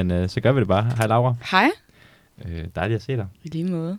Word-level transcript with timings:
Jamen, 0.00 0.22
øh, 0.22 0.28
så 0.28 0.40
gør 0.40 0.52
vi 0.52 0.60
det 0.60 0.68
bare. 0.68 0.84
Hej 0.96 1.06
Laura. 1.06 1.34
Hej. 1.50 1.70
Øh, 2.44 2.64
dejligt 2.74 2.96
at 2.96 3.02
se 3.02 3.16
dig. 3.16 3.26
I 3.44 3.48
lige 3.48 3.64
måde. 3.70 3.98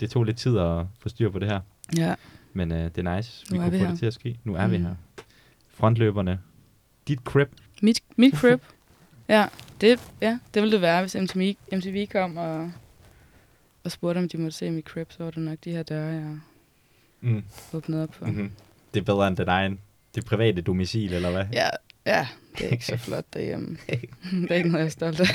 Det 0.00 0.10
tog 0.10 0.24
lidt 0.24 0.36
tid 0.36 0.58
at 0.58 0.84
få 0.98 1.08
styr 1.08 1.30
på 1.30 1.38
det 1.38 1.48
her, 1.48 1.60
Ja. 1.96 2.14
men 2.52 2.72
øh, 2.72 2.78
det 2.84 3.06
er 3.06 3.16
nice. 3.16 3.46
Vi 3.50 3.56
Nu 3.56 3.60
er 3.62 3.66
kunne 3.66 3.72
vi 3.72 3.78
få 3.78 3.84
her. 3.84 3.90
det 3.90 3.98
til 3.98 4.06
at 4.06 4.14
ske. 4.14 4.38
Nu 4.44 4.54
er 4.54 4.66
vi 4.66 4.78
Mm. 4.78 4.84
her. 4.84 4.94
Frontløberne. 5.74 6.40
Dit 7.08 7.18
crib. 7.24 7.48
Mit, 7.82 8.00
mit 8.16 8.34
crib. 8.36 8.60
ja, 9.28 9.46
det, 9.80 10.00
ja, 10.20 10.38
det 10.54 10.62
ville 10.62 10.72
det 10.72 10.80
være, 10.80 11.00
hvis 11.00 11.14
MTV, 11.14 11.54
MTV 11.72 12.06
kom 12.06 12.36
og, 12.36 12.72
og 13.84 13.90
spurgte, 13.90 14.18
om 14.18 14.28
de 14.28 14.38
måtte 14.38 14.56
se 14.58 14.70
mit 14.70 14.84
crib, 14.84 15.12
så 15.12 15.24
var 15.24 15.30
det 15.30 15.42
nok 15.42 15.58
de 15.64 15.70
her 15.70 15.82
døre, 15.82 16.06
jeg 16.14 16.38
Mm. 17.22 17.44
åbnede 17.72 18.02
op 18.02 18.14
for. 18.14 18.26
Mm-hmm. 18.26 18.52
Det 18.94 19.00
er 19.00 19.04
bedre 19.04 19.28
end 19.28 19.36
det 19.36 19.48
egen. 19.48 19.78
Det 20.14 20.24
private 20.24 20.62
domicil, 20.62 21.12
eller 21.14 21.30
hvad? 21.30 21.44
Ja, 21.52 21.68
ja, 22.16 22.28
det 22.58 22.66
er 22.66 22.70
ikke 22.70 22.86
så 22.86 22.96
flot 22.96 23.24
derhjemme. 23.34 23.76
det 24.42 24.50
er 24.50 24.54
ikke 24.54 24.68
noget, 24.68 24.78
jeg 24.82 24.86
er 24.86 24.88
stolt 24.90 25.20
af. 25.20 25.26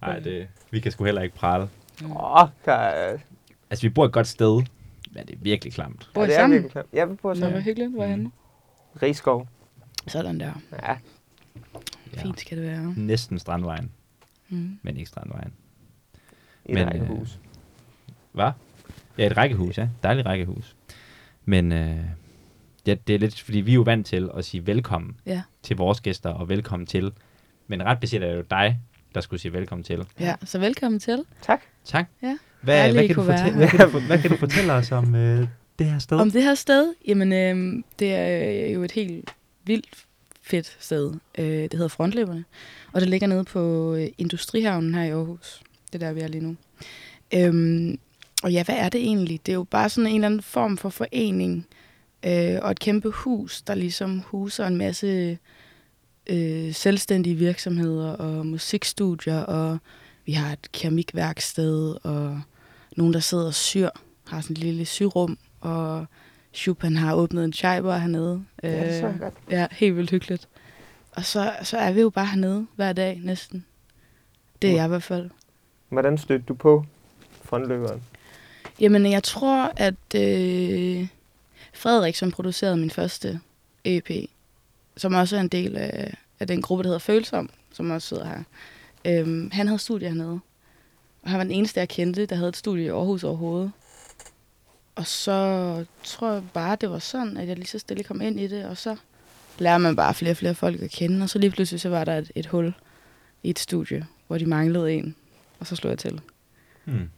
Nej, 0.00 0.18
det, 0.18 0.48
vi 0.70 0.80
kan 0.80 0.92
sgu 0.92 1.04
heller 1.04 1.22
ikke 1.22 1.36
prale. 1.36 1.68
Åh, 2.04 2.48
der 2.64 2.72
er, 2.72 3.18
Altså, 3.70 3.82
vi 3.82 3.88
bor 3.88 4.04
et 4.04 4.12
godt 4.12 4.26
sted, 4.26 4.62
men 5.12 5.26
det 5.26 5.34
er 5.34 5.38
virkelig 5.40 5.72
klamt. 5.72 6.10
Bor 6.14 6.24
I 6.24 6.26
det 6.26 6.34
er 6.34 6.38
sammen? 6.38 6.52
virkelig 6.54 6.72
klart. 6.72 6.86
Ja, 6.92 7.04
vi 7.04 7.14
bor 7.14 7.28
Nå, 7.34 7.38
hvor 7.38 7.46
sammen. 7.46 7.62
hyggeligt. 7.62 7.90
Hvor 7.92 8.04
er 8.04 8.08
henne? 8.08 8.30
Rigskov. 9.02 9.48
Sådan 10.06 10.40
der. 10.40 10.52
Ja, 10.82 10.96
Ja. 12.16 12.22
Fint 12.22 12.40
skal 12.40 12.58
det 12.58 12.66
være. 12.66 12.94
Næsten 12.96 13.38
Strandvejen, 13.38 13.90
Mm. 14.48 14.78
men 14.82 14.96
ikke 14.96 15.08
Strandvejen. 15.08 15.52
i 16.64 16.72
Men, 16.74 16.76
et 16.78 16.82
øh, 16.94 17.00
rækkehus. 17.00 17.38
Hvad? 18.32 18.50
Ja, 19.18 19.26
et 19.26 19.36
rækkehus, 19.36 19.78
ja. 19.78 19.88
Dejligt 20.02 20.26
rækkehus. 20.26 20.76
Men 21.44 21.72
øh, 21.72 21.96
ja, 22.90 22.96
det 23.06 23.14
er 23.14 23.18
lidt, 23.18 23.40
fordi 23.40 23.60
vi 23.60 23.70
er 23.70 23.74
jo 23.74 23.82
vant 23.82 24.06
til 24.06 24.30
at 24.36 24.44
sige 24.44 24.66
velkommen 24.66 25.16
Ja. 25.26 25.42
til 25.62 25.76
vores 25.76 26.00
gæster, 26.00 26.30
og 26.30 26.48
velkommen 26.48 26.86
til. 26.86 27.12
Men 27.68 27.84
ret 27.84 28.00
beset 28.00 28.22
er 28.22 28.28
det 28.28 28.36
jo 28.36 28.44
dig, 28.50 28.78
der 29.14 29.20
skulle 29.20 29.40
sige 29.40 29.52
velkommen 29.52 29.84
til. 29.84 30.04
Ja, 30.20 30.34
så 30.44 30.58
velkommen 30.58 31.00
til. 31.00 31.24
Tak. 31.42 31.60
Tak. 31.84 32.06
Ja. 32.22 32.38
Hvad, 32.62 32.92
hvad, 32.92 33.06
kan 33.06 33.16
du 33.16 33.22
fortælle, 33.24 33.56
hvad, 33.56 33.68
kan 33.68 33.90
du, 33.90 34.00
hvad 34.00 34.18
kan 34.18 34.30
du 34.30 34.36
fortælle 34.36 34.72
os 34.72 34.92
om 34.92 35.14
øh, 35.14 35.46
det 35.78 35.86
her 35.86 35.98
sted? 35.98 36.18
Om 36.18 36.30
det 36.30 36.42
her 36.42 36.54
sted, 36.54 36.94
jamen 37.06 37.32
øh, 37.32 37.82
det 37.98 38.14
er 38.14 38.70
jo 38.70 38.82
et 38.82 38.92
helt 38.92 39.34
vildt 39.64 39.86
fedt 40.42 40.76
sted. 40.80 41.14
Øh, 41.38 41.44
det 41.46 41.72
hedder 41.72 41.88
Frontløberne, 41.88 42.44
og 42.92 43.00
det 43.00 43.08
ligger 43.08 43.26
nede 43.26 43.44
på 43.44 43.94
øh, 43.94 44.08
Industrihavnen 44.18 44.94
her 44.94 45.02
i 45.04 45.10
Aarhus. 45.10 45.62
Det 45.92 46.02
er 46.02 46.06
der, 46.06 46.12
vi 46.12 46.20
er 46.20 46.28
lige 46.28 46.42
nu. 46.44 46.56
Øhm, 47.34 47.98
og 48.42 48.52
ja, 48.52 48.64
hvad 48.64 48.74
er 48.78 48.88
det 48.88 49.00
egentlig? 49.00 49.40
Det 49.46 49.52
er 49.52 49.56
jo 49.56 49.64
bare 49.64 49.88
sådan 49.88 50.10
en 50.10 50.14
eller 50.14 50.26
anden 50.26 50.42
form 50.42 50.76
for 50.76 50.88
forening 50.88 51.56
øh, 51.58 51.79
og 52.62 52.70
et 52.70 52.78
kæmpe 52.80 53.10
hus, 53.10 53.62
der 53.62 53.74
ligesom 53.74 54.18
huser 54.20 54.66
en 54.66 54.76
masse 54.76 55.38
øh, 56.26 56.74
selvstændige 56.74 57.34
virksomheder 57.34 58.12
og 58.12 58.46
musikstudier, 58.46 59.40
og 59.40 59.78
vi 60.26 60.32
har 60.32 60.52
et 60.52 60.72
keramikværksted, 60.72 61.96
og 62.02 62.40
nogen, 62.96 63.14
der 63.14 63.20
sidder 63.20 63.46
og 63.46 63.54
syr, 63.54 63.90
har 64.26 64.40
sådan 64.40 64.54
et 64.54 64.58
lille 64.58 64.84
syrum, 64.84 65.38
og 65.60 66.06
Chopin 66.54 66.96
har 66.96 67.14
åbnet 67.14 67.44
en 67.44 67.52
chaibar 67.52 67.98
hernede. 67.98 68.44
Ja, 68.62 68.86
det 68.86 69.00
så 69.00 69.06
jeg 69.06 69.14
Øh, 69.14 69.20
godt. 69.20 69.34
Ja, 69.50 69.66
helt 69.70 69.96
vildt 69.96 70.10
hyggeligt. 70.10 70.48
Og 71.12 71.24
så, 71.24 71.52
så 71.62 71.78
er 71.78 71.92
vi 71.92 72.00
jo 72.00 72.10
bare 72.10 72.26
hernede 72.26 72.66
hver 72.76 72.92
dag 72.92 73.20
næsten. 73.24 73.64
Det 74.62 74.70
er 74.70 74.74
jeg 74.74 74.84
i 74.84 74.88
hvert 74.88 75.02
fald. 75.02 75.30
Hvordan 75.88 76.18
stødte 76.18 76.44
du 76.48 76.54
på 76.54 76.84
frontløberen? 77.44 78.02
Jamen, 78.80 79.10
jeg 79.10 79.22
tror, 79.22 79.72
at 79.76 80.14
øh, 80.16 81.06
Frederik, 81.80 82.16
som 82.16 82.30
producerede 82.30 82.76
min 82.76 82.90
første 82.90 83.40
EP, 83.84 84.10
som 84.96 85.14
også 85.14 85.36
er 85.36 85.40
en 85.40 85.48
del 85.48 85.76
af, 85.76 86.14
af 86.40 86.46
den 86.46 86.62
gruppe, 86.62 86.82
der 86.82 86.88
hedder 86.88 86.98
Følsom, 86.98 87.50
som 87.72 87.90
også 87.90 88.08
sidder 88.08 88.26
her, 88.26 88.42
øhm, 89.04 89.50
han 89.50 89.66
havde 89.66 89.78
studie 89.78 90.08
hernede. 90.08 90.40
Og 91.22 91.30
han 91.30 91.38
var 91.38 91.44
den 91.44 91.52
eneste, 91.52 91.80
jeg 91.80 91.88
kendte, 91.88 92.26
der 92.26 92.36
havde 92.36 92.48
et 92.48 92.56
studie 92.56 92.84
i 92.84 92.88
Aarhus 92.88 93.24
overhovedet. 93.24 93.72
Og 94.94 95.06
så 95.06 95.84
tror 96.04 96.32
jeg 96.32 96.42
bare, 96.54 96.76
det 96.80 96.90
var 96.90 96.98
sådan, 96.98 97.36
at 97.36 97.48
jeg 97.48 97.56
lige 97.56 97.66
så 97.66 97.78
stille 97.78 98.04
kom 98.04 98.20
ind 98.20 98.40
i 98.40 98.46
det, 98.46 98.64
og 98.64 98.76
så 98.76 98.96
lærer 99.58 99.78
man 99.78 99.96
bare 99.96 100.14
flere 100.14 100.32
og 100.32 100.36
flere 100.36 100.54
folk 100.54 100.82
at 100.82 100.90
kende. 100.90 101.22
Og 101.22 101.30
så 101.30 101.38
lige 101.38 101.50
pludselig 101.50 101.80
så 101.80 101.88
var 101.88 102.04
der 102.04 102.18
et, 102.18 102.32
et 102.34 102.46
hul 102.46 102.74
i 103.42 103.50
et 103.50 103.58
studie, 103.58 104.06
hvor 104.26 104.38
de 104.38 104.46
manglede 104.46 104.92
en. 104.92 105.14
Og 105.60 105.66
så 105.66 105.76
slog 105.76 105.90
jeg 105.90 105.98
til. 105.98 106.20
Hmm. 106.84 107.10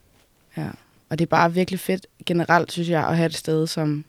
Ja. 0.57 0.71
Og 1.09 1.19
det 1.19 1.25
er 1.25 1.31
bare 1.31 1.55
virkelig 1.55 1.81
fedt 1.81 2.07
generelt, 2.27 2.73
synes 2.73 2.89
jeg, 2.89 3.09
at 3.09 3.17
have 3.17 3.27
et 3.27 3.35
sted, 3.35 3.67
som, 3.67 4.05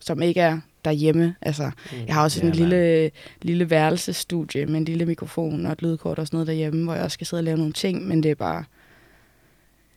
som 0.00 0.22
ikke 0.22 0.40
er 0.40 0.58
derhjemme. 0.84 1.34
Altså, 1.42 1.70
jeg 2.06 2.14
har 2.14 2.22
også 2.22 2.40
Ja, 2.40 2.46
ja, 2.46 2.50
en 2.52 2.56
lille, 2.58 3.10
lille 3.42 3.70
værelsestudie 3.70 4.66
med 4.66 4.76
en 4.76 4.84
lille 4.84 5.06
mikrofon 5.06 5.66
og 5.66 5.72
et 5.72 5.82
lydkort 5.82 6.18
og 6.18 6.26
sådan 6.26 6.36
noget 6.36 6.46
derhjemme, 6.46 6.84
hvor 6.84 6.94
jeg 6.94 7.02
også 7.04 7.14
skal 7.14 7.26
sidde 7.26 7.40
og 7.40 7.44
lave 7.44 7.56
nogle 7.58 7.72
ting, 7.72 8.06
men 8.08 8.22
det 8.22 8.30
er 8.30 8.34
bare 8.34 8.64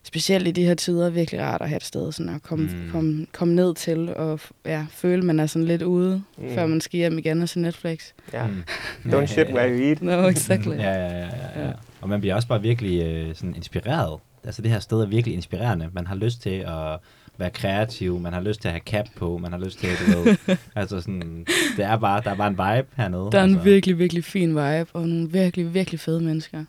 specielt 0.04 0.48
i 0.48 0.52
de 0.52 0.66
her 0.66 0.74
tider 0.74 1.10
virkelig 1.10 1.42
rart 1.42 1.62
at 1.62 1.70
have 1.70 1.78
et 1.78 1.84
sted 1.84 2.12
sådan 2.12 2.36
at 2.36 2.42
komme, 2.44 2.66
Mm. 2.66 2.80
mm. 2.86 2.90
komme, 2.92 3.26
komme 3.32 3.54
ned 3.56 3.76
til 3.76 4.16
og 4.16 4.40
ja, 4.66 4.86
føle, 4.92 5.22
man 5.26 5.40
er 5.40 5.46
sådan 5.46 5.66
lidt 5.68 5.82
ude, 5.82 6.24
Mm. 6.38 6.44
mm. 6.44 6.54
før 6.54 6.66
man 6.66 6.82
skal 6.82 6.98
hjem 6.98 7.18
igen 7.18 7.42
og 7.42 7.50
se 7.50 7.60
Netflix. 7.60 8.12
Ja. 8.34 8.48
Hmm. 8.48 8.64
Don't 9.14 9.26
shit 9.26 9.48
where 9.54 9.70
you 9.78 9.84
eat. 9.84 10.02
No, 10.02 10.28
exactly. 10.28 10.76
Ja, 10.76 10.92
ja, 10.94 11.08
ja, 11.08 11.26
ja, 11.26 11.62
ja. 11.62 11.68
Ja. 11.68 11.72
Og 12.02 12.10
man 12.10 12.20
bliver 12.20 12.36
også 12.36 12.48
bare 12.48 12.62
virkelig 12.62 13.02
øh, 13.06 13.36
sådan 13.36 13.56
inspireret. 13.56 14.20
Altså 14.44 14.62
det 14.62 14.72
her 14.72 14.80
sted 14.80 14.98
er 15.02 15.06
virkelig 15.06 15.36
inspirerende. 15.36 15.90
Man 15.94 16.08
har 16.08 16.16
lyst 16.16 16.42
til 16.42 16.50
at 16.68 17.00
være 17.42 17.50
kreativ, 17.50 18.20
man 18.20 18.34
har 18.34 18.42
lyst 18.42 18.62
til 18.62 18.68
at 18.68 18.74
have 18.74 18.82
cap 18.86 19.06
på, 19.16 19.38
man 19.38 19.52
har 19.52 19.60
lyst 19.60 19.80
til, 19.80 19.90
du 19.90 20.22
ved, 20.22 20.38
altså 20.76 21.02
sådan, 21.02 21.46
det 21.78 21.86
er 21.86 21.98
bare, 21.98 22.22
der 22.24 22.32
er 22.32 22.36
bare 22.36 22.48
en 22.48 22.54
vibe 22.54 22.88
hernede. 22.96 23.30
Der 23.32 23.38
er 23.38 23.44
altså. 23.44 23.60
en 23.60 23.66
virkelig, 23.66 23.98
virkelig 23.98 24.24
fin 24.24 24.50
vibe, 24.50 24.90
og 24.94 25.08
nogle 25.08 25.32
virkelig, 25.32 25.74
virkelig 25.74 26.00
fede 26.00 26.22
mennesker. 26.22 26.66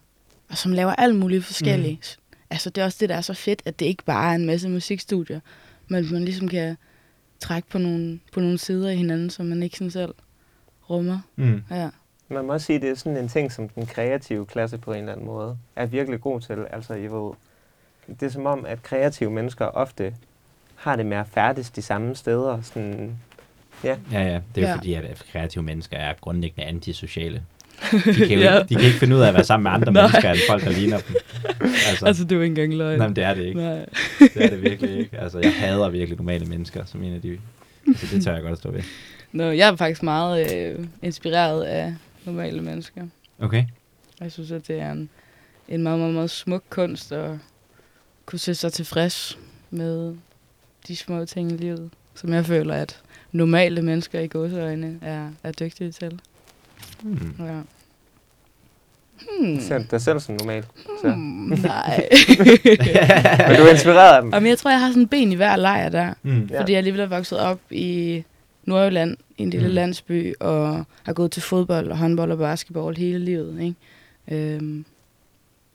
Og 0.50 0.58
som 0.58 0.72
laver 0.72 0.94
alt 0.94 1.16
muligt 1.16 1.44
forskelligt. 1.44 2.18
Mm. 2.18 2.36
Altså, 2.50 2.70
det 2.70 2.80
er 2.80 2.84
også 2.84 2.98
det, 3.00 3.08
der 3.08 3.16
er 3.16 3.20
så 3.20 3.34
fedt, 3.34 3.62
at 3.64 3.80
det 3.80 3.86
ikke 3.86 4.04
bare 4.04 4.30
er 4.30 4.34
en 4.34 4.46
masse 4.46 4.68
musikstudier, 4.68 5.40
men 5.88 6.12
man 6.12 6.24
ligesom 6.24 6.48
kan 6.48 6.76
trække 7.40 7.68
på 7.68 7.78
nogle, 7.78 8.20
på 8.32 8.40
nogle 8.40 8.58
sider 8.58 8.88
af 8.88 8.96
hinanden, 8.96 9.30
som 9.30 9.46
man 9.46 9.62
ikke 9.62 9.76
sådan 9.76 9.90
selv 9.90 10.14
rummer. 10.90 11.18
Mm. 11.36 11.62
Ja. 11.70 11.88
Man 12.28 12.44
må 12.44 12.52
også 12.52 12.66
sige, 12.66 12.76
at 12.76 12.82
det 12.82 12.90
er 12.90 12.94
sådan 12.94 13.16
en 13.16 13.28
ting, 13.28 13.52
som 13.52 13.68
den 13.68 13.86
kreative 13.86 14.46
klasse 14.46 14.78
på 14.78 14.92
en 14.92 14.98
eller 14.98 15.12
anden 15.12 15.26
måde 15.26 15.58
er 15.76 15.86
virkelig 15.86 16.20
god 16.20 16.40
til. 16.40 16.66
Altså, 16.70 16.94
I 16.94 17.06
ved, 17.06 17.32
det 18.06 18.22
er 18.22 18.30
som 18.30 18.46
om, 18.46 18.66
at 18.66 18.82
kreative 18.82 19.30
mennesker 19.30 19.66
ofte 19.66 20.14
har 20.82 20.96
det 20.96 21.06
med 21.06 21.16
at 21.16 21.26
færdes 21.34 21.70
de 21.70 21.82
samme 21.82 22.14
steder. 22.14 22.62
Sådan, 22.62 23.16
ja, 23.84 23.96
Ja, 24.12 24.20
ja. 24.22 24.40
Det 24.54 24.56
er 24.56 24.62
jo 24.62 24.66
Ja. 24.68 24.74
fordi, 24.76 24.94
at 24.94 25.22
kreative 25.32 25.62
mennesker 25.64 25.96
er 25.96 26.14
grundlæggende 26.20 26.68
antisociale. 26.68 27.42
De 28.04 28.12
kan 28.14 28.30
jo 28.30 28.38
Ja. 28.40 28.58
ikke, 28.58 28.68
de 28.68 28.74
kan 28.74 28.84
ikke 28.84 28.98
finde 28.98 29.16
ud 29.16 29.20
af 29.20 29.28
at 29.28 29.34
være 29.34 29.44
sammen 29.44 29.62
med 29.62 29.70
andre 29.70 29.92
Nej. 29.92 30.02
mennesker, 30.02 30.30
end 30.30 30.38
folk, 30.48 30.64
der 30.64 30.70
ligner 30.70 30.98
dem. 30.98 31.16
Altså, 31.88 32.06
Altså, 32.06 32.24
det 32.24 32.32
er 32.32 32.36
jo 32.36 32.42
ikke 32.42 32.50
engang 32.50 32.74
løgn. 32.78 32.98
nej, 32.98 33.06
men 33.08 33.16
det 33.16 33.24
er 33.24 33.34
det 33.34 33.44
ikke. 33.44 33.60
Nej. 33.60 33.86
Det 34.18 34.44
er 34.44 34.50
det 34.50 34.62
virkelig 34.62 34.98
ikke. 34.98 35.18
Altså, 35.18 35.38
jeg 35.38 35.52
hader 35.54 35.88
virkelig 35.88 36.16
normale 36.18 36.46
mennesker, 36.46 36.84
som 36.84 37.02
en 37.02 37.14
af 37.14 37.20
de... 37.22 37.38
Så 37.96 38.06
det 38.16 38.24
tør 38.24 38.32
jeg 38.32 38.42
godt 38.42 38.52
at 38.52 38.58
stå 38.58 38.70
ved. 38.70 38.82
Nå, 39.32 39.44
jeg 39.50 39.68
er 39.68 39.76
faktisk 39.76 40.02
meget 40.02 40.54
øh, 40.56 40.86
inspireret 41.02 41.62
af 41.64 41.94
normale 42.24 42.60
mennesker. 42.60 43.02
Okay. 43.40 43.64
Jeg 44.20 44.32
synes, 44.32 44.50
at 44.50 44.68
det 44.68 44.80
er 44.80 44.92
en, 44.92 45.08
en 45.68 45.82
meget, 45.82 45.98
meget, 45.98 46.14
meget 46.14 46.30
smuk 46.30 46.62
kunst 46.70 47.12
at 47.12 47.30
kunne 48.26 48.38
se 48.38 48.54
sig 48.54 48.72
tilfreds 48.72 49.38
med 49.70 50.14
de 50.88 50.96
små 50.96 51.24
ting 51.24 51.52
i 51.52 51.56
livet, 51.56 51.90
som 52.14 52.32
jeg 52.32 52.46
føler, 52.46 52.74
at 52.74 53.00
normale 53.32 53.82
mennesker 53.82 54.20
i 54.20 54.26
gåseøjne 54.26 54.98
er, 55.02 55.28
er 55.42 55.52
dygtige 55.52 55.92
til. 55.92 56.20
Hmm. 57.02 57.34
Ja. 57.38 57.60
Hmm. 59.38 59.60
ser 59.60 59.84
dig 59.90 60.00
selv 60.00 60.20
som 60.20 60.34
normal. 60.34 60.64
Så. 61.02 61.12
Hmm, 61.12 61.58
nej. 61.62 62.08
Men 63.48 63.56
du 63.56 63.62
er 63.62 63.70
inspireret 63.70 64.16
af 64.16 64.22
dem. 64.22 64.34
Jamen, 64.34 64.48
jeg 64.48 64.58
tror, 64.58 64.70
jeg 64.70 64.80
har 64.80 64.88
sådan 64.88 65.02
en 65.02 65.08
ben 65.08 65.32
i 65.32 65.34
hver 65.34 65.56
lejr 65.56 65.88
der. 65.88 66.14
Mm. 66.22 66.48
Fordi 66.56 66.72
jeg 66.72 66.78
alligevel 66.78 67.00
er 67.00 67.06
vokset 67.06 67.38
op 67.38 67.58
i 67.70 68.24
Nordjylland, 68.64 69.16
i 69.38 69.42
en 69.42 69.50
lille 69.50 69.68
mm. 69.68 69.74
landsby, 69.74 70.34
og 70.40 70.84
har 71.02 71.12
gået 71.12 71.30
til 71.30 71.42
fodbold 71.42 71.90
og 71.90 71.98
håndbold 71.98 72.32
og 72.32 72.38
basketball 72.38 72.96
hele 72.96 73.18
livet. 73.18 73.60
Ikke? 73.60 74.54
Øhm, 74.54 74.84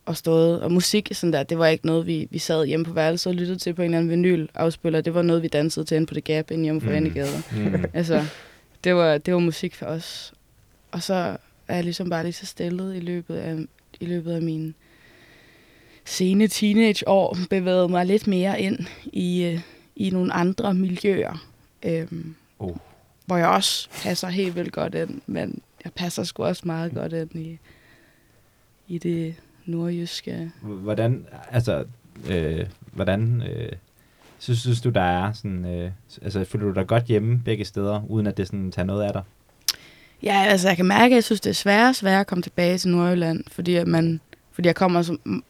og 0.07 0.17
stået, 0.17 0.61
og 0.61 0.71
musik, 0.71 1.09
sådan 1.11 1.33
der, 1.33 1.43
det 1.43 1.57
var 1.57 1.67
ikke 1.67 1.85
noget, 1.85 2.07
vi, 2.07 2.27
vi 2.31 2.39
sad 2.39 2.65
hjemme 2.65 2.85
på 2.85 2.93
værelset 2.93 3.27
og 3.29 3.35
lyttede 3.35 3.57
til 3.59 3.73
på 3.73 3.81
en 3.81 3.85
eller 3.85 3.97
anden 3.97 4.11
vinyl-afspiller. 4.11 5.01
Det 5.01 5.13
var 5.13 5.21
noget, 5.21 5.43
vi 5.43 5.47
dansede 5.47 5.85
til 5.85 5.95
inde 5.95 6.07
på 6.07 6.13
The 6.13 6.21
Gap 6.21 6.51
inde 6.51 6.63
hjemme 6.63 6.81
på 6.81 6.85
Mm. 6.87 6.91
Vanegade. 6.93 7.43
Mm. 7.51 7.85
Altså, 7.93 8.25
det 8.83 8.95
var, 8.95 9.17
det 9.17 9.33
var 9.33 9.39
musik 9.39 9.75
for 9.75 9.85
os. 9.85 10.33
Og 10.91 11.03
så 11.03 11.37
er 11.67 11.75
jeg 11.75 11.83
ligesom 11.83 12.09
bare 12.09 12.23
lige 12.23 12.33
så 12.33 12.45
stillet 12.45 12.95
i 12.95 12.99
løbet 12.99 13.35
af, 13.35 13.55
i 13.99 14.05
løbet 14.05 14.31
af 14.31 14.41
mine 14.41 14.73
sene 16.05 16.47
teenageår, 16.47 17.37
bevæget 17.49 17.89
mig 17.89 18.05
lidt 18.05 18.27
mere 18.27 18.61
ind 18.61 18.79
i, 19.05 19.43
øh, 19.43 19.59
i 19.95 20.09
nogle 20.09 20.33
andre 20.33 20.73
miljøer. 20.73 21.47
Øhm, 21.83 22.35
Oh. 22.59 22.75
Hvor 23.25 23.37
jeg 23.37 23.47
også 23.47 23.89
passer 24.03 24.27
helt 24.27 24.55
vildt 24.55 24.71
godt 24.71 24.95
ind, 24.95 25.21
men 25.25 25.61
jeg 25.83 25.93
passer 25.93 26.23
sgu 26.23 26.43
også 26.43 26.61
meget 26.65 26.93
godt 26.93 27.13
ind 27.13 27.35
i, 27.35 27.59
i 28.87 28.97
det 28.97 29.35
nordjyske. 29.67 30.51
Hvordan, 30.61 31.25
altså, 31.51 31.85
øh, 32.29 32.65
hvordan, 32.93 33.43
øh, 33.55 33.69
synes, 34.39 34.59
synes 34.59 34.81
du, 34.81 34.89
der 34.89 35.01
er 35.01 35.33
sådan, 35.33 35.65
øh, 35.65 35.91
altså, 36.21 36.45
føler 36.45 36.65
du 36.65 36.73
dig 36.73 36.87
godt 36.87 37.03
hjemme 37.03 37.41
begge 37.45 37.65
steder, 37.65 38.01
uden 38.09 38.27
at 38.27 38.37
det 38.37 38.47
sådan 38.47 38.71
tager 38.71 38.85
noget 38.85 39.03
af 39.03 39.13
dig? 39.13 39.21
Ja, 40.23 40.43
altså 40.47 40.67
jeg 40.67 40.77
kan 40.77 40.85
mærke, 40.85 41.05
at 41.05 41.15
jeg 41.15 41.23
synes, 41.23 41.41
det 41.41 41.49
er 41.49 41.53
sværere 41.53 41.89
og 41.89 41.95
sværere 41.95 42.19
at 42.19 42.27
komme 42.27 42.41
tilbage 42.41 42.77
til 42.77 42.89
Nordjylland, 42.89 43.43
fordi, 43.51 43.75
at 43.75 43.87
man, 43.87 44.19
fordi 44.51 44.67
jeg 44.67 44.75
kommer 44.75 45.01
som, 45.01 45.43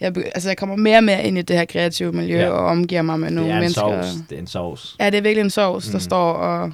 jeg, 0.00 0.16
altså 0.16 0.48
jeg 0.48 0.56
kommer 0.56 0.76
mere 0.76 0.96
og 0.98 1.04
mere 1.04 1.22
ind 1.24 1.38
i 1.38 1.42
det 1.42 1.56
her 1.56 1.64
kreative 1.64 2.12
miljø 2.12 2.38
Ja. 2.38 2.48
og 2.50 2.66
omgiver 2.66 3.02
mig 3.02 3.20
med 3.20 3.26
Det 3.28 3.34
nogle 3.34 3.50
er 3.50 3.54
en 3.54 3.60
mennesker. 3.60 4.02
sovs. 4.02 4.16
Det 4.30 4.36
er 4.36 4.40
en 4.40 4.46
sovs. 4.46 4.96
Ja, 5.00 5.10
det 5.10 5.18
er 5.18 5.22
virkelig 5.22 5.40
en 5.44 5.50
sovs, 5.50 5.86
der 5.86 5.94
Mm. 5.96 6.00
står 6.00 6.32
og 6.32 6.72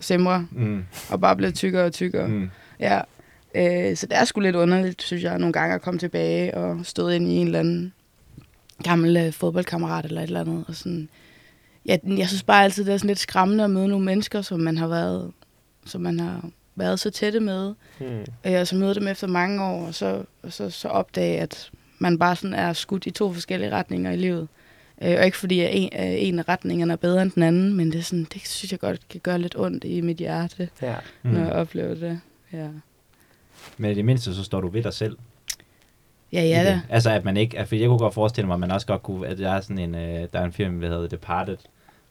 simrer 0.00 0.44
Mm. 0.52 0.84
og 1.10 1.20
bare 1.20 1.36
bliver 1.36 1.50
tykkere 1.52 1.84
og 1.84 1.92
tykkere. 1.92 2.28
Mm. 2.28 2.50
Ja. 2.80 3.00
Øh, 3.58 3.96
så 3.96 4.06
det 4.06 4.16
er 4.16 4.24
sgu 4.24 4.40
lidt 4.40 4.56
underligt, 4.56 5.02
synes 5.02 5.22
jeg, 5.22 5.38
nogle 5.38 5.52
gange 5.52 5.74
at 5.74 5.82
komme 5.82 6.00
tilbage 6.00 6.54
og 6.54 6.80
stå 6.86 7.08
ind 7.08 7.28
i 7.28 7.34
en 7.36 7.46
eller 7.46 7.58
anden 7.58 7.92
gammel 8.82 9.16
øh, 9.16 9.32
fodboldkammerat 9.32 10.04
eller 10.04 10.20
et 10.20 10.26
eller 10.26 10.40
andet. 10.40 10.64
Og 10.68 10.74
sådan. 10.74 11.08
Ja, 11.86 11.96
jeg 12.06 12.28
synes 12.28 12.42
bare 12.42 12.64
altid, 12.64 12.84
det 12.84 12.92
er 12.94 12.96
sådan 12.98 13.08
lidt 13.08 13.18
skræmmende 13.18 13.64
at 13.64 13.70
møde 13.70 13.88
nogle 13.88 14.04
mennesker, 14.04 14.42
som 14.42 14.60
man 14.60 14.76
har 14.78 14.86
været, 14.88 15.32
som 15.86 16.00
man 16.00 16.20
har 16.20 16.50
været 16.76 17.00
så 17.00 17.10
tætte 17.10 17.40
med. 17.40 17.74
Hmm. 17.98 18.24
Øh, 18.46 18.60
og 18.60 18.66
så 18.66 18.76
møde 18.76 18.94
dem 18.94 19.08
efter 19.08 19.26
mange 19.26 19.64
år, 19.64 19.86
og 19.86 19.94
så, 19.94 20.22
og 20.42 20.52
så, 20.52 20.70
så 20.70 20.88
opdage, 20.88 21.40
at 21.40 21.70
man 21.98 22.18
bare 22.18 22.36
sådan 22.36 22.54
er 22.54 22.72
skudt 22.72 23.06
i 23.06 23.10
to 23.10 23.32
forskellige 23.32 23.70
retninger 23.70 24.10
i 24.10 24.16
livet. 24.16 24.48
Øh, 25.02 25.14
og 25.18 25.24
ikke 25.24 25.36
fordi, 25.36 25.60
at 25.60 25.70
en, 25.72 25.88
at 25.92 26.22
en 26.28 26.38
af 26.38 26.48
retningerne 26.48 26.92
er 26.92 26.96
bedre 26.96 27.22
end 27.22 27.30
den 27.30 27.42
anden, 27.42 27.74
men 27.74 27.92
det, 27.92 27.98
er 27.98 28.02
sådan, 28.02 28.26
det 28.34 28.42
synes 28.48 28.72
jeg 28.72 28.80
godt 28.80 29.08
kan 29.08 29.20
gøre 29.20 29.38
lidt 29.38 29.56
ondt 29.56 29.84
i 29.84 30.00
mit 30.00 30.16
hjerte, 30.16 30.68
Ja. 30.82 30.94
mm. 31.22 31.30
når 31.30 31.38
jeg 31.40 31.52
Mm. 31.52 31.58
oplever 31.60 31.94
det. 31.94 32.20
Ja, 32.52 32.68
Men 33.78 33.90
i 33.90 33.94
det 33.94 34.04
mindste, 34.04 34.34
så 34.34 34.44
står 34.44 34.60
du 34.60 34.68
ved 34.68 34.82
dig 34.82 34.92
selv. 34.92 35.16
ja, 36.32 36.42
ja 36.42 36.64
da. 36.64 36.80
Altså, 36.88 37.10
at 37.10 37.24
man 37.24 37.36
ikke... 37.36 37.64
For 37.66 37.76
jeg 37.76 37.88
kunne 37.88 37.98
godt 37.98 38.14
forestille 38.14 38.46
mig, 38.46 38.54
at 38.54 38.60
man 38.60 38.70
også 38.70 38.86
godt 38.86 39.02
kunne... 39.02 39.26
At 39.26 39.38
der 39.38 39.50
er 39.50 39.60
sådan 39.60 39.78
en... 39.78 39.94
Øh, 39.94 40.28
der 40.32 40.40
er 40.40 40.44
en 40.44 40.52
film, 40.52 40.80
der 40.80 40.88
hedder 40.88 41.08
Departed, 41.08 41.56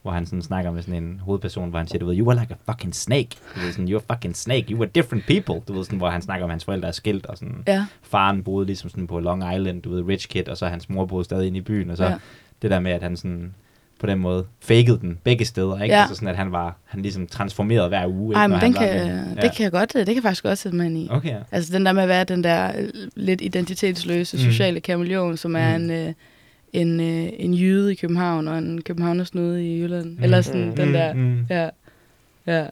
hvor 0.02 0.12
han 0.12 0.26
sådan 0.26 0.42
snakker 0.42 0.72
med 0.72 0.82
sådan 0.82 1.04
en 1.04 1.20
hovedperson, 1.20 1.70
hvor 1.70 1.78
han 1.78 1.88
siger, 1.88 2.00
du 2.00 2.06
ved, 2.06 2.18
you 2.18 2.28
were 2.28 2.40
like 2.40 2.54
a 2.54 2.72
fucking 2.72 2.96
snake. 2.96 3.30
Du 3.56 3.60
ved, 3.60 3.72
sådan, 3.72 3.88
you're 3.88 4.04
a 4.10 4.14
fucking 4.14 4.36
snake. 4.36 4.66
You 4.72 4.78
were 4.80 4.90
different 4.96 5.26
people. 5.26 5.62
Du 5.68 5.74
ved, 5.74 5.84
sådan, 5.84 5.98
hvor 5.98 6.10
han 6.10 6.22
snakker 6.22 6.44
om, 6.44 6.50
at 6.50 6.54
hans 6.54 6.66
forældre 6.66 6.88
er 6.88 6.92
skilt, 6.92 7.26
og 7.26 7.38
sådan... 7.38 7.64
Ja, 7.68 7.86
Faren 8.02 8.44
boede 8.44 8.66
ligesom 8.66 8.90
sådan 8.90 9.08
på 9.08 9.20
Long 9.20 9.56
Island, 9.56 9.82
du 9.82 9.90
ved, 9.90 10.08
rich 10.08 10.28
kid, 10.30 10.50
og 10.50 10.58
så 10.58 10.68
hans 10.68 10.90
mor 10.90 11.06
boede 11.06 11.24
stadig 11.24 11.48
inde 11.48 11.58
i 11.58 11.62
byen, 11.62 11.90
og 11.90 11.98
så 11.98 12.06
ja. 12.06 12.16
det 12.62 12.72
der 12.72 12.80
med, 12.80 12.92
at 12.92 13.04
han 13.04 13.18
sådan 13.18 13.54
på 14.00 14.08
den 14.08 14.20
måde 14.20 14.46
fakede 14.62 15.00
den 15.02 15.18
begge 15.24 15.46
steder, 15.46 15.82
ikke? 15.82 15.96
Ja. 15.96 16.02
Altså 16.02 16.16
sådan, 16.16 16.28
at 16.28 16.36
han 16.36 16.52
var, 16.52 16.78
han 16.86 17.02
ligesom 17.02 17.28
transformerede 17.28 17.88
hver 17.88 18.08
uge? 18.08 18.36
Ej, 18.36 18.48
men 18.48 18.62
den 18.62 18.74
kan, 18.74 19.08
med. 19.08 19.36
det 19.42 19.52
kan 19.56 19.64
jeg 19.64 19.72
godt, 19.72 19.94
det 19.94 20.06
kan 20.06 20.16
jeg 20.16 20.24
faktisk 20.24 20.44
godt 20.44 20.58
sætte 20.58 20.78
mig 20.78 20.86
ind 20.86 20.98
i. 20.98 21.08
Okay, 21.12 21.30
ja. 21.30 21.38
Altså 21.52 21.74
den 21.74 21.86
der 21.86 21.92
med 21.92 22.04
at 22.04 22.10
være 22.10 22.24
den 22.24 22.44
der 22.44 22.72
øh, 22.80 22.90
lidt 23.16 23.42
identitetsløse 23.42 24.38
Mm. 24.38 24.44
sociale 24.44 24.80
kameleon, 24.80 25.38
som 25.38 25.56
er 25.56 25.78
Mm. 25.78 25.84
en, 25.84 25.92
øh, 25.92 26.14
en, 26.74 27.00
øh, 27.00 27.30
en 27.40 27.54
jyde 27.54 27.92
i 27.92 27.96
København 27.96 28.48
og 28.48 28.58
en 28.58 28.82
københavnersnude 28.82 29.66
i 29.68 29.82
Jylland. 29.82 30.18
Mm. 30.18 30.24
Eller 30.24 30.42
sådan 30.42 30.66
Mm. 30.66 30.76
den 30.76 30.94
der, 30.94 31.14
Mm, 31.14 31.46
ja. 31.50 31.70
ja. 32.48 32.66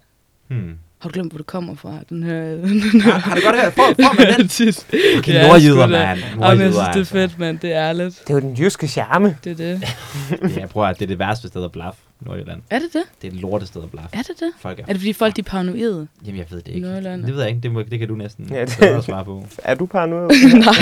mm. 0.47 0.71
Har 0.99 1.09
du 1.09 1.13
glemt, 1.13 1.31
hvor 1.31 1.37
du 1.37 1.43
kommer 1.43 1.75
fra? 1.75 1.93
Den 2.09 2.23
her... 2.23 2.57
Har, 3.01 3.09
har 3.19 3.35
du 3.35 3.41
godt 3.41 3.55
hørt? 3.61 3.73
Får, 3.73 3.83
får 4.03 4.15
man 4.19 4.27
den? 4.27 4.73
Okay, 5.19 5.33
Ja, 5.33 5.47
nordjyder, 5.47 5.87
mand. 5.87 6.19
Ej, 6.41 6.55
men 6.55 6.61
jeg 6.63 6.73
synes, 6.73 6.75
det 6.75 6.81
er 6.81 6.87
altså. 6.99 7.11
fedt, 7.13 7.39
mand. 7.39 7.59
Det 7.59 7.73
er 7.73 7.89
ærligt. 7.89 8.21
Det 8.27 8.29
er 8.29 8.33
jo 8.33 8.39
den 8.39 8.53
jyske 8.59 8.87
charme. 8.87 9.37
Det 9.43 9.51
er 9.51 9.55
det. 9.55 9.81
Ja, 10.55 10.59
jeg 10.59 10.69
prøver 10.69 10.87
at 10.87 10.99
det 10.99 11.05
er 11.05 11.07
det 11.07 11.19
værste 11.19 11.47
sted 11.47 11.63
at 11.63 11.71
blaffe, 11.71 12.01
Nordjylland. 12.21 12.61
Er 12.69 12.79
det 12.79 12.87
det? 12.93 13.03
Det 13.21 13.27
er 13.27 13.31
et 13.31 13.39
lortet 13.41 13.67
sted 13.67 13.83
at 13.83 13.91
blaffe. 13.91 14.09
Er 14.13 14.17
det 14.21 14.39
det? 14.39 14.51
Folk 14.59 14.79
er, 14.79 14.83
Er 14.83 14.87
det 14.87 14.95
fordi 14.97 15.13
folk 15.13 15.35
de 15.35 15.41
er 15.41 15.43
paranoide? 15.43 16.07
Jamen, 16.25 16.37
jeg 16.39 16.45
ved 16.49 16.57
det 16.61 16.67
ikke. 16.67 16.87
Nordjylland? 16.87 17.23
Det 17.23 17.33
ved 17.33 17.41
jeg 17.41 17.49
ikke. 17.49 17.61
Det, 17.61 17.71
må, 17.71 17.81
det 17.81 17.99
kan 17.99 18.07
du 18.07 18.15
næsten 18.15 18.47
Ja, 18.51 18.61
det- 18.65 19.03
svare 19.05 19.25
på. 19.25 19.45
Er 19.63 19.75
du 19.75 19.85
paranoid? 19.85 20.29
Nej. 20.53 20.73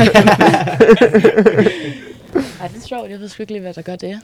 Ej, 2.62 2.68
det 2.68 2.77
er 2.77 2.88
sjovt. 2.88 3.10
Jeg 3.10 3.19
ved 3.19 3.27
sgu 3.30 3.44
ikke 3.44 3.54
lige, 3.54 3.62
hvad 3.62 3.74
der 3.74 3.81
gør 3.81 3.95
det. 3.95 4.19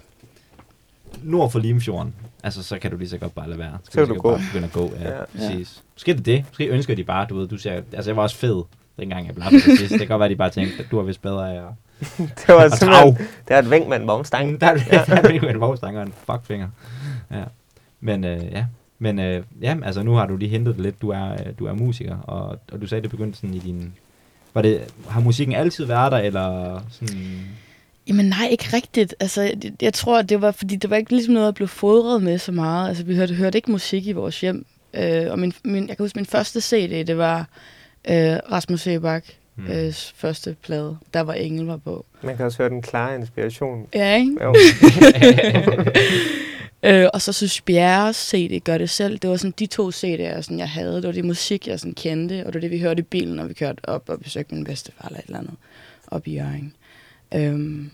Nord 1.24 1.52
for 1.52 1.60
Limfjorden, 1.60 2.16
altså 2.44 2.64
så 2.64 2.80
kan 2.80 2.92
du 2.92 2.98
lige 2.98 3.10
så 3.10 3.18
godt 3.18 3.36
bare 3.36 3.48
lade 3.48 3.60
være. 3.60 3.78
Så 3.84 3.92
kan 3.92 4.08
du 4.08 4.14
gå. 4.22 4.30
Bare 4.30 4.42
begynde 4.48 4.66
at 4.66 4.74
gå, 4.74 4.92
ja. 5.00 5.10
Ja. 5.10 5.18
ja. 5.18 5.24
Præcis. 5.36 5.84
Måske 5.96 6.12
er 6.12 6.16
det 6.16 6.26
det. 6.26 6.46
Måske 6.50 6.68
ønsker 6.68 6.96
de 6.96 7.04
bare, 7.04 7.26
du 7.30 7.38
ved, 7.38 7.48
du 7.48 7.58
siger, 7.58 7.82
altså 7.94 8.10
jeg 8.10 8.16
var 8.16 8.24
også 8.24 8.36
fed, 8.36 8.64
dengang 9.00 9.28
jeg 9.28 9.36
blaffede 9.36 9.62
til 9.62 9.78
sidst. 9.78 9.92
Det 9.92 10.00
kan 10.00 10.08
godt 10.08 10.20
være, 10.20 10.26
at 10.26 10.32
de 10.32 10.36
bare 10.36 10.50
tænkte, 10.50 10.84
at 10.84 10.92
du 10.92 10.96
var 10.96 11.04
vist 11.04 11.22
bedre 11.22 11.54
af 11.54 11.58
at, 11.58 11.68
Det 12.18 12.48
var 12.48 12.76
simpelthen, 12.76 13.28
det 13.48 13.56
er 13.56 13.60
et 13.60 13.72
vink 13.72 13.88
med 13.88 13.98
en 13.98 14.08
vognstang. 14.08 14.48
Der 14.62 14.68
er 14.68 14.74
det, 14.74 14.86
der 14.90 15.16
er 15.16 15.22
det 15.22 15.50
en 15.50 15.60
vognstang 15.60 15.98
og 15.98 16.04
en 16.04 16.14
fuckfinger. 16.26 16.68
Ja. 17.32 17.44
Men 18.00 18.24
øh, 18.24 18.44
ja, 18.52 18.66
men 19.00 19.20
øh, 19.20 19.44
ja, 19.62 19.78
altså 19.84 20.04
nu 20.04 20.14
har 20.14 20.26
du 20.26 20.38
lige 20.38 20.50
hentet 20.50 20.76
det 20.76 20.84
lidt. 20.84 21.02
Du 21.02 21.10
er, 21.10 21.32
øh, 21.32 21.40
du 21.60 21.66
er 21.66 21.74
musiker, 21.74 22.18
og, 22.18 22.60
og 22.72 22.82
du 22.82 22.88
sagde, 22.88 23.02
det 23.02 23.10
begyndte 23.10 23.40
sådan 23.40 23.54
i 23.54 23.60
din... 23.60 23.94
Var 24.54 24.62
det, 24.62 24.82
har 25.08 25.22
musikken 25.22 25.56
altid 25.56 25.86
været 25.86 26.12
der, 26.12 26.18
eller 26.18 26.80
sådan... 26.90 27.18
Jamen 28.10 28.26
nej, 28.26 28.48
ikke 28.52 28.66
rigtigt. 28.74 29.16
Altså, 29.20 29.42
jeg, 29.42 29.58
jeg 29.82 29.94
tror, 29.94 30.22
det 30.22 30.42
var, 30.42 30.52
fordi 30.52 30.76
det 30.76 30.90
var 30.90 30.96
ikke 30.96 31.12
ligesom 31.12 31.34
noget, 31.34 31.46
jeg 31.46 31.54
blev 31.54 31.68
fodret 31.68 32.24
med 32.24 32.38
så 32.38 32.52
meget. 32.52 32.88
Altså, 32.88 33.04
vi 33.04 33.16
hørte, 33.16 33.34
hørte 33.34 33.58
ikke 33.58 33.72
musik 33.72 34.08
i 34.08 34.12
vores 34.12 34.42
hjem. 34.42 34.66
Øh, 34.94 35.32
og 35.32 35.40
min, 35.40 35.54
min, 35.64 35.88
jeg 35.88 35.98
kan 35.98 36.04
huske, 36.04 36.18
min 36.20 36.26
første 36.26 36.62
CD, 36.62 37.08
det 37.08 37.18
var 37.18 37.40
øh, 38.10 38.38
Rasmus 38.52 38.82
Sebak, 38.82 39.24
mm. 39.56 39.68
øh, 39.68 39.94
første 40.16 40.56
plade. 40.64 40.98
Der 41.14 41.22
var 41.22 41.34
Engel 41.34 41.66
var 41.66 41.78
på. 41.78 42.06
Man 42.22 42.38
kan 42.38 42.46
også 42.46 42.58
høre 42.58 42.70
den 42.70 42.82
klare 42.82 43.16
inspiration. 43.16 43.88
Ja, 43.94 44.16
ikke? 44.16 44.38
Jo. 44.44 44.56
Øh, 46.84 47.08
og 47.14 47.22
så 47.22 47.34
synes 47.34 47.62
Bjerres 47.62 48.16
CD 48.16 48.64
gør 48.64 48.78
det 48.78 48.90
selv. 48.90 49.18
Det 49.18 49.30
var 49.30 49.38
sådan 49.38 49.54
de 49.60 49.66
to 49.66 49.90
CD'er, 49.90 50.42
sådan, 50.42 50.60
jeg 50.60 50.70
havde. 50.70 50.96
Det 50.96 51.04
var 51.04 51.12
det 51.12 51.26
musik, 51.26 51.68
jeg 51.68 51.80
sådan 51.80 51.94
kendte, 51.94 52.46
og 52.46 52.46
det 52.46 52.54
var 52.54 52.60
det, 52.60 52.72
vi 52.72 52.80
hørte 52.80 53.00
i 53.00 53.04
bilen, 53.04 53.36
når 53.36 53.44
vi 53.44 53.54
kørte 53.54 53.90
op 53.90 54.10
og 54.10 54.20
besøgte 54.20 54.56
min 54.56 54.64
bedstefar 54.64 55.08
eller 55.08 55.20
et 55.20 55.26
eller 55.26 55.40
andet 55.40 55.54
op 56.08 56.28
i 56.28 56.36
Jørgen. 56.36 56.74
Øhm, 57.36 57.92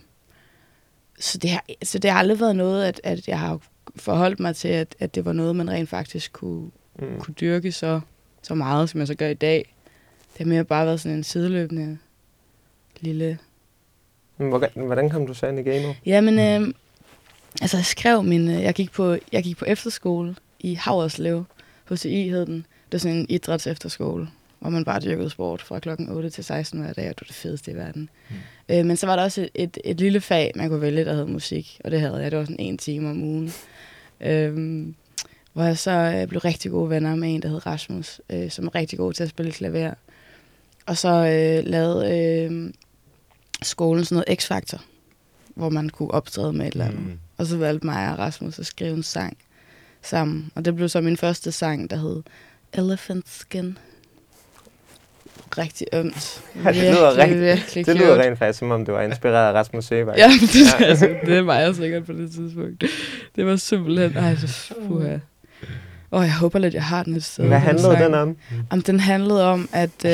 så, 1.20 1.38
det 1.38 1.50
har, 1.50 1.64
så 1.84 2.00
det 2.00 2.12
har 2.12 2.20
aldrig 2.20 2.40
været 2.40 2.56
noget, 2.56 2.86
at, 2.86 3.02
at 3.04 3.28
jeg 3.28 3.40
har 3.40 3.60
forholdt 3.96 4.40
mig 4.40 4.56
til, 4.56 4.68
at, 4.68 4.96
at 5.00 5.16
det 5.16 5.26
var 5.26 5.34
noget, 5.34 5.56
man 5.56 5.70
rent 5.70 5.90
faktisk 5.90 6.34
kunne, 6.34 6.72
Mm. 7.00 7.20
kunne 7.20 7.34
dyrke 7.34 7.72
så, 7.72 8.00
så 8.44 8.56
meget, 8.56 8.90
som 8.90 9.00
jeg 9.00 9.08
så 9.08 9.16
gør 9.16 9.28
i 9.28 9.34
dag. 9.34 9.76
Det 10.34 10.38
har 10.38 10.46
mere 10.46 10.64
bare 10.64 10.86
været 10.86 11.02
sådan 11.02 11.18
en 11.18 11.24
sideløbende 11.24 11.98
lille 13.00 13.38
Hvordan, 14.38 14.70
hvordan 14.76 15.10
kom 15.10 15.28
du 15.28 15.34
så 15.34 15.48
ind 15.48 15.60
i 15.60 15.62
gamet? 15.62 15.96
Jamen, 16.06 16.40
øh, 16.40 16.74
altså 17.62 17.78
jeg 17.78 17.86
skrev 17.86 18.24
min, 18.24 18.50
øh, 18.50 18.62
jeg 18.62 18.74
gik 18.74 18.92
på, 18.92 19.18
jeg 19.32 19.44
gik 19.44 19.58
på 19.58 19.66
efterskole 19.66 20.36
i 20.60 20.74
Havrerslev, 20.74 21.44
HCI 21.90 22.30
hed 22.30 22.46
den. 22.46 22.56
Det 22.56 22.94
var 22.94 23.00
sådan 23.00 23.18
en 23.18 23.26
idræts 23.30 23.68
efterskole, 23.68 24.28
hvor 24.66 24.72
man 24.72 24.86
bare 24.86 25.00
dyrkede 25.00 25.30
sport 25.30 25.62
fra 25.62 25.80
klokken 25.80 26.10
8 26.10 26.30
til 26.30 26.44
16 26.44 26.80
hver 26.80 26.94
dag, 26.94 27.10
og 27.10 27.16
det 27.20 27.22
var 27.22 27.28
det 27.28 27.36
fedeste 27.36 27.72
i 27.72 27.76
verden. 27.76 28.10
Mm. 28.30 28.36
Øh, 28.70 28.86
men 28.86 28.98
så 28.98 29.06
var 29.08 29.16
der 29.16 29.24
også 29.24 29.42
et, 29.42 29.50
et, 29.56 29.78
et 29.84 30.00
lille 30.00 30.22
fag, 30.22 30.52
man 30.56 30.70
kunne 30.70 30.82
vælge, 30.82 31.06
der 31.06 31.14
hed 31.14 31.26
musik, 31.26 31.82
og 31.84 31.92
det 31.92 32.02
havde 32.02 32.16
jeg. 32.16 32.32
Det 32.32 32.40
var 32.40 32.46
sådan 32.46 32.60
en 32.60 32.78
time 32.78 33.10
om 33.10 33.24
ugen. 33.24 33.54
Øh, 34.22 34.88
hvor 35.54 35.64
jeg 35.64 35.78
så 35.78 35.92
øh, 35.92 36.28
blev 36.28 36.40
rigtig 36.42 36.72
gode 36.72 36.90
venner 36.90 37.16
med 37.16 37.36
en, 37.36 37.42
der 37.42 37.50
hed 37.50 37.66
Rasmus, 37.66 38.22
øh, 38.30 38.52
som 38.52 38.66
er 38.66 38.76
rigtig 38.76 39.00
god 39.00 39.14
til 39.14 39.24
at 39.24 39.30
spille 39.30 39.52
klaver. 39.52 39.94
Og 40.86 40.98
så 40.98 41.10
øh, 41.10 41.72
lavede 41.72 42.20
øh, 42.20 42.74
skolen 43.62 44.06
sådan 44.06 44.24
noget 44.28 44.42
X-Factor, 44.42 44.82
hvor 45.56 45.70
man 45.70 45.90
kunne 45.90 46.12
optræde 46.12 46.54
med 46.54 46.68
et 46.68 46.72
eller 46.72 46.86
andet. 46.86 47.02
Mm. 47.02 47.20
Og 47.38 47.46
så 47.46 47.58
valgte 47.58 47.86
mig 47.86 48.12
og 48.12 48.20
Rasmus 48.20 48.60
at 48.60 48.66
skrive 48.66 48.94
en 48.94 49.04
sang 49.04 49.38
sammen. 50.02 50.52
Og 50.56 50.66
det 50.66 50.76
blev 50.76 50.90
så 50.90 51.02
min 51.02 51.18
første 51.18 51.52
sang, 51.52 51.90
der 51.90 51.96
hed 51.96 52.24
Elephant 52.74 53.30
Skin. 53.30 53.78
Rigtig 55.58 55.88
ømt. 55.94 56.42
Ja, 56.64 56.70
det 56.70 56.76
lyder 56.76 57.18
rigtig- 57.18 57.42
virkelig 57.42 57.86
Det 57.86 57.96
lyder 57.96 58.20
rent 58.22 58.40
faktisk, 58.40 58.60
som 58.60 58.72
om 58.72 58.86
du 58.86 58.92
var 58.92 59.02
inspireret 59.02 59.50
af 59.50 59.54
Rasmus 59.54 59.86
Sebak. 59.86 60.18
Ja, 60.18 60.28
det, 60.42 60.56
ja. 60.80 60.86
altså, 60.86 61.10
det 61.26 61.46
var 61.46 61.56
jeg 61.60 61.76
sikkert 61.76 62.06
på 62.06 62.14
det 62.14 62.32
tidspunkt. 62.32 62.84
Det 63.36 63.46
var 63.46 63.56
simpelthen... 63.56 64.18
Ej, 64.18 64.30
det 64.42 64.74
puha. 64.88 65.18
Åh, 66.12 66.24
jeg 66.24 66.34
håber 66.36 66.60
lidt, 66.60 66.74
jeg 66.74 66.84
har 66.84 67.04
den 67.04 67.16
et 67.16 67.24
sted. 67.24 67.44
Hvad 67.46 67.56
den 67.58 67.66
handlede 67.66 67.92
sang. 67.92 68.04
den 68.06 68.14
om? 68.14 68.38
Om 68.70 68.82
den 68.82 69.00
handlede 69.00 69.46
om, 69.52 69.70
at, 69.74 69.90
øh, 70.06 70.12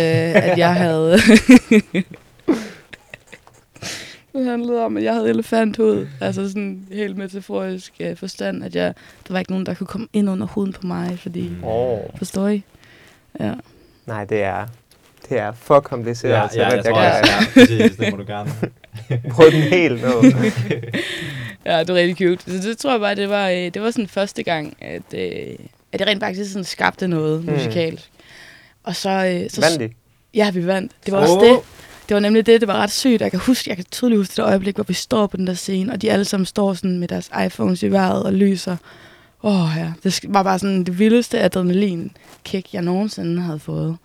at 0.52 0.58
jeg 0.58 0.76
havde... 0.86 1.18
det 4.34 4.46
handlede 4.46 4.86
om, 4.86 4.98
at 4.98 5.04
jeg 5.04 5.14
havde 5.14 5.30
elefanthud. 5.30 6.08
Altså 6.22 6.48
sådan 6.48 6.88
helt 6.92 7.18
metaforisk 7.18 7.94
øh, 8.00 8.16
forstand, 8.18 8.64
at 8.64 8.76
jeg, 8.76 8.94
der 9.28 9.34
var 9.34 9.40
ikke 9.40 9.52
nogen, 9.52 9.66
der 9.66 9.74
kunne 9.74 9.88
komme 9.88 10.08
ind 10.14 10.30
under 10.30 10.48
huden 10.48 10.74
på 10.74 10.88
mig, 10.88 11.20
fordi... 11.20 11.52
Oh, 11.64 12.00
Forstår 12.18 12.48
I? 12.48 12.64
Ja. 13.40 13.54
nej, 14.06 14.26
det 14.26 14.44
er, 14.44 14.68
det 15.36 15.40
er 15.40 15.52
for 15.52 15.80
kompliceret 15.80 16.32
Ja, 16.34 16.48
til, 16.52 16.60
ja, 16.60 16.66
at 16.66 16.72
jeg 16.74 16.86
jeg 16.86 16.94
tror 16.94 17.02
også, 17.02 17.32
kan 17.56 17.62
ja, 17.82 17.88
præcis, 17.88 17.98
det 17.98 18.12
må 18.12 18.18
du 18.18 18.24
gerne. 18.28 18.52
prøve 19.36 19.52
den 19.52 19.62
helt 19.62 20.02
ned. 20.02 20.34
ja, 21.66 21.80
det 21.80 21.88
var 21.90 21.96
rigtig 21.96 22.16
cute. 22.18 22.62
Så 22.62 22.68
det 22.70 22.78
tror 22.78 22.92
jeg 22.92 23.00
bare, 23.00 23.16
det 23.16 23.30
var, 23.30 23.50
øh, 23.50 23.56
det 23.58 23.82
var 23.82 23.92
sådan 23.92 24.08
første 24.08 24.44
gang, 24.44 24.78
at, 24.82 25.02
øh, 25.14 25.56
at 25.92 26.00
jeg 26.00 26.08
rent 26.08 26.24
faktisk 26.24 26.52
sådan 26.52 26.64
skabte 26.64 27.08
noget 27.08 27.46
Mm. 27.46 27.54
musikalsk. 27.54 28.10
Og 28.84 28.96
så... 28.96 29.10
Øh, 29.10 29.50
så 29.50 29.62
Vandt 29.62 29.80
de? 29.80 29.90
Ja, 30.34 30.52
vi 30.52 30.68
vandt. 30.68 30.92
Det 31.06 31.14
var 31.14 31.20
også 31.20 31.38
Åh. 31.38 31.44
det. 31.46 31.60
Det 32.10 32.16
var 32.16 32.20
nemlig 32.22 32.46
det, 32.46 32.62
det 32.62 32.68
var 32.68 32.76
ret 32.78 32.92
sygt. 32.92 33.22
Jeg 33.22 33.32
kan, 33.32 33.40
huske, 33.40 33.70
jeg 33.70 33.78
kan 33.78 33.86
tydeligt 33.92 34.20
huske 34.20 34.32
det 34.36 34.44
øjeblik, 34.44 34.76
hvor 34.76 34.84
vi 34.84 34.94
står 34.94 35.28
på 35.28 35.38
den 35.38 35.48
der 35.48 35.54
scene, 35.54 35.94
og 35.94 36.02
de 36.02 36.12
alle 36.12 36.26
sammen 36.26 36.46
står 36.46 36.74
sådan 36.74 37.00
med 37.00 37.08
deres 37.08 37.32
iPhones 37.46 37.84
i 37.84 37.92
vejret 37.92 38.24
og 38.24 38.34
lyser. 38.34 38.78
Åh 39.44 39.64
oh, 39.64 39.70
ja, 39.78 39.92
det 40.04 40.20
var 40.28 40.44
bare 40.44 40.60
sådan 40.60 40.84
det 40.84 41.00
vildeste 41.00 41.40
adrenalin-kick, 41.40 42.74
jeg 42.74 42.82
nogensinde 42.82 43.42
havde 43.42 43.60
fået. 43.60 43.98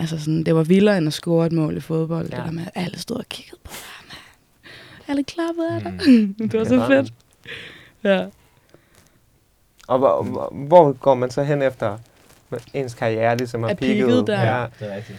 Altså 0.00 0.18
sådan, 0.18 0.42
det 0.42 0.54
var 0.54 0.62
vildere 0.62 0.98
end 0.98 1.06
at 1.06 1.12
score 1.12 1.46
et 1.46 1.52
mål 1.52 1.76
i 1.76 1.80
fodbold. 1.80 2.28
Ja. 2.30 2.36
Det 2.36 2.44
der 2.44 2.50
med, 2.50 2.62
at 2.62 2.82
alle 2.84 2.98
stod 2.98 3.16
og 3.16 3.28
kiggede 3.28 3.56
på 3.64 3.70
mand. 3.70 4.20
Alle 5.08 5.24
klappede 5.24 5.74
af 5.74 5.80
dig. 5.80 5.92
Mm. 5.92 6.34
det 6.48 6.58
var 6.60 6.64
så 6.64 6.86
fedt. 6.86 7.12
Ja. 8.04 8.26
Og 9.88 9.98
hvor, 9.98 10.22
hvor, 10.22 10.52
hvor 10.54 10.92
går 10.92 11.14
man 11.14 11.30
så 11.30 11.42
hen 11.42 11.62
efter 11.62 11.98
ens 12.74 12.94
karriere 12.94 13.36
ligesom 13.36 13.62
har 13.62 13.74
peaket 13.74 14.06
peaked. 14.06 14.26
der. 14.26 14.40
Ja. 14.40 14.66
det 14.80 14.92
er 14.92 14.96
rigtigt. 14.96 15.18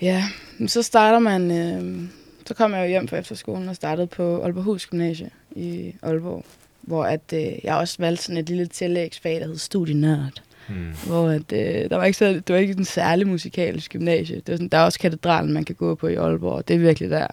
Ja, 0.00 0.24
så 0.66 0.82
starter 0.82 1.18
man... 1.18 1.50
Øh, 1.50 2.08
så 2.46 2.54
kom 2.54 2.74
jeg 2.74 2.82
jo 2.82 2.88
hjem 2.88 3.08
fra 3.08 3.16
efterskolen 3.16 3.68
og 3.68 3.76
startede 3.76 4.06
på 4.06 4.42
Aalborghus 4.42 4.86
Gymnasie 4.86 5.30
i 5.50 5.94
Aalborg, 6.02 6.44
hvor 6.80 7.04
at, 7.04 7.32
øh, 7.34 7.64
jeg 7.64 7.76
også 7.76 7.96
valgte 7.98 8.24
sådan 8.24 8.36
et 8.36 8.48
lille 8.48 8.66
tillægsfag, 8.66 9.40
der 9.40 9.46
hed 9.46 9.56
studienørd. 9.56 10.42
Mm. 10.68 10.92
Hvor 11.06 11.28
at, 11.28 11.52
øh, 11.52 11.90
der 11.90 11.96
var 11.96 12.04
ikke 12.04 12.18
så, 12.18 12.24
det 12.32 12.48
var 12.48 12.56
ikke 12.56 12.74
en 12.78 12.84
særlig 12.84 13.26
musikalsk 13.26 13.90
gymnasie. 13.92 14.36
Det 14.36 14.48
var 14.48 14.54
sådan, 14.56 14.68
der 14.68 14.78
er 14.78 14.82
også 14.84 14.98
katedralen, 14.98 15.52
man 15.52 15.64
kan 15.64 15.74
gå 15.74 15.94
på 15.94 16.08
i 16.08 16.14
Aalborg, 16.14 16.52
og 16.52 16.68
det 16.68 16.74
er 16.76 16.78
virkelig 16.80 17.10
der, 17.10 17.26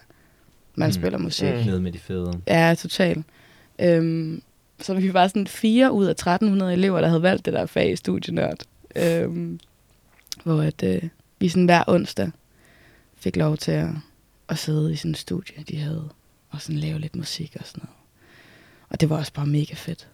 man 0.76 0.88
Mm. 0.88 0.94
spiller 0.94 1.18
musik. 1.20 1.54
Mm. 1.54 1.60
Nede 1.66 1.82
med 1.82 1.92
de 1.92 2.00
fede. 2.00 2.40
Ja, 2.48 2.76
totalt. 2.78 3.26
Øhm, 3.82 4.42
så 4.82 4.94
vi 4.94 5.14
var 5.14 5.28
sådan 5.28 5.48
fire 5.48 5.92
ud 5.92 6.06
af 6.06 6.12
1300 6.12 6.74
elever, 6.74 7.02
der 7.02 7.08
havde 7.08 7.22
valgt 7.22 7.46
det 7.46 7.54
der 7.54 7.66
fag 7.66 7.92
i 7.92 7.96
studienørd. 7.96 8.58
Øhm, 8.96 9.60
hvor 10.44 10.62
at, 10.62 10.84
øh, 10.84 11.02
vi 11.40 11.50
sådan 11.50 11.66
hver 11.66 11.84
onsdag 11.88 12.30
fik 13.18 13.36
lov 13.36 13.58
til 13.58 13.72
at, 13.72 13.90
at 14.50 14.58
sidde 14.58 14.94
i 14.94 14.96
sådan 14.96 15.12
en 15.12 15.16
studie, 15.16 15.64
de 15.70 15.78
havde, 15.78 16.10
og 16.50 16.62
sådan 16.62 16.80
lave 16.80 17.00
lidt 17.00 17.16
musik 17.16 17.56
og 17.60 17.66
sådan 17.66 17.82
noget. 17.84 17.96
Og 18.90 19.02
det 19.02 19.10
var 19.10 19.18
også 19.18 19.34
bare 19.34 19.46
mega 19.48 19.74
fedt. 19.74 20.08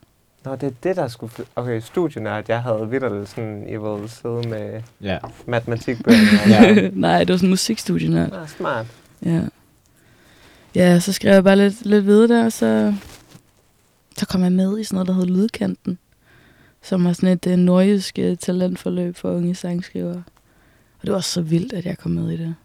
Nå, 0.45 0.55
det 0.55 0.63
er 0.67 0.73
det, 0.83 0.95
der 0.95 1.07
skulle... 1.07 1.33
Okay, 1.55 1.79
studienørd, 1.81 2.45
jeg 2.47 2.63
havde 2.63 2.87
vidderligt 2.89 3.29
sådan, 3.29 3.63
I 3.69 3.77
ville 3.77 4.09
sidde 4.09 4.49
med 4.49 4.81
Ja. 5.01 5.17
matematikbøgerne. 5.47 6.39
Ja. 6.81 6.89
Nej, 6.93 7.19
det 7.19 7.29
var 7.29 7.37
sådan 7.37 7.47
en 7.47 7.49
musikstudienørd. 7.49 8.33
Ah, 8.33 8.47
smart. 8.49 8.85
Ja. 9.25 9.41
Ja, 10.75 10.99
så 10.99 11.13
skrev 11.13 11.33
jeg 11.33 11.43
bare 11.43 11.55
lidt, 11.55 11.85
lidt 11.85 12.05
videre 12.05 12.27
der, 12.27 12.45
og 12.45 12.51
så, 12.51 12.93
så 14.17 14.25
kom 14.27 14.43
jeg 14.43 14.51
med 14.51 14.79
i 14.79 14.83
sådan 14.83 14.95
noget, 14.95 15.07
der 15.07 15.13
hed 15.13 15.25
Lydkanten, 15.25 15.97
som 16.81 17.05
var 17.05 17.13
sådan 17.13 17.29
et 17.29 17.47
uh, 17.47 17.53
nordjysk 17.53 18.19
uh, 18.21 18.37
talentforløb 18.37 19.15
for 19.15 19.31
unge 19.31 19.55
sangskrivere. 19.55 20.23
Og 20.99 21.05
det 21.05 21.11
var 21.13 21.19
så 21.19 21.41
vildt, 21.41 21.73
at 21.73 21.85
jeg 21.85 21.97
kom 21.97 22.11
med 22.11 22.29
i 22.31 22.37
det. 22.37 22.55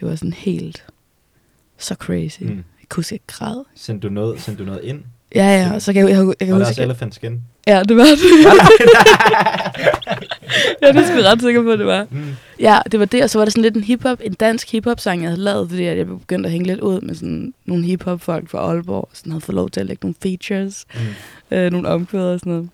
Det 0.00 0.08
var 0.08 0.14
sådan 0.16 0.32
helt 0.32 0.86
så 1.78 1.94
crazy. 1.94 2.42
Mm. 2.42 2.48
Jeg 2.56 2.88
kunne 2.88 2.98
huske, 3.00 3.14
at 3.14 3.20
jeg 3.20 3.20
græd. 3.26 3.64
Sendte 3.74 4.08
du 4.08 4.12
noget, 4.12 4.40
sendte 4.40 4.62
du 4.62 4.66
noget 4.66 4.84
ind? 4.84 5.02
Ja, 5.34 5.46
ja, 5.62 5.74
og 5.74 5.82
så 5.82 5.92
kan 5.92 6.08
jeg, 6.08 6.10
jeg, 6.10 6.18
jeg, 6.26 6.34
jeg 6.40 6.46
kan 6.48 6.54
Var 6.54 6.58
huske... 6.58 6.70
også 6.70 6.82
Elephant 6.82 7.14
Skin? 7.14 7.42
Ja, 7.66 7.82
det 7.88 7.96
var 7.96 8.04
det. 8.04 8.18
ja, 10.82 10.88
det 10.92 10.96
er 10.96 11.06
sgu 11.06 11.28
ret 11.30 11.40
sikker 11.40 11.62
på, 11.62 11.76
det 11.76 11.86
var. 11.86 12.06
Mm. 12.10 12.34
Ja, 12.60 12.78
det 12.92 13.00
var 13.00 13.06
det, 13.06 13.22
og 13.22 13.30
så 13.30 13.38
var 13.38 13.44
der 13.44 13.50
sådan 13.50 13.62
lidt 13.62 13.76
en 13.76 13.84
hiphop, 13.84 14.18
en 14.24 14.32
dansk 14.34 14.72
hiphop-sang, 14.72 15.22
jeg 15.22 15.30
havde 15.30 15.40
lavet, 15.42 15.70
fordi 15.70 15.84
jeg 15.84 16.06
begyndte 16.06 16.46
at 16.46 16.50
hænge 16.52 16.66
lidt 16.66 16.80
ud 16.80 17.00
med 17.00 17.14
sådan 17.14 17.54
nogle 17.64 17.84
hiphop-folk 17.84 18.50
fra 18.50 18.58
Aalborg, 18.58 19.08
sådan 19.12 19.32
havde 19.32 19.40
fået 19.40 19.56
lov 19.56 19.70
til 19.70 19.80
at 19.80 19.86
lægge 19.86 20.00
nogle 20.06 20.14
features, 20.22 20.84
Mm. 20.94 21.56
øh, 21.56 21.70
nogle 21.72 21.88
omkvæder 21.88 22.32
og 22.32 22.40
sådan 22.40 22.52
noget. 22.52 22.68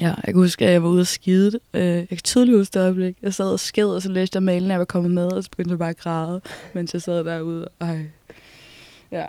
Ja, 0.00 0.06
jeg 0.06 0.24
kan 0.26 0.34
huske, 0.34 0.66
at 0.66 0.72
jeg 0.72 0.82
var 0.82 0.88
ude 0.88 1.00
og 1.00 1.06
skide. 1.06 1.58
Øh, 1.74 1.82
jeg 1.86 2.08
kan 2.08 2.18
tydeligt 2.24 2.58
huske 2.58 2.72
det 2.74 2.80
øjeblik. 2.80 3.16
Jeg 3.22 3.34
sad 3.34 3.46
og 3.46 3.60
sked, 3.60 3.86
og 3.86 4.02
så 4.02 4.08
læste 4.08 4.36
jeg 4.36 4.42
mailen, 4.42 4.70
jeg 4.70 4.78
var 4.78 4.84
kommet 4.84 5.10
med, 5.10 5.32
og 5.32 5.44
så 5.44 5.50
begyndte 5.50 5.70
jeg 5.70 5.78
bare 5.78 5.90
at 5.90 5.98
græde, 5.98 6.40
mens 6.74 6.94
jeg 6.94 7.02
sad 7.02 7.24
derude. 7.24 7.68
Ej. 7.80 7.98
Ja, 9.12 9.24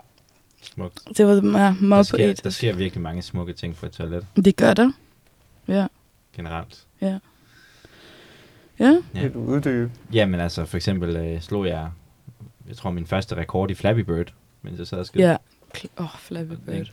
Smukt. 0.63 0.99
det 1.17 1.25
var 1.27 1.41
meget, 1.41 1.75
Der 1.79 1.85
meget 1.87 2.07
på 2.11 2.15
sker, 2.17 2.29
et. 2.29 2.43
der 2.43 2.49
sker 2.49 2.73
virkelig 2.73 3.01
mange 3.01 3.21
smukke 3.21 3.53
ting 3.53 3.75
på 3.75 3.85
et 3.85 3.91
toilet, 3.91 4.25
Det 4.35 4.55
gør 4.55 4.73
der. 4.73 4.91
Ja, 5.67 5.87
generelt. 6.35 6.83
ja. 7.01 7.19
Ja. 8.79 8.97
Lidt 9.13 9.35
uddybe. 9.35 9.91
Jamen 10.13 10.39
altså, 10.39 10.65
for 10.65 10.77
eksempel 10.77 11.15
øh, 11.15 11.41
slog 11.41 11.67
jeg, 11.67 11.89
jeg 12.67 12.77
tror, 12.77 12.91
min 12.91 13.05
første 13.07 13.35
rekord 13.37 13.71
i 13.71 13.73
Flappy 13.73 13.99
Bird, 13.99 14.33
mens 14.61 14.79
jeg 14.79 14.87
sad 14.87 14.97
og 14.99 15.05
skød. 15.05 15.21
Ja. 15.21 15.31
Åh, 15.97 16.03
oh, 16.03 16.09
Flappy 16.19 16.53
Bird. 16.65 16.91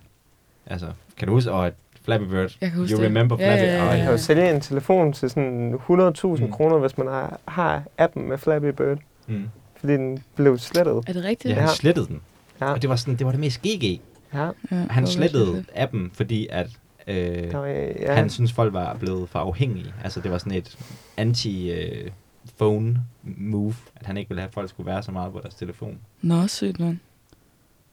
Altså, 0.67 0.87
kan 1.17 1.29
du 1.29 1.35
huske, 1.35 1.51
at 1.51 1.75
Flappy 2.05 2.25
Bird, 2.25 2.57
Jeg 2.61 2.71
kan 2.71 2.79
huske 2.79 2.93
you 2.95 3.01
det. 3.03 3.07
remember 3.07 3.37
Ja, 3.39 3.47
Flappy? 3.49 3.63
ja, 3.63 3.73
ja, 3.75 3.79
Ej, 3.79 3.85
Man 3.87 3.97
ja. 3.99 4.03
kan 4.03 4.13
jo 4.13 4.19
sælge 4.19 4.51
en 4.55 4.61
telefon 4.61 5.13
til 5.13 5.31
sådan 5.31 5.75
100.000 5.75 6.27
Mm. 6.27 6.47
mm. 6.47 6.53
kroner, 6.53 6.79
hvis 6.79 6.99
man 6.99 7.07
har, 7.07 7.41
har 7.49 7.83
appen 7.99 8.29
med 8.29 8.39
Flappy 8.39 8.67
Bird. 8.67 8.99
Mm. 9.27 9.49
Fordi 9.77 9.93
den 9.93 10.25
blev 10.35 10.59
slettet. 10.59 10.95
Er 11.07 11.13
det 11.13 11.25
rigtigt? 11.25 11.51
Ja, 11.55 11.61
han 11.61 11.69
Ja. 11.69 11.75
slettede 11.75 12.07
den. 12.07 12.21
Ja, 12.61 12.73
Og 12.73 12.83
det 12.83 12.91
var, 12.91 12.97
sådan, 12.97 13.17
det 13.17 13.25
var 13.27 13.31
det 13.33 13.41
mest 13.41 13.63
GG. 13.63 14.01
ja. 14.35 14.51
ja 14.71 14.77
Han 14.91 15.07
slettede 15.07 15.65
appen, 15.75 16.11
fordi 16.15 16.47
at 16.51 16.71
øh, 17.07 17.53
var, 17.53 17.67
ja. 17.67 18.15
han 18.15 18.31
synes 18.31 18.53
folk 18.53 18.73
var 18.73 18.95
blevet 18.97 19.29
for 19.29 19.39
afhængige. 19.39 19.95
Altså 20.05 20.21
det 20.21 20.31
var 20.31 20.39
sådan 20.39 20.53
et 20.53 20.79
anti-phone 21.21 22.99
move, 23.23 23.75
at 23.97 24.07
han 24.07 24.17
ikke 24.17 24.29
ville 24.29 24.41
have, 24.41 24.49
at 24.49 24.55
folk 24.55 24.69
skulle 24.71 24.87
være 24.87 25.03
så 25.03 25.13
meget 25.13 25.33
på 25.33 25.41
deres 25.43 25.55
telefon. 25.55 25.99
Nå, 26.23 26.47
sygt, 26.47 26.81
mand. 26.81 26.99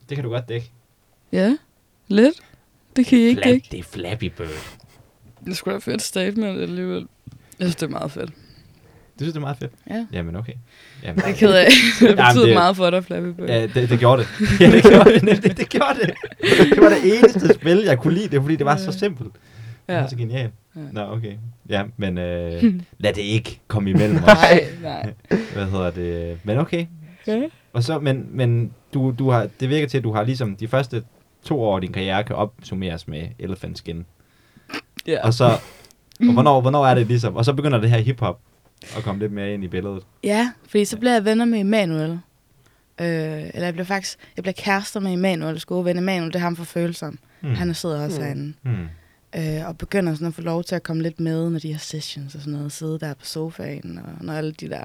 Det 0.10 0.18
kan 0.18 0.24
du 0.24 0.30
godt 0.30 0.50
dække. 0.50 0.72
Ja, 1.32 1.58
lidt. 2.08 2.36
Det 2.96 3.06
kan 3.06 3.18
I 3.18 3.22
ikke 3.22 3.42
Flap, 3.42 3.52
dække. 3.52 3.68
det 3.72 3.80
er 3.80 3.84
Flappy 3.84 4.24
Bird. 4.38 4.48
Det 5.46 5.52
er 5.52 5.56
sgu 5.56 5.72
da 5.72 5.76
et 5.76 5.84
fedt 5.84 6.02
statement 6.02 6.62
alligevel. 6.62 7.08
Jeg 7.60 7.66
synes, 7.66 7.76
det 7.76 7.86
er 7.86 7.90
meget 7.90 8.12
fedt. 8.12 8.32
Du 9.20 9.24
synes, 9.24 9.34
det 9.34 9.38
er 9.38 9.42
meget 9.42 9.58
fedt? 9.58 9.72
Ja. 9.90 10.06
Jamen 10.14 10.36
okay. 10.36 10.54
Jamen, 11.04 11.22
Jeg 11.26 11.32
er 11.32 11.36
ked 11.36 11.54
af. 11.54 11.66
Det 12.00 12.18
betyder 12.18 12.46
det- 12.46 12.54
meget 12.54 12.76
for 12.78 12.90
dig, 12.90 13.04
Flappy 13.06 13.28
Bird. 13.28 13.50
Ja, 13.50 13.62
det, 13.68 13.90
det 13.90 14.00
gjorde 14.00 14.22
det. 14.22 14.28
Ja, 14.62 14.72
det 14.72 14.84
gjorde 14.84 15.14
det. 15.14 15.24
nemlig, 15.24 15.58
det 15.58 15.70
gjorde 15.70 16.00
det. 16.02 16.14
Det 16.76 16.82
var 16.82 16.90
det 16.90 17.18
eneste 17.18 17.54
spil, 17.54 17.82
jeg 17.86 18.00
kunne 18.00 18.14
lide 18.14 18.28
det, 18.28 18.42
fordi 18.42 18.56
det 18.56 18.66
var 18.66 18.76
så 18.78 18.92
simpelt. 18.92 19.34
Det 19.34 19.94
Ja. 19.94 20.02
var 20.02 20.08
så 20.08 20.16
genialt. 20.16 20.54
Ja. 20.76 20.82
Nå, 20.92 21.02
okay. 21.02 21.34
Ja, 21.70 21.84
men 21.98 22.18
øh, 22.18 22.64
lad 23.00 23.14
det 23.14 23.22
ikke 23.22 23.60
komme 23.68 23.90
imellem 23.90 24.18
os. 24.18 24.24
Nej, 24.26 24.66
nej. 24.82 25.14
Hvad 25.54 25.66
hedder 25.66 25.92
det? 25.92 26.38
Men 26.44 26.58
okay. 26.58 26.86
Ja. 27.28 27.42
Og 27.74 27.84
så, 27.84 28.00
men, 28.00 28.28
men 28.32 28.72
du, 28.94 29.14
du 29.20 29.30
har, 29.30 29.48
det 29.60 29.70
virker 29.70 29.88
til, 29.88 29.98
at 29.98 30.04
du 30.04 30.14
har 30.14 30.24
ligesom 30.24 30.56
de 30.56 30.68
første 30.68 31.04
to 31.44 31.62
år 31.62 31.76
af 31.76 31.82
din 31.82 31.92
karriere 31.92 32.24
kan 32.24 32.36
opsummeres 32.36 33.08
med 33.08 33.22
Elephant 33.40 33.78
Skin. 33.78 34.06
Ja. 35.08 35.26
Og 35.26 35.34
så, 35.34 35.46
og 36.20 36.34
hvornår, 36.34 36.62
hvornår 36.62 36.86
er 36.86 36.94
det 36.96 37.08
ligesom? 37.08 37.36
Og 37.36 37.46
så 37.46 37.54
begynder 37.54 37.78
det 37.80 37.90
her 37.90 37.98
hiphop 37.98 38.40
at 38.98 39.04
komme 39.04 39.20
lidt 39.22 39.32
mere 39.32 39.54
ind 39.54 39.64
i 39.64 39.68
billedet. 39.68 40.04
ja, 40.24 40.52
fordi 40.68 40.86
så 40.86 40.98
bliver 40.98 41.14
jeg 41.14 41.26
venner 41.26 41.46
med 41.46 41.60
Emanuel. 41.60 42.12
Øh, 43.02 43.08
eller 43.08 43.64
jeg 43.64 43.74
bliver 43.74 43.86
faktisk 43.86 44.18
jeg 44.38 44.44
bliver 44.44 44.54
kærester 44.54 45.00
med 45.00 45.14
Emanuels 45.14 45.66
gode 45.66 45.86
ven. 45.86 45.98
Emanuel, 45.98 46.28
det 46.28 46.36
er 46.36 46.40
ham 46.40 46.56
for 46.56 46.64
følsom. 46.64 47.20
Mm. 47.42 47.54
Han 47.54 47.74
sidder 47.74 48.04
også 48.06 48.22
Mm. 48.22 48.24
mm. 48.24 48.26
herinde. 48.26 48.54
Hmm. 48.62 49.60
Øh, 49.62 49.68
og 49.68 49.78
begynder 49.78 50.14
sådan 50.14 50.28
at 50.28 50.34
få 50.34 50.42
lov 50.42 50.64
til 50.64 50.76
at 50.76 50.84
komme 50.84 51.04
lidt 51.04 51.20
med, 51.20 51.50
når 51.50 51.60
de 51.60 51.72
har 51.72 51.80
sessions 51.80 52.36
og 52.36 52.42
sådan 52.42 52.54
noget. 52.54 52.72
Sidde 52.72 53.00
der 53.00 53.14
på 53.14 53.26
sofaen, 53.26 54.00
og 54.20 54.26
når 54.26 54.34
alle 54.34 54.52
de 54.52 54.70
der 54.70 54.84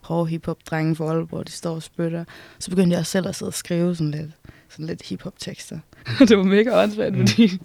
hårde 0.00 0.28
hiphop-drenge 0.30 0.96
fra 0.96 1.04
Aalborg, 1.04 1.46
de 1.46 1.52
står 1.52 1.74
og 1.74 1.82
spytter. 1.82 2.24
Så 2.58 2.70
begyndte 2.70 2.92
jeg 2.92 2.98
også 3.00 3.12
selv 3.12 3.28
at 3.28 3.34
sidde 3.34 3.48
og 3.48 3.54
skrive 3.54 3.96
sådan 3.96 4.10
lidt, 4.10 4.30
sådan 4.68 4.86
lidt 4.86 5.02
hiphop-tekster. 5.08 5.78
det 6.28 6.36
var 6.38 6.44
mega 6.44 6.82
åndssvagt, 6.82 7.14
Mm. 7.14 7.20
mm. 7.20 7.26
fordi 7.26 7.58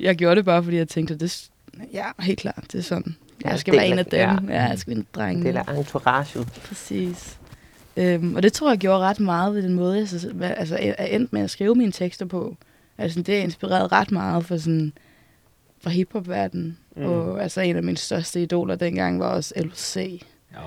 jeg 0.00 0.16
gjorde 0.16 0.36
det 0.36 0.44
bare, 0.44 0.64
fordi 0.64 0.76
jeg 0.76 0.88
tænkte, 0.88 1.16
det, 1.16 1.48
ja, 1.92 2.04
helt 2.20 2.38
klart, 2.38 2.64
det 2.72 2.78
er 2.78 2.82
sådan. 2.82 3.16
Ja, 3.44 3.50
Jeg 3.50 3.58
skal 3.58 3.74
være 3.76 3.86
en 3.86 3.98
af- 3.98 4.06
dem. 4.06 4.18
ja. 4.18 4.36
Ja, 4.54 4.62
jeg 4.62 4.78
skal 4.78 4.90
være 4.90 4.96
en 4.98 5.06
af 5.14 5.20
drengene. 5.20 5.48
Det 5.50 5.56
er 5.56 5.62
der 5.62 5.72
entourage. 5.72 6.44
Præcis. 6.68 7.38
Øhm, 7.96 8.34
og 8.34 8.42
det 8.42 8.52
tror 8.52 8.70
jeg 8.70 8.78
gjorde 8.78 8.98
ret 8.98 9.20
meget 9.20 9.54
ved 9.54 9.62
den 9.62 9.74
måde, 9.74 9.98
jeg 9.98 10.08
så, 10.08 10.32
altså, 10.42 10.76
er 10.80 10.94
er 10.98 11.06
endt 11.06 11.32
med 11.32 11.42
at 11.42 11.50
skrive 11.50 11.74
mine 11.74 11.92
tekster 11.92 12.26
på. 12.26 12.56
Altså, 12.98 13.22
det 13.22 13.38
er 13.38 13.42
inspireret 13.42 13.92
ret 13.92 14.10
meget 14.10 14.44
for 14.46 14.56
sådan, 14.56 14.92
fra 15.82 15.90
hiphop-verdenen. 15.90 16.78
Mm. 16.96 17.02
Mm. 17.02 17.08
Og 17.08 17.42
altså, 17.42 17.60
en 17.60 17.76
af 17.76 17.82
mine 17.82 17.96
største 17.96 18.42
idoler 18.42 18.74
dengang 18.74 19.20
var 19.20 19.26
også 19.28 19.54
LC. 19.56 20.22
Ja, 20.52 20.58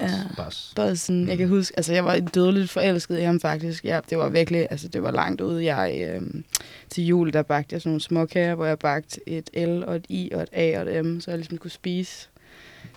boss, 0.00 0.12
Ja. 0.38 0.44
boss. 0.44 0.72
Bare 0.76 0.96
sådan, 0.96 1.28
jeg 1.28 1.38
kan 1.38 1.48
huske, 1.48 1.74
altså 1.76 1.92
jeg 1.92 2.04
var 2.04 2.18
dødeligt 2.18 2.70
forelsket 2.70 3.18
i 3.18 3.22
ham 3.22 3.40
faktisk. 3.40 3.84
Ja, 3.84 4.00
det 4.10 4.18
var 4.18 4.28
virkelig, 4.28 4.66
altså 4.70 4.88
det 4.88 5.02
var 5.02 5.10
langt 5.10 5.40
ude. 5.40 5.64
Jeg 5.74 6.08
øhm, 6.14 6.44
til 6.90 7.06
jul, 7.06 7.32
der 7.32 7.42
bagte 7.42 7.72
jeg 7.74 7.80
sådan 7.82 7.90
nogle 7.90 8.00
småkager, 8.00 8.54
hvor 8.54 8.66
jeg 8.66 8.78
bagte 8.78 9.20
et 9.28 9.50
L 9.68 9.82
og 9.86 9.96
et 9.96 10.04
I 10.08 10.30
og 10.34 10.42
et 10.42 10.48
A 10.52 10.80
og 10.80 10.94
et 10.96 11.04
M, 11.04 11.20
så 11.20 11.30
jeg 11.30 11.38
ligesom 11.38 11.58
kunne 11.58 11.70
spise, 11.70 12.28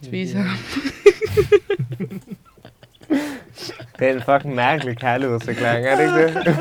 spise 0.03 0.37
ham. 0.37 0.57
Det 3.99 4.07
er 4.09 4.13
en 4.13 4.21
fucking 4.21 4.55
mærkelig 4.55 4.97
kærlighedserklæring, 4.97 5.85
er 5.85 5.95
det 5.95 6.03
ikke 6.03 6.39
det? 6.39 6.55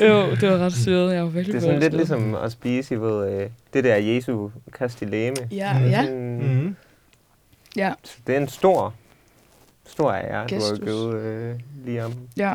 jo, 0.08 0.30
det 0.30 0.48
var 0.50 0.58
ret 0.58 0.72
syret. 0.76 1.14
Jeg 1.14 1.22
var 1.22 1.28
virkelig 1.28 1.52
Det 1.54 1.58
er 1.62 1.66
sådan 1.66 1.80
lidt 1.80 1.94
ligesom 1.94 2.34
at 2.34 2.52
spise, 2.52 2.94
I 2.94 2.98
ved, 2.98 3.32
øh, 3.42 3.50
det 3.72 3.84
der 3.84 3.96
Jesu 3.96 4.48
kastileme. 4.78 5.36
Ja, 5.50 5.78
Mhm. 5.78 5.88
ja, 5.88 6.10
Mm. 6.10 6.76
Ja, 7.76 7.92
Det 8.26 8.34
er 8.36 8.40
en 8.40 8.48
stor, 8.48 8.94
stor 9.86 10.12
ære, 10.12 10.46
du 10.48 10.54
har 10.54 10.84
givet 10.84 11.14
øh, 11.14 11.60
Liam. 11.84 12.12
ja. 12.36 12.54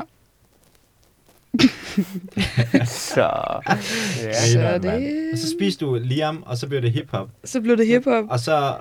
Så, 2.86 3.32
ja. 4.24 4.34
Så 4.34 4.80
det-. 4.84 5.30
Og 5.32 5.38
så 5.38 5.50
spiste 5.60 5.86
du 5.86 5.96
Liam, 5.96 6.44
og 6.46 6.58
så 6.58 6.68
blev 6.68 6.82
det 6.82 6.92
hiphop. 6.92 7.30
Så 7.44 7.62
blev 7.62 7.78
det 7.78 7.88
hiphop. 7.88 8.26
Og 8.30 8.40
så... 8.40 8.78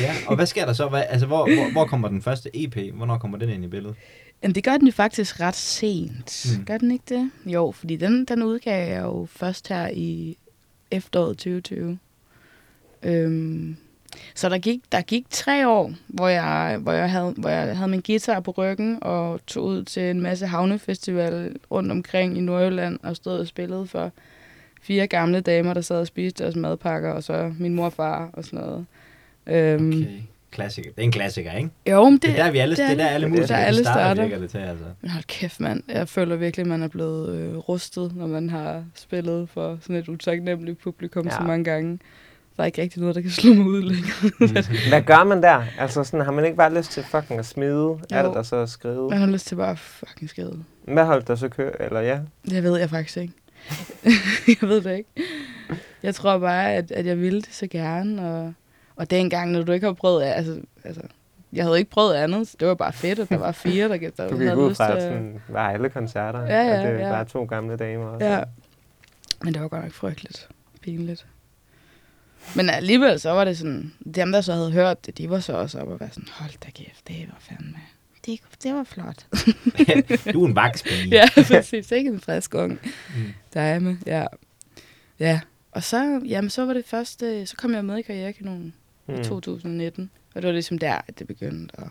Ja, 0.00 0.14
og 0.26 0.36
hvad 0.36 0.46
sker 0.46 0.66
der 0.66 0.72
så? 0.72 0.88
Hvad, 0.88 1.02
altså, 1.08 1.26
hvor, 1.26 1.54
hvor, 1.54 1.72
hvor 1.72 1.84
kommer 1.86 2.08
den 2.08 2.22
første 2.22 2.50
EP? 2.54 2.76
Hvornår 2.94 3.18
kommer 3.18 3.38
den 3.38 3.48
ind 3.48 3.64
i 3.64 3.68
billedet? 3.68 3.96
Jamen, 4.42 4.54
det 4.54 4.64
gør 4.64 4.76
den 4.76 4.86
jo 4.86 4.92
faktisk 4.92 5.40
ret 5.40 5.56
sent. 5.56 6.46
Mm. 6.58 6.64
Gør 6.64 6.78
den 6.78 6.90
ikke 6.90 7.04
det? 7.08 7.30
Jo, 7.46 7.70
fordi 7.70 7.96
den, 7.96 8.24
den 8.24 8.42
udgav 8.42 8.88
jeg 8.88 9.02
jo 9.02 9.26
først 9.30 9.68
her 9.68 9.88
i 9.88 10.36
efteråret 10.90 11.38
2020. 11.38 11.98
Øhm, 13.02 13.76
så 14.38 14.48
der 14.48 14.58
gik, 14.58 14.80
der 14.92 15.00
gik 15.00 15.24
tre 15.30 15.68
år, 15.68 15.92
hvor 16.06 16.28
jeg, 16.28 16.78
hvor, 16.80 16.92
jeg 16.92 17.10
havde, 17.10 17.34
hvor 17.36 17.48
jeg 17.48 17.76
havde 17.76 17.90
min 17.90 18.00
guitar 18.06 18.40
på 18.40 18.50
ryggen 18.50 18.98
og 19.02 19.40
tog 19.46 19.64
ud 19.64 19.82
til 19.82 20.02
en 20.02 20.20
masse 20.20 20.46
havnefestival 20.46 21.56
rundt 21.70 21.92
omkring 21.92 22.38
i 22.38 22.40
Nordjylland 22.40 22.98
og 23.02 23.16
stod 23.16 23.38
og 23.40 23.46
spillede 23.46 23.86
for 23.86 24.12
fire 24.82 25.06
gamle 25.06 25.40
damer, 25.40 25.74
der 25.74 25.80
sad 25.80 26.00
og 26.00 26.06
spiste 26.06 26.42
deres 26.44 26.56
madpakker, 26.56 27.10
og 27.10 27.24
så 27.24 27.52
min 27.58 27.74
mor 27.74 27.84
og 27.84 27.92
far 27.92 28.30
og 28.32 28.44
sådan 28.44 28.58
noget. 28.58 28.86
Øhm, 29.46 29.88
Okay. 29.88 30.06
Klassiker. 30.50 30.90
Det 30.90 30.98
er 30.98 31.02
en 31.04 31.12
klassiker, 31.12 31.52
ikke? 31.52 31.70
Jo, 31.90 32.04
men 32.04 32.12
det, 32.12 32.22
Det, 32.22 32.38
er 32.38 32.44
der, 32.44 32.50
vi 32.50 32.58
alle, 32.58 32.76
det 32.76 32.84
er 32.84 32.88
det 32.88 33.00
er 33.00 33.04
der 33.04 33.10
alle 33.10 33.24
er 33.26 33.30
musikere, 33.30 33.48
der 33.48 33.62
de 33.62 33.66
alle 33.66 33.80
starter, 33.84 34.00
starter. 34.00 34.22
virker 34.22 34.38
det 34.38 34.50
til, 34.50 34.58
altså. 34.58 34.84
Men 35.00 35.10
hold 35.10 35.24
kæft, 35.24 35.60
mand. 35.60 35.82
Jeg 35.88 36.08
føler 36.08 36.36
virkelig, 36.36 36.62
at 36.64 36.68
man 36.68 36.82
er 36.82 36.88
blevet 36.88 37.34
øh, 37.36 37.56
rustet, 37.56 38.16
når 38.16 38.26
man 38.26 38.50
har 38.50 38.84
spillet 38.94 39.48
for 39.48 39.78
sådan 39.80 39.96
et 39.96 40.08
utaknemmeligt 40.08 40.78
publikum. 40.78 41.24
Ja. 41.26 41.30
så 41.30 41.42
mange 41.42 41.64
gange. 41.64 41.98
Der 42.58 42.64
er 42.64 42.66
ikke 42.66 42.82
rigtig 42.82 43.00
noget, 43.00 43.14
der 43.14 43.20
kan 43.20 43.30
slå 43.30 43.54
mig 43.54 43.66
ud 43.66 43.82
længere. 43.82 44.64
Hvad 44.88 45.02
gør 45.02 45.24
man 45.24 45.42
der? 45.42 45.64
Altså 45.78 46.04
sådan, 46.04 46.24
har 46.24 46.32
man 46.32 46.44
ikke 46.44 46.56
bare 46.56 46.74
lyst 46.78 46.90
til 46.92 47.02
fucking 47.02 47.38
at 47.38 47.46
smide? 47.46 47.98
Er 48.10 48.20
Jo. 48.20 48.26
det 48.26 48.34
der 48.36 48.42
så 48.42 48.56
at 48.56 48.68
skrive? 48.68 49.08
Jeg 49.12 49.18
har 49.20 49.26
lyst 49.26 49.46
til 49.46 49.54
bare 49.56 49.70
at 49.70 49.78
fucking 49.78 50.30
skade. 50.30 50.64
Hvad 50.84 51.04
holdt 51.04 51.28
der 51.28 51.34
så 51.34 51.48
køre? 51.48 51.82
Eller 51.82 52.00
ja? 52.00 52.20
Det 52.50 52.62
ved 52.62 52.78
jeg 52.78 52.90
faktisk 52.90 53.16
ikke. 53.16 53.34
jeg 54.62 54.68
ved 54.68 54.80
det 54.80 54.96
ikke. 54.96 55.10
Jeg 56.02 56.14
tror 56.14 56.38
bare, 56.38 56.72
at, 56.74 56.90
at 56.90 57.06
jeg 57.06 57.18
ville 57.18 57.40
det 57.40 57.48
så 57.54 57.66
gerne. 57.66 58.28
Og, 58.30 58.52
og 58.96 59.10
dengang, 59.10 59.50
når 59.50 59.62
du 59.62 59.72
ikke 59.72 59.86
har 59.86 59.92
prøvet... 59.92 60.22
Altså, 60.22 60.60
altså, 60.84 61.02
jeg 61.52 61.64
havde 61.64 61.78
ikke 61.78 61.90
prøvet 61.90 62.14
andet. 62.14 62.48
så 62.48 62.56
Det 62.60 62.68
var 62.68 62.74
bare 62.74 62.92
fedt, 62.92 63.18
at 63.18 63.28
der 63.28 63.36
var 63.38 63.52
fire, 63.52 63.88
der, 63.88 64.10
der 64.16 64.28
Du 64.30 64.36
gik 64.38 64.46
havde 64.46 64.60
ud 64.60 64.68
lyst 64.70 64.76
fra, 64.76 64.96
at 64.96 65.02
sådan, 65.02 65.40
var 65.48 65.70
alle 65.70 65.90
koncerter, 65.90 66.40
Ja, 66.42 66.62
ja, 66.62 66.82
at 66.82 66.88
det 66.94 66.98
ja. 66.98 67.08
var 67.08 67.24
to 67.24 67.44
gamle 67.44 67.76
damer. 67.76 68.06
Og 68.06 68.20
Ja. 68.20 68.42
Men 69.44 69.54
det 69.54 69.62
var 69.62 69.68
godt 69.68 69.82
nok 69.82 69.92
frygteligt. 69.92 70.48
Pinligt. 70.82 71.26
Men 72.56 72.70
alligevel 72.70 73.20
så 73.20 73.30
var 73.30 73.44
det 73.44 73.58
sådan, 73.58 73.92
dem 74.14 74.32
der 74.32 74.40
så 74.40 74.52
havde 74.52 74.72
hørt 74.72 75.06
det, 75.06 75.18
de 75.18 75.30
var 75.30 75.40
så 75.40 75.52
også 75.52 75.78
oppe 75.80 75.92
og 75.94 76.00
var 76.00 76.08
sådan, 76.08 76.28
hold 76.32 76.50
da 76.64 76.70
kæft, 76.70 77.08
det 77.08 77.28
var 77.28 77.38
fandme, 77.40 77.78
det, 78.26 78.40
det 78.62 78.74
var 78.74 78.84
flot. 78.84 79.26
du 80.34 80.44
er 80.44 80.48
en 80.48 80.56
vakspige. 80.56 81.08
ja, 81.10 81.28
præcis, 81.46 81.92
ikke 81.92 82.10
en 82.10 82.20
frisk 82.20 82.54
ung 82.54 82.80
Mm. 83.16 83.32
dame, 83.54 83.98
ja. 84.06 84.26
Ja, 85.18 85.40
og 85.72 85.82
så, 85.82 86.20
jamen, 86.26 86.50
så 86.50 86.66
var 86.66 86.72
det 86.72 86.84
første, 86.84 87.46
så 87.46 87.56
kom 87.56 87.74
jeg 87.74 87.84
med 87.84 87.98
i 87.98 88.02
Karrierekanonen 88.02 88.74
mm. 89.06 89.14
i 89.14 89.24
2019, 89.24 90.10
og 90.34 90.42
det 90.42 90.46
var 90.48 90.52
ligesom 90.52 90.78
der, 90.78 90.94
at 91.08 91.18
det 91.18 91.26
begyndte 91.26 91.80
at 91.80 91.88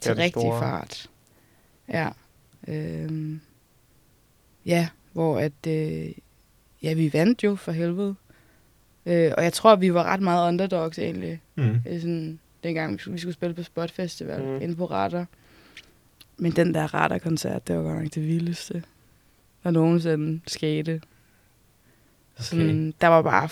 tage 0.00 0.14
det 0.14 0.22
rigtig 0.22 0.40
store. 0.40 0.60
fart. 0.60 1.10
Ja. 1.88 2.08
Øhm, 2.68 3.40
ja, 4.66 4.88
hvor 5.12 5.38
at, 5.38 5.66
øh, 5.66 6.10
ja, 6.82 6.92
vi 6.94 7.12
vandt 7.12 7.44
jo 7.44 7.56
for 7.56 7.72
helvede. 7.72 8.14
Øh, 9.06 9.32
og 9.36 9.44
jeg 9.44 9.52
tror, 9.52 9.76
vi 9.76 9.94
var 9.94 10.04
ret 10.04 10.20
meget 10.20 10.48
underdogs 10.48 10.98
egentlig. 10.98 11.40
Mm. 11.54 11.76
Øh, 11.88 12.00
sådan, 12.00 12.38
dengang 12.64 12.92
vi 12.92 12.98
skulle, 12.98 13.12
vi 13.14 13.20
skulle 13.20 13.34
spille 13.34 13.54
på 13.54 13.62
Spot 13.62 13.90
Festival 13.90 14.42
Mm. 14.42 14.62
inde 14.62 14.76
på 14.76 14.84
Radar. 14.84 15.26
Men 16.36 16.52
den 16.52 16.74
der 16.74 16.94
Radar-koncert, 16.94 17.68
det 17.68 17.76
var 17.76 17.82
godt 17.82 18.02
nok 18.02 18.14
det 18.14 18.26
vildeste, 18.26 18.82
der 19.64 19.70
nogensinde 19.70 20.40
skete. 20.46 21.00
Sådan, 22.38 22.94
der 23.00 23.06
var 23.06 23.22
bare... 23.22 23.48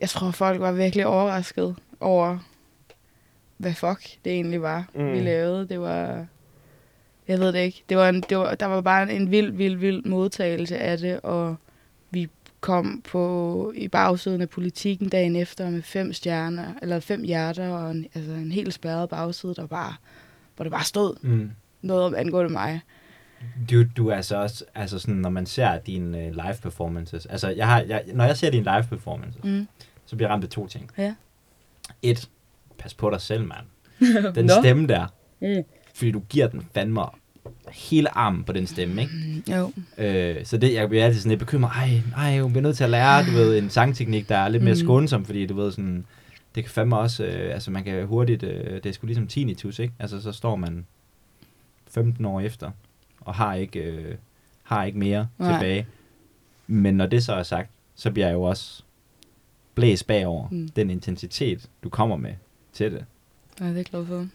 Jeg 0.00 0.08
tror, 0.08 0.30
folk 0.30 0.60
var 0.60 0.72
virkelig 0.72 1.06
overrasket 1.06 1.76
over, 2.00 2.38
hvad 3.56 3.74
fuck 3.74 4.24
det 4.24 4.32
egentlig 4.32 4.62
var, 4.62 4.88
mm. 4.94 5.12
vi 5.12 5.20
lavede. 5.20 5.68
Det 5.68 5.80
var... 5.80 6.26
Jeg 7.28 7.38
ved 7.40 7.52
det 7.52 7.58
ikke. 7.58 7.82
Det 7.88 7.96
var 7.96 8.08
en, 8.08 8.20
det 8.28 8.38
var, 8.38 8.54
der 8.54 8.66
var 8.66 8.80
bare 8.80 9.12
en 9.12 9.30
vild, 9.30 9.50
vild, 9.50 9.76
vild 9.76 10.04
modtagelse 10.04 10.78
af 10.78 10.98
det, 10.98 11.20
og 11.20 11.56
kom 12.62 13.02
på 13.10 13.72
i 13.76 13.88
bagsiden 13.88 14.40
af 14.40 14.48
politikken 14.48 15.08
dagen 15.08 15.36
efter 15.36 15.70
med 15.70 15.82
fem 15.82 16.12
stjerner, 16.12 16.74
eller 16.82 17.00
fem 17.00 17.22
hjerter, 17.22 17.68
og 17.68 17.90
en, 17.90 18.06
altså 18.14 18.32
en 18.32 18.52
helt 18.52 18.74
spærret 18.74 19.08
bagside, 19.08 19.54
der 19.54 19.66
bare, 19.66 19.94
hvor 20.56 20.62
det 20.62 20.70
bare 20.72 20.84
stod 20.84 21.16
Mm. 21.22 21.50
noget 21.82 22.04
om 22.04 22.14
angående 22.14 22.52
mig. 22.52 22.80
Du, 23.70 23.84
du 23.96 24.08
er 24.08 24.14
altså 24.16 24.36
også, 24.36 24.64
altså 24.74 24.98
sådan, 24.98 25.14
når 25.14 25.30
man 25.30 25.46
ser 25.46 25.78
dine 25.78 26.18
uh, 26.18 26.24
live 26.24 26.56
performances, 26.62 27.26
altså 27.26 27.48
jeg 27.48 27.66
har, 27.68 27.80
jeg, 27.80 28.04
når 28.14 28.24
jeg 28.24 28.36
ser 28.36 28.50
dine 28.50 28.64
live 28.64 28.84
performances, 28.88 29.44
Mm. 29.44 29.66
så 30.06 30.16
bliver 30.16 30.28
jeg 30.28 30.32
ramt 30.32 30.44
af 30.44 30.50
to 30.50 30.66
ting. 30.66 30.90
Ja. 30.98 31.14
Et, 32.02 32.28
pas 32.78 32.94
på 32.94 33.10
dig 33.10 33.20
selv, 33.20 33.44
mand. 33.44 33.66
Den 34.34 34.48
stemme 34.48 34.86
der, 34.86 35.06
Mm. 35.40 35.64
fordi 35.94 36.10
du 36.10 36.20
giver 36.20 36.46
den 36.46 36.66
fandme 36.74 37.00
hele 37.72 38.16
armen 38.18 38.44
på 38.44 38.52
den 38.52 38.66
stemme, 38.66 39.02
ikke? 39.02 39.12
Jo. 39.56 39.72
Øh, 39.98 40.44
så 40.44 40.56
det, 40.56 40.74
jeg 40.74 40.88
bliver 40.88 41.04
altid 41.04 41.20
sådan 41.20 41.30
lidt 41.30 41.38
bekymret. 41.38 41.70
Ej, 41.76 42.00
ej, 42.16 42.40
hun 42.40 42.52
bliver 42.52 42.62
nødt 42.62 42.76
til 42.76 42.84
at 42.84 42.90
lære, 42.90 43.24
du 43.26 43.30
ved, 43.30 43.58
en 43.58 43.70
sangteknik, 43.70 44.28
der 44.28 44.36
er 44.36 44.48
lidt 44.48 44.62
mere 44.62 44.74
Mm. 44.74 44.80
skånsom, 44.80 45.24
fordi 45.24 45.46
du 45.46 45.54
ved 45.54 45.70
sådan, 45.72 46.04
det 46.54 46.64
kan 46.64 46.70
fandme 46.70 46.98
også, 46.98 47.24
øh, 47.24 47.54
altså 47.54 47.70
man 47.70 47.84
kan 47.84 48.06
hurtigt, 48.06 48.42
øh, 48.42 48.74
det 48.74 48.86
er 48.86 48.92
sgu 48.92 49.06
ligesom 49.06 49.26
tinnitus, 49.26 49.78
ikke? 49.78 49.94
Altså 49.98 50.20
så 50.20 50.32
står 50.32 50.56
man 50.56 50.86
15 51.90 52.24
år 52.24 52.40
efter, 52.40 52.70
og 53.20 53.34
har 53.34 53.54
ikke, 53.54 53.80
øh, 53.80 54.14
har 54.62 54.84
ikke 54.84 54.98
mere 54.98 55.28
Nej. 55.38 55.52
tilbage. 55.52 55.86
Men 56.66 56.94
når 56.94 57.06
det 57.06 57.24
så 57.24 57.32
er 57.34 57.42
sagt, 57.42 57.70
så 57.94 58.10
bliver 58.10 58.26
jeg 58.26 58.34
jo 58.34 58.42
også 58.42 58.82
blæst 59.74 60.06
bagover 60.06 60.48
mm. 60.50 60.68
den 60.68 60.90
intensitet, 60.90 61.68
du 61.84 61.88
kommer 61.88 62.16
med 62.16 62.34
til 62.72 62.92
det. 62.92 63.04
Ja, 63.60 63.64
det 63.64 63.72
er 63.72 63.76
jeg 63.76 63.84
glad 63.84 64.06
for. 64.06 64.26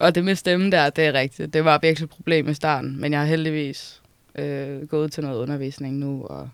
Og 0.00 0.14
det 0.14 0.24
med 0.24 0.34
stemmen 0.34 0.72
der, 0.72 0.90
det 0.90 1.04
er 1.04 1.12
rigtigt. 1.12 1.52
Det 1.54 1.64
var 1.64 1.78
virkelig 1.82 2.04
et 2.04 2.10
problem 2.10 2.48
i 2.48 2.54
starten, 2.54 3.00
men 3.00 3.12
jeg 3.12 3.20
har 3.20 3.26
heldigvis 3.26 4.00
øh, 4.34 4.86
gået 4.88 5.12
til 5.12 5.22
noget 5.24 5.38
undervisning 5.38 5.96
nu, 5.96 6.22
og 6.24 6.48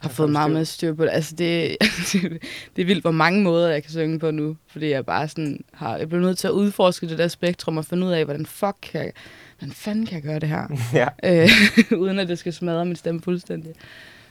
har 0.00 0.08
fået 0.08 0.30
meget 0.30 0.46
styr. 0.48 0.54
mere 0.54 0.64
styr 0.64 0.94
på 0.94 1.04
det. 1.04 1.10
Altså, 1.12 1.34
det, 1.36 1.76
det 2.76 2.82
er 2.82 2.86
vildt, 2.86 3.02
hvor 3.02 3.10
mange 3.10 3.42
måder, 3.42 3.68
jeg 3.70 3.82
kan 3.82 3.92
synge 3.92 4.18
på 4.18 4.30
nu, 4.30 4.56
fordi 4.66 4.88
jeg 4.90 5.06
bare 5.06 5.28
sådan 5.28 5.64
har, 5.72 5.96
jeg 5.96 6.08
bliver 6.08 6.22
nødt 6.22 6.38
til 6.38 6.46
at 6.46 6.52
udforske 6.52 7.08
det 7.08 7.18
der 7.18 7.28
spektrum 7.28 7.76
og 7.76 7.84
finde 7.84 8.06
ud 8.06 8.12
af, 8.12 8.24
hvordan 8.24 8.46
fuck 8.46 8.76
kan 8.82 9.00
jeg, 9.00 9.12
hvordan 9.58 9.72
fanden 9.72 10.06
kan 10.06 10.14
jeg 10.14 10.22
gøre 10.22 10.38
det 10.38 10.48
her? 10.48 10.66
ja. 11.24 11.42
øh, 11.42 11.50
uden 12.02 12.18
at 12.18 12.28
det 12.28 12.38
skal 12.38 12.52
smadre 12.52 12.84
min 12.84 12.96
stemme 12.96 13.20
fuldstændig. 13.22 13.72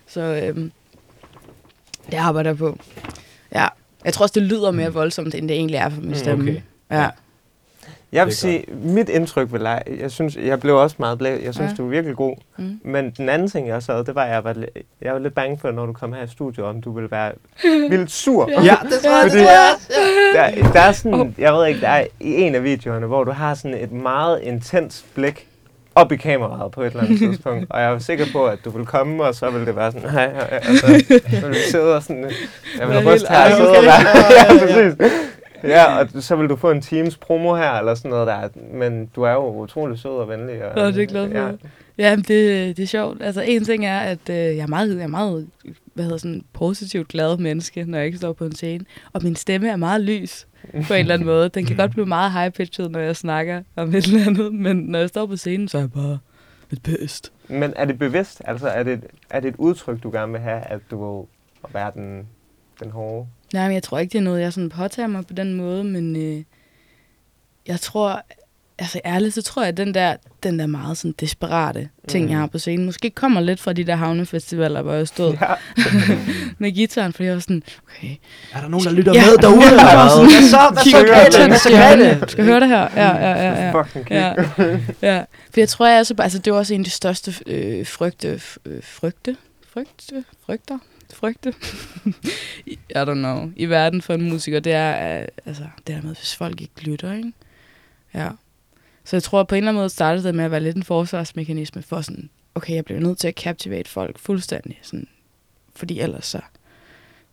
Så 0.08 0.22
øhm, 0.22 0.72
det 2.12 2.18
arbejder 2.18 2.50
jeg 2.50 2.58
på. 2.58 2.80
Ja, 3.56 3.68
jeg 4.06 4.14
tror 4.14 4.24
også, 4.24 4.40
det 4.40 4.44
lyder 4.48 4.72
mere 4.72 4.94
voldsomt, 4.94 5.36
end 5.36 5.48
det 5.48 5.56
egentlig 5.58 5.76
er 5.78 5.90
for 5.90 6.02
min 6.02 6.10
Mm, 6.10 6.16
stemme. 6.16 6.52
okay. 6.52 6.62
Ja. 6.92 7.10
Jeg 8.14 8.26
vil 8.26 8.36
sige, 8.36 8.64
mit 8.84 9.10
indtryk 9.10 9.48
ved 9.52 9.60
dig, 9.60 9.82
jeg 10.00 10.12
synes, 10.12 10.36
jeg 10.36 10.60
blev 10.60 10.78
også 10.78 10.96
meget 11.00 11.18
blæst. 11.18 11.44
Jeg 11.44 11.54
synes, 11.54 11.70
Ja. 11.72 11.76
du 11.76 11.86
er 11.86 11.90
virkelig 11.90 12.16
god. 12.16 12.36
Mm. 12.58 12.80
Men 12.84 13.12
den 13.18 13.30
anden 13.30 13.48
ting, 13.50 13.68
jeg 13.68 13.76
også 13.76 13.92
havde, 13.92 14.06
det 14.06 14.16
var, 14.16 14.24
at 14.24 14.30
jeg 14.34 14.44
var, 14.44 14.56
jeg 15.02 15.14
var 15.14 15.20
lidt 15.20 15.36
bange 15.36 15.58
for, 15.62 15.72
når 15.72 15.86
du 15.86 15.94
kom 15.94 16.14
her 16.14 16.24
i 16.24 16.28
studiet, 16.28 16.66
om 16.66 16.82
du 16.82 16.92
ville 16.92 17.12
være 17.12 17.32
vildt 17.92 18.12
sur. 18.12 18.50
Ja, 18.52 18.56
det 18.84 19.00
tror 19.04 19.22
jeg, 19.22 19.32
Fordi- 19.32 19.38
det 19.40 19.48
tror 19.48 19.52
jeg. 20.42 20.54
Der, 20.64 20.72
der 20.72 20.80
er 20.82 20.92
sådan, 20.92 21.36
jeg 21.38 21.54
ved 21.54 21.66
ikke, 21.68 21.82
der 21.82 21.88
er 21.88 22.06
i 22.20 22.34
en 22.42 22.56
af 22.56 22.64
videoerne, 22.64 23.06
hvor 23.08 23.24
du 23.24 23.32
har 23.32 23.54
sådan 23.54 23.78
et 23.78 23.92
meget 23.92 24.40
intens 24.44 25.06
blik 25.16 25.48
op 25.96 26.12
i 26.12 26.16
kameraet 26.16 26.72
på 26.72 26.82
et 26.82 26.86
eller 26.86 27.04
andet 27.04 27.18
tidspunkt. 27.18 27.66
Og 27.70 27.82
jeg 27.82 27.92
var 27.92 28.00
sikker 28.00 28.26
på, 28.34 28.46
at 28.46 28.60
du 28.66 28.70
ville 28.70 28.86
komme, 28.86 29.24
og 29.24 29.36
så 29.36 29.50
ville 29.50 29.66
det 29.66 29.76
være 29.76 29.92
sådan, 29.92 30.10
hej, 30.10 30.34
hej, 30.34 30.48
altså, 30.52 30.78
så 30.78 30.88
ville 31.42 31.48
du 31.50 31.54
sidde 31.72 31.96
og 31.96 32.04
sådan, 32.04 32.24
jeg 32.24 32.88
vil 32.88 32.96
Være 32.96 33.02
have 33.02 33.04
helt 33.04 33.08
ryst 33.16 33.28
her 33.30 33.46
og 33.46 33.52
sidde 33.58 33.70
og 33.70 33.84
være, 33.84 34.00
ja, 34.38 34.94
præcis. 34.98 35.12
Ja, 35.64 36.00
og 36.00 36.10
så 36.24 36.36
vil 36.36 36.50
du 36.50 36.56
få 36.56 36.72
en 36.72 36.82
teams 36.82 37.18
promo 37.18 37.56
her, 37.56 37.72
eller 37.72 37.96
sådan 37.96 38.12
noget 38.12 38.28
der. 38.28 38.50
Men 38.74 39.06
du 39.16 39.22
er 39.22 39.32
jo 39.32 39.62
utrolig 39.62 40.00
sød 40.00 40.12
og 40.12 40.30
venlig. 40.30 40.66
Og, 40.66 40.76
Nå, 40.76 40.88
det 40.88 41.04
er 41.04 41.06
glad 41.06 41.32
for. 41.32 41.38
Ja. 41.38 41.52
Ja, 41.98 42.16
det, 42.16 42.28
det 42.78 42.80
er 42.80 42.88
sjovt. 42.88 43.22
Altså, 43.22 43.42
en 43.42 43.64
ting 43.64 43.86
er, 43.86 44.00
at 44.00 44.30
øh, 44.30 44.36
jeg 44.36 44.58
er 44.58 44.68
meget, 44.68 44.98
jeg 44.98 45.04
er 45.04 45.08
meget 45.08 45.48
hvad 45.94 46.04
hedder 46.06 46.18
sådan, 46.18 46.44
positivt 46.54 47.08
glad 47.08 47.38
menneske, 47.38 47.84
når 47.84 47.98
jeg 47.98 48.06
ikke 48.06 48.18
står 48.18 48.34
på 48.34 48.46
en 48.46 48.56
scene. 48.56 48.86
Og 49.14 49.24
min 49.24 49.36
stemme 49.36 49.70
er 49.70 49.76
meget 49.76 50.02
lys 50.02 50.48
på 50.88 50.94
en 50.94 51.00
eller 51.00 51.14
anden 51.14 51.26
måde. 51.26 51.50
Den 51.50 51.66
kan 51.66 51.76
godt 51.78 51.92
blive 51.92 52.06
meget 52.06 52.32
high-pitched, 52.32 52.88
når 52.90 53.00
jeg 53.00 53.16
snakker 53.16 53.64
om 53.76 53.96
et 53.96 54.06
eller 54.06 54.26
andet. 54.26 54.54
Men 54.54 54.78
når 54.78 55.00
jeg 55.00 55.10
står 55.10 55.26
på 55.26 55.36
scenen, 55.36 55.68
så 55.68 55.78
er 55.78 55.82
jeg 55.82 55.92
bare 55.92 56.20
et 56.72 56.84
bedst. 56.84 57.32
Men 57.48 57.74
er 57.76 57.86
det 57.86 58.00
bevidst? 58.00 58.42
Altså, 58.46 58.68
er 58.68 58.84
det, 58.84 59.04
er 59.30 59.40
det 59.40 59.48
et 59.50 59.56
udtryk, 59.58 60.04
du 60.04 60.12
gerne 60.12 60.32
vil 60.32 60.42
have, 60.42 60.62
at 60.62 60.80
du 60.92 61.16
vil 61.16 61.28
være 61.74 61.92
den, 61.96 62.28
den 62.84 62.92
hårde? 62.92 63.28
Nej, 63.54 63.64
men 63.68 63.74
jeg 63.74 63.84
tror 63.84 64.00
ikke, 64.00 64.12
det 64.12 64.18
er 64.18 64.22
noget, 64.24 64.42
jeg 64.42 64.54
sådan 64.54 64.70
påtager 64.70 65.08
mig 65.08 65.28
på 65.28 65.34
den 65.34 65.54
måde, 65.54 65.84
men 65.84 66.16
øh, 66.16 66.44
jeg 67.68 67.80
tror, 67.80 68.22
altså 68.80 69.00
ærligt, 69.06 69.34
så 69.34 69.42
tror 69.42 69.62
jeg, 69.62 69.70
at 69.70 69.78
den 69.78 69.94
der, 69.94 70.16
den 70.44 70.60
der 70.60 70.66
meget 70.68 70.98
sådan 70.98 71.14
desperate 71.20 71.90
ting, 72.08 72.26
Mm. 72.26 72.32
jeg 72.32 72.40
har 72.40 72.48
på 72.48 72.60
scenen, 72.60 72.86
måske 72.86 73.10
kommer 73.10 73.42
lidt 73.42 73.60
fra 73.60 73.74
de 73.74 73.84
der 73.84 73.96
havnefestivaler, 73.96 74.82
hvor 74.82 74.94
jeg 74.94 75.08
stod 75.08 75.34
Ja. 75.42 75.54
med 76.58 76.72
gitaren, 76.72 77.14
fordi 77.14 77.26
jeg 77.28 77.34
var 77.34 77.40
sådan, 77.40 77.64
okay, 77.88 78.16
Er 78.54 78.62
der 78.62 78.68
nogen, 78.68 78.86
der 78.86 78.92
lytter 78.92 79.14
Ja. 79.14 79.26
med 79.26 79.38
derude, 79.38 79.66
eller 79.68 79.88
Jeg 79.90 79.98
var 79.98 80.04
hvad? 80.04 80.10
sådan- 80.10 80.42
Hvad 80.42 80.50
så? 80.50 80.70
Hvad 80.74 80.84
kig 80.84 80.92
så? 81.34 81.48
Hvad 81.48 81.58
så, 81.58 81.70
stjernen. 81.70 82.20
Grete? 82.20 82.32
Skal 82.32 82.46
høre 82.46 82.60
det 82.60 82.68
her? 82.68 82.80
Ja, 82.96 83.10
ja, 83.16 83.32
ja, 83.32 83.68
ja. 83.68 83.84
Ja, 84.10 84.34
ja. 85.16 85.24
For 85.54 85.60
jeg 85.60 85.70
tror, 85.70 85.88
jeg 85.88 86.06
så 86.06 86.14
bare, 86.16 86.26
altså 86.26 86.40
det 86.40 86.54
var 86.54 86.60
også 86.60 86.74
en 86.74 86.82
af 86.82 86.86
de 86.86 86.92
største 86.92 87.34
øh, 87.48 87.86
frygte, 87.88 88.28
øh, 88.66 88.84
frygte, 88.84 89.36
frygte, 89.74 90.24
frygter, 90.46 90.78
frygte, 91.22 91.54
I 92.68 92.94
don't 92.98 93.14
know, 93.14 93.52
i 93.56 93.66
verden 93.66 94.02
for 94.02 94.14
en 94.14 94.22
musiker, 94.30 94.60
det 94.60 94.74
er, 94.74 95.26
altså, 95.46 95.64
det 95.78 95.96
der 95.96 96.02
med, 96.02 96.16
hvis 96.16 96.36
folk 96.36 96.62
ikke 96.62 96.82
lytter, 96.84 97.14
ikke? 97.14 97.34
Ja. 98.14 98.30
Så 99.06 99.16
jeg 99.16 99.24
tror, 99.24 99.44
på 99.44 99.56
en 99.56 99.58
eller 99.58 99.70
anden 99.72 99.80
måde 99.82 99.90
startede 99.90 100.28
det 100.28 100.36
med 100.36 100.46
at 100.46 100.52
være 100.52 100.60
lidt 100.60 100.76
en 100.76 100.84
forsvarsmekanisme 100.84 101.82
for 101.82 102.02
sådan, 102.02 102.30
okay, 102.56 102.76
jeg 102.76 102.86
bliver 102.86 103.00
nødt 103.00 103.18
til 103.18 103.28
at 103.28 103.34
captivate 103.36 103.90
folk 103.90 104.20
fuldstændig, 104.20 104.80
sådan, 104.82 105.08
fordi 105.76 106.00
ellers 106.00 106.26
så, 106.26 106.40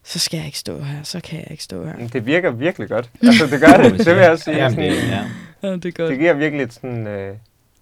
så 0.05 0.18
skal 0.18 0.37
jeg 0.37 0.46
ikke 0.46 0.59
stå 0.59 0.81
her, 0.83 1.03
så 1.03 1.20
kan 1.20 1.38
jeg 1.38 1.46
ikke 1.51 1.64
stå 1.64 1.87
her. 1.87 1.96
Men 1.96 2.09
Det 2.09 2.27
virker 2.27 2.51
virkelig 2.51 2.88
godt. 2.88 3.11
Altså, 3.22 3.46
det 3.46 3.61
gør 3.61 3.83
det. 3.83 3.98
Det 4.07 4.07
vil 4.16 4.22
jeg 4.22 4.38
sige. 4.38 4.57
Jamen, 4.57 4.79
det, 4.79 4.96
ja. 5.09 5.24
Ja, 5.62 5.72
det 5.72 5.85
er 5.85 5.90
godt. 5.90 6.11
det 6.11 6.18
giver 6.18 6.33
virkelig 6.35 6.62
et 6.64 6.72
sådan... 6.72 7.07
Øh, 7.07 7.37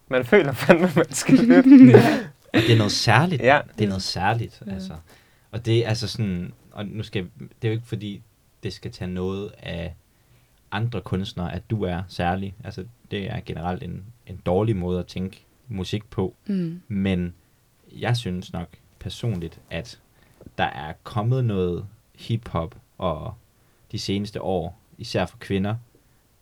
man 0.08 0.24
føler 0.24 0.52
fandme, 0.52 0.90
man 0.96 1.12
skal 1.12 1.34
lytte. 1.50 1.96
Og 2.54 2.60
det 2.60 2.72
er 2.72 2.76
noget 2.76 2.92
særligt. 2.92 3.42
Ja. 3.42 3.60
Det 3.78 3.84
er 3.84 3.88
noget 3.88 4.02
særligt, 4.02 4.62
Ja. 4.66 4.74
altså. 4.74 4.92
Og 5.56 5.66
det 5.66 5.84
er 5.84 5.88
altså 5.88 6.08
sådan, 6.08 6.52
og 6.72 6.86
nu 6.86 7.02
skal, 7.02 7.28
det 7.38 7.68
er 7.68 7.68
jo 7.68 7.72
ikke 7.72 7.86
fordi, 7.86 8.22
det 8.62 8.72
skal 8.72 8.92
tage 8.92 9.10
noget 9.10 9.52
af 9.58 9.94
andre 10.70 11.00
kunstnere, 11.00 11.54
at 11.54 11.70
du 11.70 11.82
er 11.82 12.02
særlig. 12.08 12.54
Altså, 12.64 12.84
det 13.10 13.30
er 13.30 13.40
generelt 13.46 13.82
en, 13.82 14.04
en 14.26 14.40
dårlig 14.46 14.76
måde 14.76 15.00
at 15.00 15.06
tænke 15.06 15.44
musik 15.68 16.10
på. 16.10 16.34
Mm. 16.46 16.80
Men 16.88 17.34
jeg 17.92 18.16
synes 18.16 18.52
nok 18.52 18.68
personligt, 18.98 19.60
at 19.70 20.00
der 20.58 20.64
er 20.64 20.92
kommet 21.02 21.44
noget 21.44 21.86
hip-hop 22.14 22.74
og 22.98 23.34
de 23.92 23.98
seneste 23.98 24.42
år, 24.42 24.78
især 24.98 25.26
for 25.26 25.38
kvinder, 25.38 25.76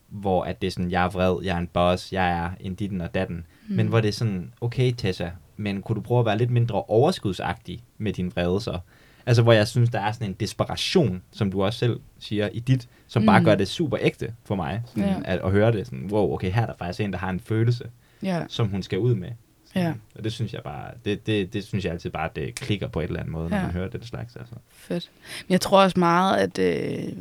hvor 0.09 0.45
at 0.45 0.61
det 0.61 0.67
er 0.67 0.71
sådan, 0.71 0.91
jeg 0.91 1.05
er 1.05 1.11
vred, 1.11 1.45
jeg 1.45 1.55
er 1.55 1.61
en 1.61 1.67
boss, 1.67 2.13
jeg 2.13 2.31
er 2.31 2.51
en 2.61 2.75
ditten 2.75 3.01
og 3.01 3.15
datten. 3.15 3.47
Mm. 3.69 3.75
Men 3.77 3.87
hvor 3.87 4.01
det 4.01 4.09
er 4.09 4.13
sådan, 4.13 4.53
okay 4.61 4.93
Tessa, 4.97 5.31
men 5.57 5.83
kunne 5.83 5.97
du 5.97 6.01
prøve 6.01 6.21
at 6.21 6.27
være 6.27 6.39
lidt 6.39 6.51
mindre 6.51 6.83
overskudsagtig 6.83 7.83
med 7.99 8.13
din 8.13 8.33
vrede 8.37 8.61
så? 8.61 8.79
Altså, 9.27 9.43
hvor 9.43 9.53
jeg 9.53 9.69
synes, 9.69 9.91
der 9.91 10.01
er 10.01 10.13
sådan 10.13 10.27
en 10.29 10.37
desperation, 10.41 11.23
som 11.33 11.51
du 11.53 11.65
også 11.65 11.79
selv 11.79 12.01
siger 12.19 12.49
i 12.53 12.59
dit, 12.61 12.89
som 13.07 13.23
mm. 13.23 13.27
bare 13.27 13.45
gør 13.45 13.55
det 13.55 13.69
super 13.69 13.99
ægte 14.01 14.35
for 14.45 14.55
mig, 14.55 14.83
sådan, 14.87 15.03
Ja. 15.09 15.15
at, 15.25 15.41
at 15.45 15.51
høre 15.51 15.73
det 15.73 15.87
sådan, 15.87 16.09
wow, 16.13 16.33
okay, 16.35 16.51
her 16.53 16.63
er 16.63 16.67
der 16.67 16.75
faktisk 16.79 17.01
en, 17.01 17.13
der 17.13 17.19
har 17.19 17.31
en 17.31 17.41
følelse, 17.41 17.85
Ja, 18.23 18.43
som 18.49 18.69
hun 18.69 18.83
skal 18.83 18.99
ud 18.99 19.15
med. 19.15 19.29
ja, 19.75 19.93
Og 20.15 20.25
det 20.25 20.33
synes 20.33 20.53
jeg 20.53 20.61
bare, 20.65 20.91
det, 21.05 21.27
det, 21.27 21.53
det 21.53 21.65
synes 21.65 21.85
jeg 21.85 21.93
altid 21.93 22.11
bare, 22.11 22.31
det 22.37 22.55
klikker 22.55 22.89
på 22.89 23.01
et 23.01 23.05
eller 23.05 23.21
andet 23.21 23.33
måde, 23.33 23.49
når 23.51 23.57
Ja. 23.57 23.63
man 23.63 23.71
hører 23.73 23.89
det 23.89 24.07
slags. 24.07 24.37
Altså. 24.37 24.55
fedt. 24.71 25.11
Men 25.49 25.53
jeg 25.53 25.61
tror 25.61 25.83
også 25.83 25.99
meget, 26.01 26.37
at, 26.37 26.59
øh, 26.59 27.13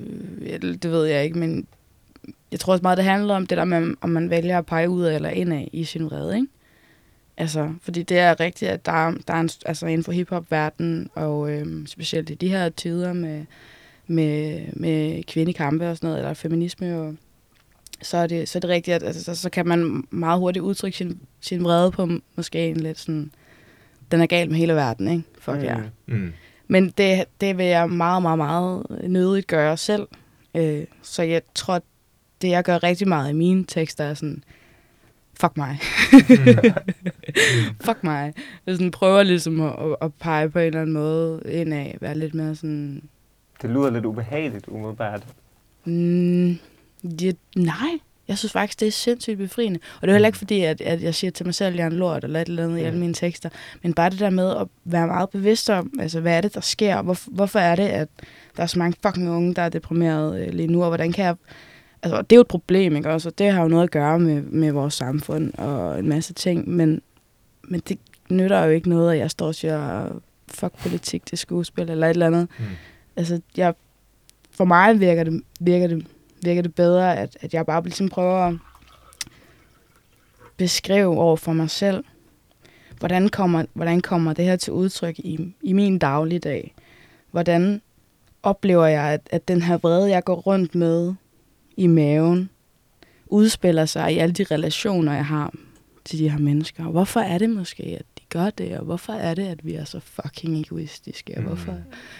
det 0.62 0.92
ved 0.92 1.06
jeg 1.06 1.24
ikke, 1.24 1.38
men 1.40 1.68
jeg 2.52 2.60
tror 2.60 2.74
også 2.74 2.82
meget, 2.84 2.98
det 2.98 3.06
handler 3.06 3.36
om 3.36 3.48
det 3.48 3.58
der 3.58 3.66
med, 3.66 3.96
om 4.02 4.10
man 4.10 4.30
vælger 4.30 4.58
at 4.58 4.66
pege 4.66 4.90
ud 4.90 5.04
af 5.04 5.16
eller 5.16 5.30
ind 5.30 5.54
af 5.54 5.70
i 5.74 5.84
sin 5.84 6.06
vrede, 6.06 6.36
ikke? 6.36 6.48
Altså, 7.38 7.74
fordi 7.82 8.04
det 8.04 8.18
er 8.20 8.40
rigtigt, 8.40 8.72
at 8.72 8.86
der, 8.86 8.92
er- 9.08 9.16
der 9.28 9.34
er 9.34 9.40
en, 9.40 9.50
altså 9.66 9.86
inden 9.86 10.04
for 10.04 10.12
hiphop-verdenen, 10.12 11.10
og 11.16 11.52
øhm, 11.52 11.88
specielt 11.88 12.30
i 12.30 12.34
de 12.34 12.50
her 12.50 12.70
tider 12.70 13.14
med, 13.14 13.46
med, 14.08 14.62
med 14.74 15.24
kvindekampe 15.24 15.90
og 15.90 15.98
sådan 15.98 16.08
noget, 16.08 16.20
eller 16.20 16.34
feminisme, 16.34 17.00
og, 17.02 17.16
så, 18.02 18.18
er 18.18 18.28
det, 18.28 18.50
så 18.50 18.58
er 18.58 18.60
det 18.60 18.70
rigtigt, 18.70 18.96
at 18.96 19.04
altså, 19.04 19.24
så, 19.24 19.36
så 19.36 19.50
kan 19.50 19.68
man 19.68 20.04
meget 20.10 20.40
hurtigt 20.40 20.64
udtrykke 20.64 20.98
sin, 20.98 21.20
sin 21.42 21.64
vrede 21.64 21.92
på 21.92 22.10
måske 22.36 22.68
en 22.70 22.78
lidt 22.78 23.00
sådan, 23.00 23.32
den 24.12 24.22
er 24.22 24.26
gal 24.26 24.50
med 24.50 24.58
hele 24.58 24.74
verden, 24.76 25.08
ikke? 25.08 25.24
Fuck 25.40 25.58
Mm. 25.58 25.64
ja. 25.64 25.78
Mm. 26.06 26.34
Men 26.68 26.90
det, 26.98 27.24
det 27.42 27.58
vil 27.58 27.66
jeg 27.66 27.90
meget, 27.90 28.22
meget, 28.22 28.38
meget 28.38 28.86
nødigt 29.04 29.48
gøre 29.48 29.78
selv. 29.78 30.08
Øh, 30.56 30.84
så 31.02 31.24
jeg 31.24 31.42
tror, 31.56 31.82
det 32.42 32.50
jeg 32.50 32.64
gør 32.64 32.84
rigtig 32.84 33.08
meget 33.08 33.30
i 33.30 33.34
mine 33.34 33.66
tekster 33.66 34.04
er 34.04 34.14
sådan, 34.14 34.44
fuck 35.40 35.58
mig. 35.58 35.78
fuck 37.86 38.04
mig. 38.04 38.34
Jeg 38.68 38.76
sådan 38.76 38.92
prøver 38.92 39.24
ligesom 39.24 39.62
at, 39.62 39.74
at, 40.02 40.14
pege 40.14 40.50
på 40.50 40.60
en 40.60 40.66
eller 40.66 40.82
anden 40.82 40.94
måde 40.94 41.42
ind 41.50 41.74
af, 41.74 41.98
være 42.02 42.18
lidt 42.18 42.34
mere 42.34 42.56
sådan, 42.56 43.02
Det 43.62 43.70
lyder 43.70 43.90
lidt 43.90 44.06
ubehageligt, 44.06 44.66
umiddelbart. 44.68 45.24
mm, 45.86 46.50
ja, 47.04 47.32
nej. 47.56 48.00
Jeg 48.28 48.38
synes 48.38 48.52
faktisk, 48.52 48.80
det 48.80 48.88
er 48.88 48.92
sindssygt 48.92 49.38
befriende. 49.38 49.80
Og 49.96 50.02
det 50.02 50.08
er 50.10 50.14
heller 50.14 50.28
ikke 50.28 50.38
fordi, 50.38 50.62
at, 50.62 50.82
at 50.82 51.04
jeg 51.04 51.16
siger 51.16 51.32
til 51.32 51.46
mig 51.46 51.56
selv, 51.56 51.74
at 51.74 51.76
jeg 51.80 51.84
er 51.84 51.90
en 51.90 51.98
lort 51.98 52.24
eller 52.24 52.42
et 52.42 52.48
eller 52.48 52.64
andet 52.64 52.78
i 52.78 52.82
alle 52.82 52.94
Mm. 52.94 53.00
mine 53.00 53.14
tekster. 53.14 53.50
Men 53.84 53.94
bare 53.94 54.10
det 54.10 54.20
der 54.20 54.30
med 54.30 54.56
at 54.58 54.68
være 54.86 55.08
meget 55.08 55.30
bevidst 55.30 55.70
om, 55.70 55.94
altså 56.00 56.20
hvad 56.20 56.38
er 56.38 56.42
det, 56.42 56.54
der 56.56 56.62
sker? 56.62 57.02
Hvor, 57.02 57.18
hvorfor 57.28 57.60
er 57.60 57.76
det, 57.76 57.84
at 57.88 58.08
der 58.58 58.64
er 58.64 58.68
så 58.68 58.80
mange 58.80 58.98
fucking 59.06 59.30
unge, 59.30 59.54
der 59.54 59.62
er 59.62 59.70
deprimeret 59.70 60.42
øh, 60.48 60.54
lige 60.54 60.68
nu? 60.68 60.82
Og 60.84 60.88
hvordan 60.90 61.12
kan 61.12 61.26
jeg... 61.26 61.36
Altså, 62.04 62.22
det 62.22 62.32
er 62.32 62.38
jo 62.38 62.42
et 62.42 62.48
problem, 62.48 62.96
ikke 62.96 63.10
også? 63.10 63.30
Og 63.30 63.38
det 63.38 63.52
har 63.52 63.62
jo 63.62 63.68
noget 63.68 63.84
at 63.84 63.92
gøre 63.92 64.20
med, 64.20 64.42
med 64.42 64.72
vores 64.72 64.94
samfund 64.94 65.54
og 65.54 66.00
en 66.00 66.10
masse 66.10 66.34
ting. 66.34 66.70
Men, 66.70 67.02
men 67.64 67.82
det 67.90 68.00
nytter 68.30 68.64
jo 68.64 68.72
ikke 68.72 68.90
noget, 68.90 69.12
at 69.12 69.20
jeg 69.20 69.32
står 69.32 69.48
og 69.48 69.56
siger, 69.56 70.08
fuck 70.48 70.82
politik 70.82 71.26
til 71.26 71.38
skuespil 71.38 71.90
eller 71.90 72.08
et 72.08 72.14
eller 72.14 72.28
andet. 72.28 72.48
Mm. 72.60 72.66
Altså, 73.16 73.42
jeg, 73.58 73.74
for 74.52 74.66
mig 74.66 75.00
virker 75.00 75.24
det, 75.24 75.44
virker 75.60 75.88
det, 75.88 76.08
virker 76.44 76.62
det 76.62 76.76
bedre, 76.76 77.18
at, 77.18 77.38
at 77.42 77.54
jeg 77.54 77.66
bare 77.66 77.84
ligesom 77.84 78.10
prøver 78.10 78.38
at 78.38 78.56
beskrive 80.58 81.18
over 81.18 81.36
for 81.36 81.54
mig 81.54 81.70
selv, 81.70 82.04
hvordan 83.00 83.30
kommer, 83.30 83.66
hvordan 83.74 84.02
kommer 84.02 84.34
det 84.34 84.46
her 84.46 84.56
til 84.56 84.74
udtryk 84.74 85.20
i, 85.20 85.54
i 85.62 85.74
min 85.74 85.98
dagligdag? 85.98 86.74
Hvordan 87.32 87.82
oplever 88.44 88.86
jeg, 88.86 89.04
at, 89.04 89.22
at 89.32 89.48
den 89.48 89.62
her 89.62 89.78
vrede, 89.78 90.10
jeg 90.10 90.24
går 90.24 90.36
rundt 90.36 90.76
med 90.76 91.14
i 91.78 91.88
maven, 91.88 92.50
udspiller 93.26 93.86
sig 93.86 94.14
i 94.14 94.18
alle 94.18 94.34
de 94.34 94.44
relationer, 94.44 95.14
jeg 95.14 95.26
har 95.26 95.54
til 96.06 96.20
de 96.20 96.30
her 96.30 96.38
mennesker? 96.40 96.86
Og 96.86 96.92
hvorfor 96.92 97.20
er 97.20 97.38
det 97.38 97.50
måske, 97.50 97.84
at 97.84 98.06
de 98.20 98.24
gør 98.30 98.50
det? 98.50 98.78
Og 98.78 98.86
hvorfor 98.86 99.14
er 99.14 99.34
det, 99.34 99.44
at 99.48 99.66
vi 99.66 99.74
er 99.74 99.84
så 99.86 100.00
fucking 100.00 100.60
egoistiske? 100.60 101.34
Og 101.36 101.42
Mm. 101.42 101.48
hvorfor 101.48 101.72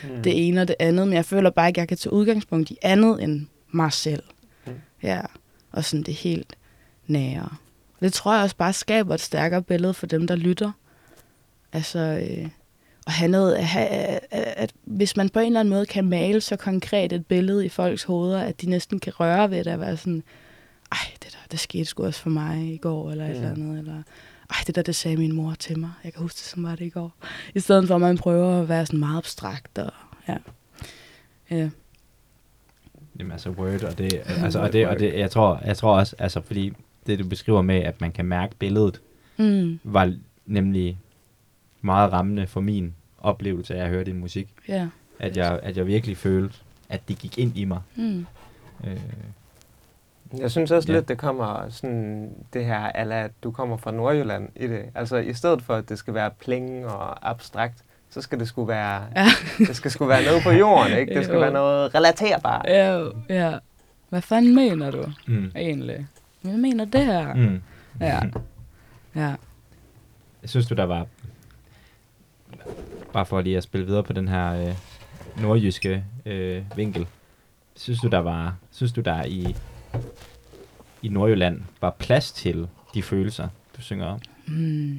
Mm. 0.04 0.24
det 0.24 0.48
ene 0.48 0.62
og 0.62 0.68
det 0.68 0.76
andet, 0.80 1.08
men 1.08 1.16
jeg 1.16 1.26
føler 1.26 1.50
bare 1.50 1.68
ikke, 1.68 1.78
at 1.78 1.82
jeg 1.82 1.88
kan 1.88 1.98
tage 1.98 2.14
udgangspunkt 2.14 2.72
i 2.72 2.78
andet 2.82 3.24
end 3.24 3.48
mig 3.72 3.94
selv. 3.94 4.24
Mm. 4.68 4.72
Ja, 5.04 5.22
og 5.72 5.84
sådan 5.86 6.04
det 6.04 6.14
helt 6.14 6.56
nære. 7.08 7.50
Det 8.02 8.14
tror 8.14 8.34
jeg 8.34 8.44
også 8.44 8.56
bare 8.56 8.74
skaber 8.74 9.14
et 9.14 9.20
stærkere 9.22 9.62
billede 9.64 9.94
for 9.94 10.08
dem, 10.08 10.28
der 10.28 10.36
lytter. 10.36 10.72
Altså, 11.74 12.00
øh, 12.00 12.50
at 13.08 13.14
have 13.14 13.32
noget, 13.32 13.56
at, 13.56 13.66
have, 13.66 13.88
at, 14.32 14.74
hvis 14.84 15.18
man 15.18 15.30
på 15.30 15.40
en 15.40 15.46
eller 15.46 15.60
anden 15.60 15.74
måde 15.74 15.86
kan 15.86 16.06
male 16.06 16.42
så 16.42 16.56
konkret 16.56 17.14
et 17.14 17.26
billede 17.26 17.66
i 17.66 17.70
folks 17.70 18.04
hoveder, 18.04 18.42
at 18.42 18.62
de 18.62 18.70
næsten 18.70 19.00
kan 19.00 19.14
røre 19.20 19.52
ved 19.52 19.64
det 19.64 19.74
og 19.74 19.80
være 19.80 19.98
sådan, 19.98 20.24
ej, 20.92 20.98
det 21.24 21.32
der, 21.32 21.38
det 21.52 21.60
skete 21.60 21.86
sgu 21.86 22.06
også 22.06 22.22
for 22.22 22.30
mig 22.30 22.74
i 22.74 22.78
går, 22.78 23.12
eller 23.12 23.26
et 23.26 23.30
Mm. 23.30 23.36
eller 23.36 23.50
andet, 23.52 23.80
eller 23.80 24.04
ej, 24.50 24.58
det 24.68 24.76
der, 24.76 24.82
det 24.82 24.96
sagde 24.96 25.18
min 25.18 25.36
mor 25.36 25.54
til 25.60 25.80
mig. 25.80 25.92
Jeg 26.04 26.14
kan 26.14 26.22
huske 26.22 26.36
det, 26.38 26.44
som 26.46 26.64
var 26.64 26.76
det 26.76 26.86
i 26.86 26.90
går. 26.90 27.14
I 27.56 27.60
stedet 27.60 27.88
for, 27.88 27.96
at 27.96 28.02
man 28.02 28.18
prøver 28.18 28.62
at 28.62 28.70
være 28.70 28.86
sådan 28.86 29.00
meget 29.00 29.18
abstrakt 29.18 29.78
og 29.78 29.92
ja. 30.28 30.38
Ja. 31.52 31.70
Jamen 33.20 33.32
altså 33.32 33.50
Word, 33.50 33.84
og 33.84 33.98
det, 33.98 34.22
altså, 34.44 34.60
og 34.60 34.74
det, 34.74 34.88
og 34.88 35.00
det, 35.00 35.14
jeg 35.20 35.32
tror, 35.32 35.62
jeg 35.66 35.78
tror 35.78 35.98
også, 35.98 36.16
altså 36.20 36.42
fordi 36.42 36.74
det 37.08 37.20
du 37.20 37.28
beskriver 37.28 37.62
med, 37.62 37.76
at 37.76 38.02
man 38.02 38.12
kan 38.12 38.26
mærke 38.26 38.56
billedet, 38.56 39.02
Mm, 39.38 39.80
var 39.84 40.14
nemlig 40.46 41.00
meget 41.84 42.14
rammende 42.14 42.48
for 42.48 42.62
min 42.62 42.94
oplevelse 43.20 43.76
af 43.76 43.84
at 43.84 43.90
høre 43.90 44.04
din 44.04 44.20
musik. 44.20 44.48
ja. 44.68 44.88
At 45.20 45.38
jeg, 45.38 45.60
at 45.64 45.78
jeg 45.78 45.88
virkelig 45.88 46.18
følte, 46.18 46.56
at 46.90 47.08
det 47.08 47.18
gik 47.20 47.38
ind 47.38 47.58
i 47.58 47.66
mig. 47.66 47.80
Mm. 47.96 48.26
Øh, 48.88 49.00
Jeg 50.40 50.52
synes 50.52 50.72
også 50.72 50.92
Ja. 50.92 50.98
lidt, 50.98 51.08
det 51.08 51.18
kommer 51.18 51.70
sådan 51.70 52.30
det 52.54 52.66
her, 52.66 52.92
eller 52.92 53.16
at 53.16 53.32
du 53.44 53.52
kommer 53.52 53.78
fra 53.78 53.92
Nordjylland 53.92 54.50
i 54.56 54.68
det. 54.68 54.86
Altså 54.96 55.18
i 55.18 55.34
stedet 55.34 55.62
for, 55.62 55.76
at 55.76 55.90
det 55.90 55.98
skal 55.98 56.14
være 56.14 56.32
pling 56.40 56.86
og 56.86 57.30
abstrakt, 57.30 57.78
så 58.10 58.22
skal 58.22 58.40
det 58.40 58.48
skulle 58.48 58.68
være, 58.68 59.04
Ja. 59.16 59.26
det 59.58 59.76
skal 59.76 59.92
skulle 59.92 60.10
være 60.10 60.26
noget 60.26 60.44
på 60.44 60.52
jorden, 60.52 60.98
ikke? 60.98 61.16
Det 61.16 61.24
skal 61.24 61.34
Jo. 61.34 61.40
være 61.42 61.54
noget 61.54 61.96
relaterbart. 61.96 62.66
Ja, 62.68 63.04
ja. 63.30 63.58
Hvad 64.10 64.22
fanden 64.22 64.56
mener 64.56 64.92
du 64.92 65.04
mm, 65.28 65.52
egentlig? 65.56 66.08
Hvad 66.42 66.58
mener 66.58 66.86
det 66.86 67.06
her? 67.06 67.34
mm. 67.34 67.62
Ja. 68.02 68.20
Ja. 69.16 69.36
Jeg 70.42 70.50
synes 70.50 70.68
du, 70.68 70.76
der 70.76 70.84
var... 70.84 71.06
Bare 73.14 73.26
for 73.26 73.42
lige 73.42 73.58
at 73.58 73.64
spille 73.64 73.86
videre 73.86 74.04
på 74.04 74.14
den 74.14 74.28
her 74.28 74.54
øh, 74.68 74.74
nordjyske 75.42 76.04
øh, 76.26 76.62
vinkel. 76.76 77.06
Synes 77.76 78.00
du, 78.00 78.08
der 78.08 78.20
var... 78.20 78.56
Synes 78.72 78.92
du, 78.92 79.02
der 79.02 79.24
i, 79.26 79.56
i 81.02 81.08
Nordjylland 81.08 81.62
var 81.82 81.96
plads 82.00 82.32
til 82.32 82.68
de 82.94 83.02
følelser, 83.04 83.48
du 83.78 83.82
synger 83.82 84.06
om? 84.06 84.20
Mm. 84.48 84.98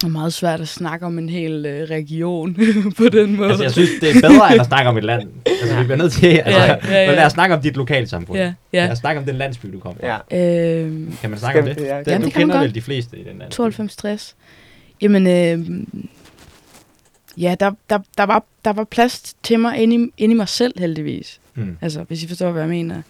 Det 0.00 0.04
er 0.04 0.12
meget 0.12 0.32
svært 0.32 0.60
at 0.60 0.68
snakke 0.68 1.06
om 1.06 1.18
en 1.18 1.28
hel 1.28 1.66
øh, 1.66 1.90
region 1.90 2.54
på 2.98 3.08
den 3.08 3.36
måde. 3.36 3.48
Altså, 3.48 3.62
jeg 3.64 3.72
synes, 3.72 3.90
det 4.00 4.10
er 4.16 4.28
bedre, 4.28 4.52
end 4.52 4.60
at 4.60 4.66
snakke 4.66 4.88
om 4.90 4.96
et 4.98 5.04
land. 5.04 5.22
Altså, 5.62 5.78
vi 5.78 5.84
bliver 5.84 5.96
nødt 5.96 6.12
til... 6.12 6.26
Altså, 6.26 6.60
Ja, 6.60 6.64
ja, 6.64 7.00
ja. 7.02 7.06
Men 7.06 7.16
lad 7.16 7.26
os 7.26 7.32
snakke 7.32 7.54
om 7.54 7.62
dit 7.62 7.76
lokalsamfund. 7.76 8.38
ja, 8.38 8.44
Lad 8.72 8.84
ja. 8.86 8.90
os 8.92 8.98
snakke 8.98 9.18
om 9.20 9.24
den 9.26 9.34
landsby, 9.36 9.66
du 9.72 9.78
kommer 9.80 10.00
fra. 10.00 10.20
Ja. 10.36 10.80
Øhm, 10.84 11.16
Kan 11.20 11.30
man 11.30 11.38
snakke 11.38 11.60
om 11.60 11.66
Skal- 11.66 11.76
det? 11.78 11.82
ja, 11.86 11.96
Den, 11.98 12.04
Jamen, 12.06 12.20
du 12.20 12.26
det 12.26 12.34
man 12.36 12.42
kender 12.42 12.60
vel 12.60 12.74
de 12.74 12.80
fleste 12.80 13.18
i 13.18 13.24
den 13.24 13.38
landsby? 13.38 13.56
92 13.56 14.36
Jamen, 15.02 15.26
øh, 15.26 15.84
ja, 17.36 17.56
der, 17.60 17.70
der, 17.90 17.98
der, 18.18 18.24
var, 18.24 18.44
der 18.64 18.72
var 18.72 18.84
plads 18.84 19.34
til 19.42 19.60
mig 19.60 19.78
inde 19.78 19.96
i, 19.96 20.10
inde 20.18 20.34
i 20.34 20.36
mig 20.36 20.48
selv, 20.48 20.78
heldigvis. 20.78 21.40
Mm. 21.54 21.78
Altså, 21.80 22.02
hvis 22.02 22.22
I 22.22 22.28
forstår, 22.28 22.50
hvad 22.50 22.62
jeg 22.62 22.68
mener. 22.68 23.02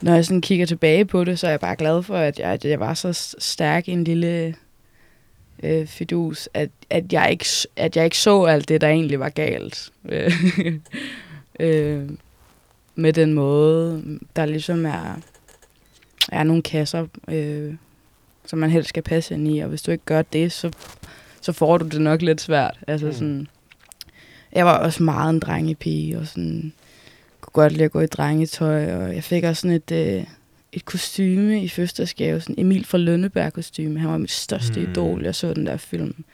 Når 0.00 0.14
jeg 0.14 0.24
sådan 0.24 0.40
kigger 0.40 0.66
tilbage 0.66 1.04
på 1.04 1.24
det, 1.24 1.38
så 1.38 1.46
er 1.46 1.50
jeg 1.50 1.60
bare 1.60 1.76
glad 1.76 2.02
for, 2.02 2.16
at 2.16 2.38
jeg, 2.38 2.48
at 2.48 2.64
jeg 2.64 2.80
var 2.80 2.94
så 2.94 3.34
stærk 3.38 3.88
en 3.88 4.04
lille 4.04 4.54
øh, 5.62 5.86
fidus, 5.86 6.48
at, 6.54 6.70
at, 6.90 7.12
jeg 7.12 7.30
ikke, 7.30 7.46
at 7.76 7.96
jeg 7.96 8.04
ikke 8.04 8.18
så 8.18 8.44
alt 8.44 8.68
det, 8.68 8.80
der 8.80 8.88
egentlig 8.88 9.20
var 9.20 9.28
galt. 9.28 9.90
Øh, 11.60 12.08
med 12.94 13.12
den 13.12 13.34
måde, 13.34 14.02
der 14.36 14.46
ligesom 14.46 14.86
er, 14.86 15.20
er 16.32 16.42
nogle 16.42 16.62
kasser, 16.62 17.06
øh, 17.28 17.74
som 18.46 18.58
man 18.58 18.70
helst 18.70 18.88
skal 18.88 19.02
passe 19.02 19.34
ind 19.34 19.48
i, 19.48 19.58
og 19.58 19.68
hvis 19.68 19.82
du 19.82 19.90
ikke 19.90 20.04
gør 20.04 20.22
det, 20.22 20.52
så, 20.52 20.70
så 21.40 21.52
får 21.52 21.78
du 21.78 21.88
det 21.88 22.00
nok 22.00 22.22
lidt 22.22 22.40
svært. 22.40 22.78
Altså 22.86 23.06
Mm. 23.06 23.12
sådan, 23.12 23.48
jeg 24.52 24.66
var 24.66 24.78
også 24.78 25.02
meget 25.02 25.30
en 25.30 25.40
drengepige, 25.40 26.18
og 26.18 26.26
sådan, 26.26 26.72
kunne 27.40 27.52
godt 27.52 27.72
lide 27.72 27.84
at 27.84 27.90
gå 27.90 28.00
i 28.00 28.06
drengetøj, 28.06 28.94
og 28.94 29.14
jeg 29.14 29.24
fik 29.24 29.44
også 29.44 29.60
sådan 29.60 29.76
et, 29.76 29.90
øh, 29.92 30.24
et 30.72 30.84
kostyme 30.84 31.62
i 31.64 31.68
fødselsdagsgave, 31.68 32.40
sådan 32.40 32.54
Emil 32.58 32.84
fra 32.84 32.98
Lønneberg 32.98 33.52
kostyme. 33.52 34.00
Han 34.00 34.10
var 34.10 34.18
mit 34.18 34.30
største 34.30 34.80
Mm. 34.80 34.90
idol. 34.90 35.22
Jeg 35.22 35.34
så 35.34 35.54
den 35.54 35.66
der 35.66 35.76
film 35.76 36.24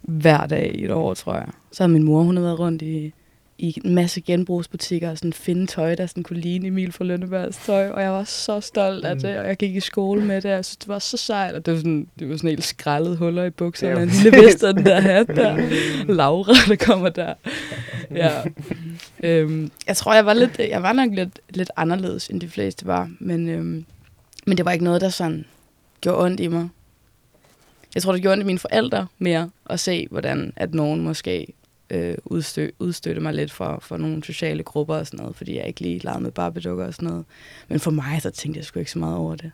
hver 0.00 0.46
dag 0.46 0.74
i 0.74 0.84
et 0.84 0.90
år, 0.90 1.14
tror 1.14 1.34
jeg. 1.34 1.48
Så 1.72 1.82
havde 1.82 1.92
min 1.92 2.02
mor, 2.02 2.22
hun 2.22 2.36
havde 2.36 2.46
været 2.46 2.58
rundt 2.58 2.82
i, 2.82 3.12
i 3.60 3.80
en 3.84 3.94
masse 3.94 4.20
genbrugsbutikker 4.20 5.10
og 5.10 5.18
sådan 5.18 5.32
finde 5.32 5.66
tøj, 5.66 5.94
der 5.94 6.06
sådan 6.06 6.22
kunne 6.22 6.40
ligne 6.40 6.66
Emil 6.66 6.92
fra 6.92 7.04
Lønnebergs 7.04 7.56
tøj, 7.66 7.88
og 7.90 8.02
jeg 8.02 8.10
var 8.10 8.24
så 8.24 8.60
stolt 8.60 9.04
af 9.04 9.14
Mm. 9.16 9.20
det, 9.22 9.38
og 9.38 9.46
jeg 9.46 9.56
gik 9.56 9.76
i 9.76 9.80
skole 9.80 10.24
med 10.24 10.36
det, 10.36 10.44
og 10.44 10.50
jeg 10.50 10.64
synes, 10.64 10.76
det 10.76 10.88
var 10.88 10.98
så 10.98 11.16
sejt, 11.16 11.54
og 11.54 11.66
det 11.66 11.74
var 11.74 11.78
sådan, 11.78 12.06
det 12.18 12.28
var 12.28 12.36
sådan 12.36 12.50
helt 12.50 12.64
skrællet 12.64 13.16
huller 13.16 13.44
i 13.44 13.50
bukserne, 13.50 13.96
og 13.96 14.02
en 14.02 14.08
lille 14.08 14.38
vest 14.42 14.60
den 14.60 14.84
der 14.86 15.00
hat 15.00 15.26
der. 15.26 15.56
Laura, 16.14 16.52
der 16.68 16.76
kommer 16.76 17.08
der. 17.08 17.34
Ja. 18.14 18.30
øhm, 19.22 19.70
jeg 19.86 19.96
tror, 19.96 20.14
jeg 20.14 20.26
var, 20.26 20.34
lidt, 20.34 20.58
jeg 20.58 20.82
var 20.82 20.92
nok 20.92 21.08
lidt, 21.12 21.40
lidt 21.50 21.70
anderledes, 21.76 22.28
end 22.28 22.40
de 22.40 22.48
fleste 22.48 22.86
var, 22.86 23.10
men, 23.18 23.48
øhm, 23.48 23.84
men 24.46 24.56
det 24.56 24.64
var 24.64 24.72
ikke 24.72 24.84
noget, 24.84 25.00
der 25.00 25.08
sådan 25.08 25.44
gjorde 26.00 26.24
ondt 26.24 26.40
i 26.40 26.46
mig. 26.48 26.68
Jeg 27.94 28.02
tror, 28.02 28.12
det 28.12 28.22
gjorde 28.22 28.32
ondt 28.32 28.42
i 28.42 28.46
mine 28.46 28.58
forældre 28.58 29.06
mere 29.18 29.50
at 29.70 29.80
se, 29.80 30.06
hvordan 30.10 30.52
at 30.56 30.74
nogen 30.74 31.00
måske 31.00 31.46
øh, 31.90 32.14
udstø, 32.24 32.68
udstøtte 32.78 33.20
mig 33.20 33.34
lidt 33.34 33.52
for, 33.52 33.78
for 33.82 33.96
nogle 33.96 34.24
sociale 34.24 34.62
grupper 34.62 34.96
og 34.96 35.06
sådan 35.06 35.20
noget, 35.20 35.36
fordi 35.36 35.56
jeg 35.56 35.66
ikke 35.66 35.80
lige 35.80 35.98
legede 35.98 36.22
med 36.22 36.30
barbedukker 36.30 36.86
og 36.86 36.94
sådan 36.94 37.08
noget. 37.08 37.24
Men 37.68 37.80
for 37.80 37.90
mig, 37.90 38.22
så 38.22 38.30
tænkte 38.30 38.58
jeg 38.58 38.64
sgu 38.64 38.78
ikke 38.78 38.90
så 38.90 38.98
meget 38.98 39.16
over 39.16 39.36
det. 39.36 39.50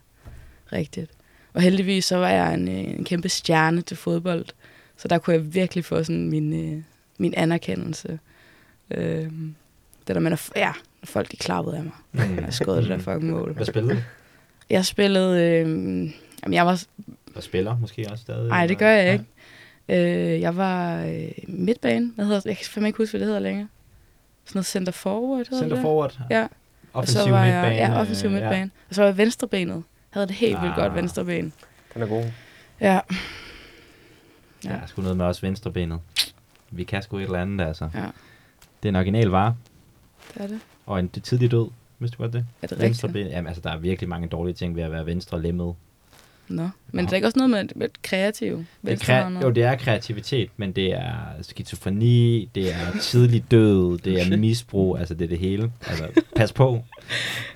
Rigtigt. 0.72 1.11
Og 1.53 1.62
heldigvis 1.62 2.05
så 2.05 2.16
var 2.16 2.29
jeg 2.29 2.55
en, 2.55 2.68
øh, 2.68 2.75
en 2.99 3.05
kæmpe 3.05 3.29
stjerne 3.29 3.83
til 3.83 3.96
fodbold, 3.96 4.46
så 4.96 5.09
der 5.09 5.18
kunne 5.18 5.35
jeg 5.35 5.55
virkelig 5.55 5.85
få 5.85 6.03
sådan 6.05 6.29
min, 6.29 6.72
øh, 6.75 6.83
min 7.18 7.35
anerkendelse. 7.37 8.18
Øh, 8.90 9.31
det 10.07 10.14
der 10.14 10.18
med, 10.18 10.31
når, 10.31 10.59
ja, 10.59 10.72
folk 11.05 11.31
de 11.33 11.37
klappede 11.37 11.77
af 11.77 11.83
mig. 11.85 11.92
Mm. 12.12 12.38
Jeg 12.38 12.55
skød 12.55 12.77
det 12.77 12.88
der 12.88 12.99
fucking 13.12 13.31
mål. 13.31 13.53
Hvad 13.53 13.66
spillede 13.66 13.94
du? 13.94 14.01
Jeg 14.70 14.87
spillede, 14.87 15.42
øh, 15.42 15.68
jamen 16.42 16.55
jeg 16.55 16.66
var, 16.66 16.83
Og 17.35 17.42
spiller 17.42 17.79
måske 17.79 18.07
også 18.11 18.22
stadig? 18.22 18.49
nej 18.49 18.66
det 18.66 18.79
gør 18.79 18.90
jeg 18.90 19.12
ikke. 19.12 19.25
Øh, 19.88 20.40
jeg 20.40 20.57
var 20.57 21.05
øh, 21.05 21.29
midtbane, 21.49 22.12
hvad 22.14 22.25
hedder, 22.25 22.40
jeg 22.44 22.57
kan 22.57 22.66
fandme 22.66 22.88
ikke 22.88 22.96
huske, 22.96 23.12
hvad 23.12 23.20
det 23.20 23.27
hedder 23.27 23.40
længere. 23.40 23.68
Sådan 24.44 24.57
noget 24.59 24.66
center 24.66 24.92
forward 24.92 25.38
hedder 25.38 25.59
Center 25.59 25.77
det? 25.77 25.83
forward? 25.83 26.18
Ja. 26.31 26.42
Og 26.42 26.49
Offensiv 26.92 27.20
så 27.22 27.31
var 27.31 27.44
jeg, 27.44 27.62
midtbane? 27.70 27.92
Ja, 27.94 28.01
offensiv 28.01 28.27
øh, 28.27 28.33
midtbane. 28.33 28.70
Og 28.88 28.94
så 28.94 29.01
var 29.03 29.09
jeg 29.09 29.16
venstrebenet. 29.16 29.75
Jeg 29.75 29.83
havde 30.11 30.27
det 30.27 30.35
helt 30.37 30.61
vildt 30.62 30.72
Ah. 30.75 30.79
godt 30.81 30.94
venstreben. 30.94 31.53
Den 31.94 32.03
er 32.03 32.07
god. 32.07 32.25
Ja. 32.81 32.92
Ja. 32.94 33.01
Ja. 34.64 34.75
ja, 34.75 34.87
sgu 34.87 35.03
noget 35.03 35.16
med 35.16 35.25
os 35.27 35.42
venstrebenet. 35.42 36.01
Vi 36.70 36.85
kan 36.85 37.03
sgu 37.03 37.18
et 37.18 37.22
eller 37.22 37.38
andet, 37.42 37.66
altså. 37.66 37.88
Ja. 37.94 38.01
Det 38.83 38.85
er 38.85 38.88
en 38.88 38.96
original 38.96 39.27
vare, 39.29 39.57
Det 40.35 40.42
er 40.42 40.46
det. 40.46 40.61
og 40.87 40.99
en 41.01 41.09
tidlig 41.09 41.51
død. 41.51 41.68
Vidste 41.99 42.16
du 42.16 42.22
godt 42.22 42.33
det? 42.33 42.38
Er 42.62 42.66
det 42.66 42.70
rigtigt? 42.72 42.83
Venstreben. 42.83 43.27
Jamen, 43.27 43.46
altså, 43.46 43.61
der 43.61 43.70
er 43.70 43.77
virkelig 43.79 44.09
mange 44.09 44.29
dårlige 44.29 44.55
ting 44.55 44.77
ved 44.77 44.83
at 44.83 44.90
være 44.90 45.07
venstre 45.07 45.42
lemmet. 45.42 45.75
Nå. 46.49 46.69
Men 46.93 47.05
det 47.05 47.13
er 47.13 47.17
ikke 47.17 47.27
også 47.29 47.39
noget 47.39 47.51
med, 47.51 47.65
med 47.77 47.89
kreativ 48.03 48.65
Det 48.87 49.09
er 49.09 49.25
kre- 49.31 49.43
jo, 49.43 49.51
det 49.51 49.63
er 49.65 49.77
kreativitet, 49.77 50.51
men 50.57 50.73
det 50.73 50.93
er 50.95 51.13
skizofreni, 51.43 52.49
det 52.55 52.69
er 52.73 52.99
tidlig 53.01 53.45
død, 53.51 53.99
det 53.99 54.21
er 54.33 54.37
misbrug, 54.47 54.99
altså 54.99 55.15
det 55.15 55.25
er 55.25 55.29
det 55.29 55.39
hele. 55.39 55.71
Altså, 55.87 56.05
pas 56.37 56.53
på. 56.53 56.83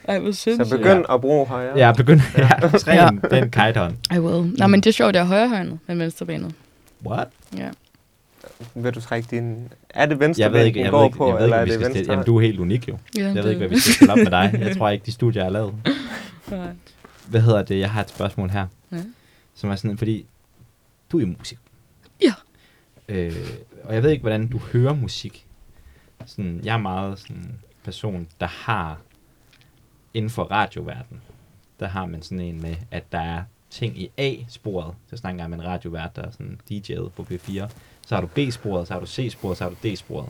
Ej, 0.09 0.19
hvor 0.19 0.33
Så 0.33 0.39
sindssygt. 0.41 0.79
begynd 0.81 1.05
at 1.13 1.21
bruge 1.21 1.47
højre. 1.47 1.79
Ja, 1.79 1.93
begynd 1.93 2.21
ja, 2.39 2.49
træn 2.79 3.21
Ja. 3.33 3.37
den 3.41 3.51
kajthånd. 3.51 3.95
I 4.15 4.19
will. 4.19 4.53
Nå, 4.59 4.67
men 4.67 4.81
det 4.81 4.87
er 4.87 4.93
sjovt, 4.93 5.15
jeg 5.15 5.21
er 5.23 5.27
højrehåndet 5.27 5.79
med 5.87 5.97
venstrebenet. 5.97 6.53
What? 7.07 7.29
Ja. 7.59 7.69
Vil 8.75 8.95
du 8.95 9.01
trække 9.01 9.29
din... 9.31 9.69
Er 9.91 10.07
det 10.07 10.21
venstre 10.21 10.43
Jeg 10.43 10.53
ved 10.53 10.65
ikke, 10.65 10.79
jeg 10.81 10.85
ved 10.85 10.91
går 10.91 11.05
ikke, 11.05 11.17
på, 11.17 11.27
jeg 11.29 11.35
ved 11.37 11.43
eller 11.45 11.63
ikke, 11.63 11.75
er 11.75 11.79
hvad 11.79 11.79
vi 11.79 11.83
det 11.85 11.85
skal 11.85 11.91
stille. 11.91 11.99
venstre? 11.99 12.13
Jamen, 12.13 12.27
du 12.27 12.37
er 12.37 12.41
helt 12.41 12.61
unik 12.61 12.89
jo. 12.89 12.97
ja 13.19 13.25
Jeg 13.25 13.35
ved 13.45 13.51
ikke, 13.51 13.59
hvad 13.59 13.69
vi 13.69 13.79
skal 13.79 13.93
stille 13.95 14.13
op 14.13 14.19
med 14.19 14.27
dig. 14.31 14.59
Jeg 14.61 14.77
tror 14.77 14.89
ikke, 14.91 15.07
de 15.07 15.13
studier 15.13 15.45
er 15.45 15.51
lavet. 15.51 15.75
Nej. 16.51 16.59
Hvad 17.31 17.41
hedder 17.41 17.63
det? 17.63 17.79
Jeg 17.79 17.91
har 17.91 18.01
et 18.01 18.11
spørgsmål 18.11 18.51
her. 18.51 18.67
Ja. 18.93 19.05
Som 19.55 19.71
er 19.71 19.77
sådan, 19.77 19.99
fordi 19.99 20.27
du 21.13 21.17
er 21.17 21.21
jo 21.21 21.35
musiker. 21.39 21.63
Ja. 22.23 22.35
Øh, 23.09 23.51
og 23.85 23.95
jeg 23.95 24.03
ved 24.03 24.11
ikke, 24.11 24.21
hvordan 24.21 24.49
du 24.49 24.59
hører 24.59 24.95
musik. 24.95 25.47
Sådan, 26.27 26.61
jeg 26.65 26.75
er 26.75 26.79
meget 26.79 27.19
sådan 27.19 27.37
en 27.37 27.61
person, 27.85 28.29
der 28.41 28.47
har 28.47 29.01
inden 30.15 30.31
for 30.31 30.45
radioverdenen, 30.45 31.23
der 31.81 31.87
har 31.87 32.07
man 32.07 32.23
sådan 32.23 32.41
en 32.41 32.63
med, 32.63 32.77
at 32.91 33.13
der 33.13 33.21
er 33.21 33.43
ting 33.71 33.99
i 34.01 34.11
A-sporet. 34.17 34.95
Så 35.11 35.17
snakker 35.17 35.43
jeg 35.43 35.51
med 35.51 35.59
en 35.59 35.65
radiovært, 35.65 36.17
der 36.17 36.23
er 36.23 36.31
sådan 36.31 36.61
DJ'et 36.71 37.09
på 37.09 37.27
P4. 37.31 37.69
Så 38.07 38.15
har 38.15 38.21
du 38.21 38.27
B-sporet, 38.27 38.89
så 38.89 38.93
har 38.95 39.01
du 39.01 39.07
C-sporet, 39.07 39.57
så 39.57 39.65
har 39.65 39.71
du 39.71 39.89
D-sporet. 39.89 40.29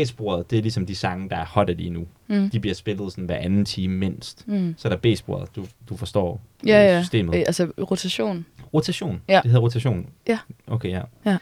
A-sporet, 0.00 0.50
det 0.50 0.58
er 0.58 0.62
ligesom 0.62 0.86
de 0.86 0.94
sange, 0.94 1.28
der 1.30 1.36
er 1.36 1.44
hot 1.44 1.68
lige 1.76 1.90
nu. 1.90 2.06
Mm. 2.28 2.50
De 2.50 2.60
bliver 2.60 2.74
spillet 2.74 3.12
sådan 3.12 3.24
hver 3.24 3.36
anden 3.36 3.64
time 3.64 3.96
mindst. 3.96 4.48
Mm. 4.48 4.74
Så 4.78 4.88
er 4.88 4.96
der 4.96 5.14
B-sporet, 5.14 5.48
du, 5.56 5.66
du 5.88 5.96
forstår 5.96 6.40
Ja, 6.66 6.84
ja. 6.94 7.02
systemet. 7.02 7.34
Øh, 7.34 7.40
altså 7.46 7.64
rotation. 7.90 8.46
Rotation. 8.74 9.20
Ja. 9.28 9.40
Det 9.42 9.50
hedder 9.50 9.62
rotation. 9.62 10.06
Ja. 10.28 10.38
Okay, 10.66 10.88
ja. 10.90 11.00
Ja. 11.26 11.36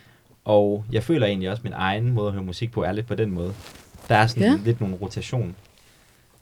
Og 0.44 0.84
jeg 0.92 1.02
føler 1.02 1.26
egentlig 1.26 1.50
også, 1.50 1.60
at 1.60 1.64
min 1.64 1.72
egen 1.76 2.12
måde 2.12 2.26
at 2.26 2.32
høre 2.32 2.42
musik 2.44 2.72
på 2.72 2.82
er 2.82 2.92
lidt 2.92 3.06
på 3.06 3.14
den 3.14 3.30
måde. 3.30 3.52
Der 4.08 4.14
er 4.16 4.26
sådan 4.26 4.42
Ja. 4.42 4.58
lidt 4.64 4.80
nogle 4.80 4.96
rotation. 4.96 5.54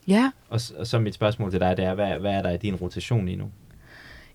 Ja. 0.09 0.31
Og, 0.49 0.61
og 0.79 0.87
så 0.87 0.99
mit 0.99 1.15
spørgsmål 1.15 1.51
til 1.51 1.61
dig, 1.61 1.77
det 1.77 1.85
er, 1.85 1.95
hvad, 1.95 2.09
hvad 2.19 2.33
er 2.33 2.43
der 2.43 2.51
i 2.51 2.57
din 2.57 2.75
rotation 2.75 3.27
lige 3.27 3.37
nu? 3.37 3.45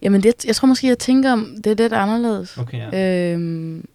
Jamen, 0.02 0.24
det, 0.24 0.46
jeg 0.46 0.56
tror 0.56 0.68
måske, 0.68 0.88
jeg 0.88 1.00
tænker, 1.00 1.32
om 1.32 1.56
det 1.64 1.72
er 1.72 1.76
lidt 1.84 1.94
anderledes. 1.94 2.58
Okay, 2.58 2.92
ja. 2.94 3.32
Øhm, 3.34 3.86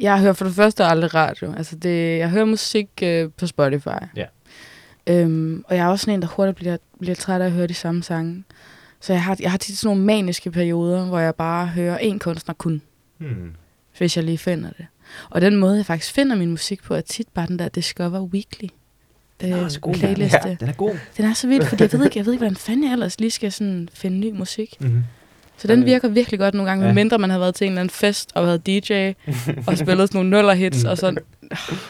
jeg 0.00 0.20
hører 0.20 0.32
for 0.32 0.44
det 0.44 0.54
første 0.54 0.84
aldrig 0.84 1.14
radio. 1.14 1.52
Altså 1.56 1.76
det, 1.76 2.18
jeg 2.18 2.30
hører 2.30 2.44
musik 2.44 2.88
øh, 3.02 3.30
på 3.36 3.46
Spotify. 3.46 3.88
Ja. 4.16 4.24
Øhm, 5.06 5.64
og 5.68 5.76
jeg 5.76 5.84
er 5.84 5.88
også 5.88 6.02
sådan 6.02 6.14
en, 6.14 6.22
der 6.22 6.28
hurtigt 6.28 6.56
bliver, 6.56 6.76
bliver 7.00 7.14
træt 7.14 7.40
af 7.40 7.46
at 7.46 7.52
høre 7.52 7.66
de 7.66 7.74
samme 7.74 8.02
sange. 8.02 8.44
Så 9.00 9.12
jeg 9.12 9.22
har, 9.22 9.36
jeg 9.40 9.50
har 9.50 9.58
tit 9.58 9.78
sådan 9.78 9.88
nogle 9.88 10.04
maniske 10.04 10.50
perioder, 10.50 11.04
hvor 11.06 11.18
jeg 11.18 11.34
bare 11.34 11.66
hører 11.66 11.98
én 11.98 12.18
kunstner 12.18 12.54
kun, 12.54 12.82
Hmm. 13.18 13.52
hvis 13.98 14.16
jeg 14.16 14.24
lige 14.24 14.38
finder 14.38 14.70
det. 14.78 14.86
Og 15.30 15.40
den 15.40 15.56
måde, 15.56 15.76
jeg 15.76 15.86
faktisk 15.86 16.12
finder 16.14 16.36
min 16.36 16.50
musik 16.50 16.82
på, 16.82 16.94
er 16.94 17.00
tit 17.00 17.28
bare 17.34 17.46
den 17.46 17.58
der 17.58 17.68
Discover 17.68 18.20
Weekly. 18.20 18.68
Den 19.40 19.52
er 19.52 19.58
Øh, 19.58 19.64
også 19.64 19.80
god, 19.80 19.94
playliste. 19.94 20.56
Den 20.60 20.68
er 20.68 20.72
god. 20.72 20.96
Den 21.16 21.24
er 21.24 21.32
så 21.34 21.48
vild, 21.48 21.64
fordi 21.64 21.82
jeg 21.82 21.92
ved 21.92 22.04
ikke, 22.04 22.18
jeg 22.18 22.26
ved 22.26 22.32
ikke 22.32 22.40
hvordan 22.40 22.56
fanden 22.56 22.84
jeg 22.84 22.92
ellers 22.92 23.20
lige 23.20 23.30
skal 23.30 23.52
sådan 23.52 23.88
finde 23.94 24.18
ny 24.18 24.30
musik. 24.30 24.76
Mm-hmm. 24.80 25.04
Så 25.58 25.68
den 25.68 25.80
Øh. 25.80 25.86
virker 25.86 26.08
virkelig 26.08 26.40
godt 26.40 26.54
nogle 26.54 26.70
gange, 26.70 26.86
Ja. 26.86 26.92
mindre 26.92 27.18
man 27.18 27.30
har 27.30 27.38
været 27.38 27.54
til 27.54 27.64
en 27.64 27.72
eller 27.72 27.80
anden 27.80 27.90
fest 27.90 28.30
og 28.34 28.44
været 28.46 28.66
DJ 28.66 29.12
og 29.66 29.78
spillet 29.82 30.08
sådan 30.08 30.08
nogle 30.12 30.30
nuller 30.30 30.54
hits 30.54 30.84
Mm. 30.84 30.90
og 30.90 30.98
sådan. 30.98 31.18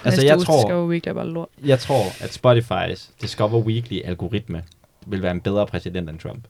Altså, 0.05 0.27
jeg 0.27 0.39
tror, 0.39 0.63
Discover 0.63 0.87
Weekly 0.89 1.09
er 1.09 1.15
bare 1.15 1.27
lort. 1.29 1.49
jeg 1.65 1.79
tror, 1.79 2.03
at 2.21 2.41
Spotify's 2.45 3.11
Discover 3.23 3.61
Weekly 3.63 4.01
algoritme 4.05 4.63
vil 5.07 5.23
være 5.23 5.33
en 5.33 5.41
bedre 5.41 5.67
præsident 5.67 6.11
end 6.11 6.19
Trump. 6.19 6.45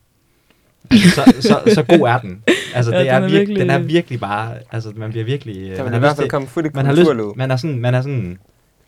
Altså, 0.90 1.24
så, 1.40 1.40
så, 1.40 1.74
så 1.74 1.82
god 1.82 2.08
er 2.08 2.18
den. 2.18 2.42
Altså, 2.74 2.92
Ja, 2.94 2.98
det 2.98 3.06
den 3.06 3.14
er 3.14 3.20
er 3.26 3.28
virkelig, 3.28 3.60
den 3.60 3.70
er 3.70 3.78
virkelig 3.78 4.20
bare, 4.20 4.54
altså, 4.72 4.92
man 4.96 5.10
bliver 5.10 5.24
virkelig... 5.24 5.56
øh, 5.56 5.76
Der 5.76 5.76
man 5.76 5.84
vil 5.84 5.90
har 5.90 5.96
i 5.96 5.98
hvert 5.98 6.10
lyst 6.10 6.16
fald 6.16 6.24
til- 6.24 6.30
komme 6.30 6.48
fuldt 6.48 6.74
man 6.74 6.86
har 6.86 6.92
lyst, 6.92 7.10
man 7.36 7.50
er 7.50 7.56
sådan, 7.56 7.78
man 7.78 7.94
er 7.94 8.02
sådan, 8.02 8.38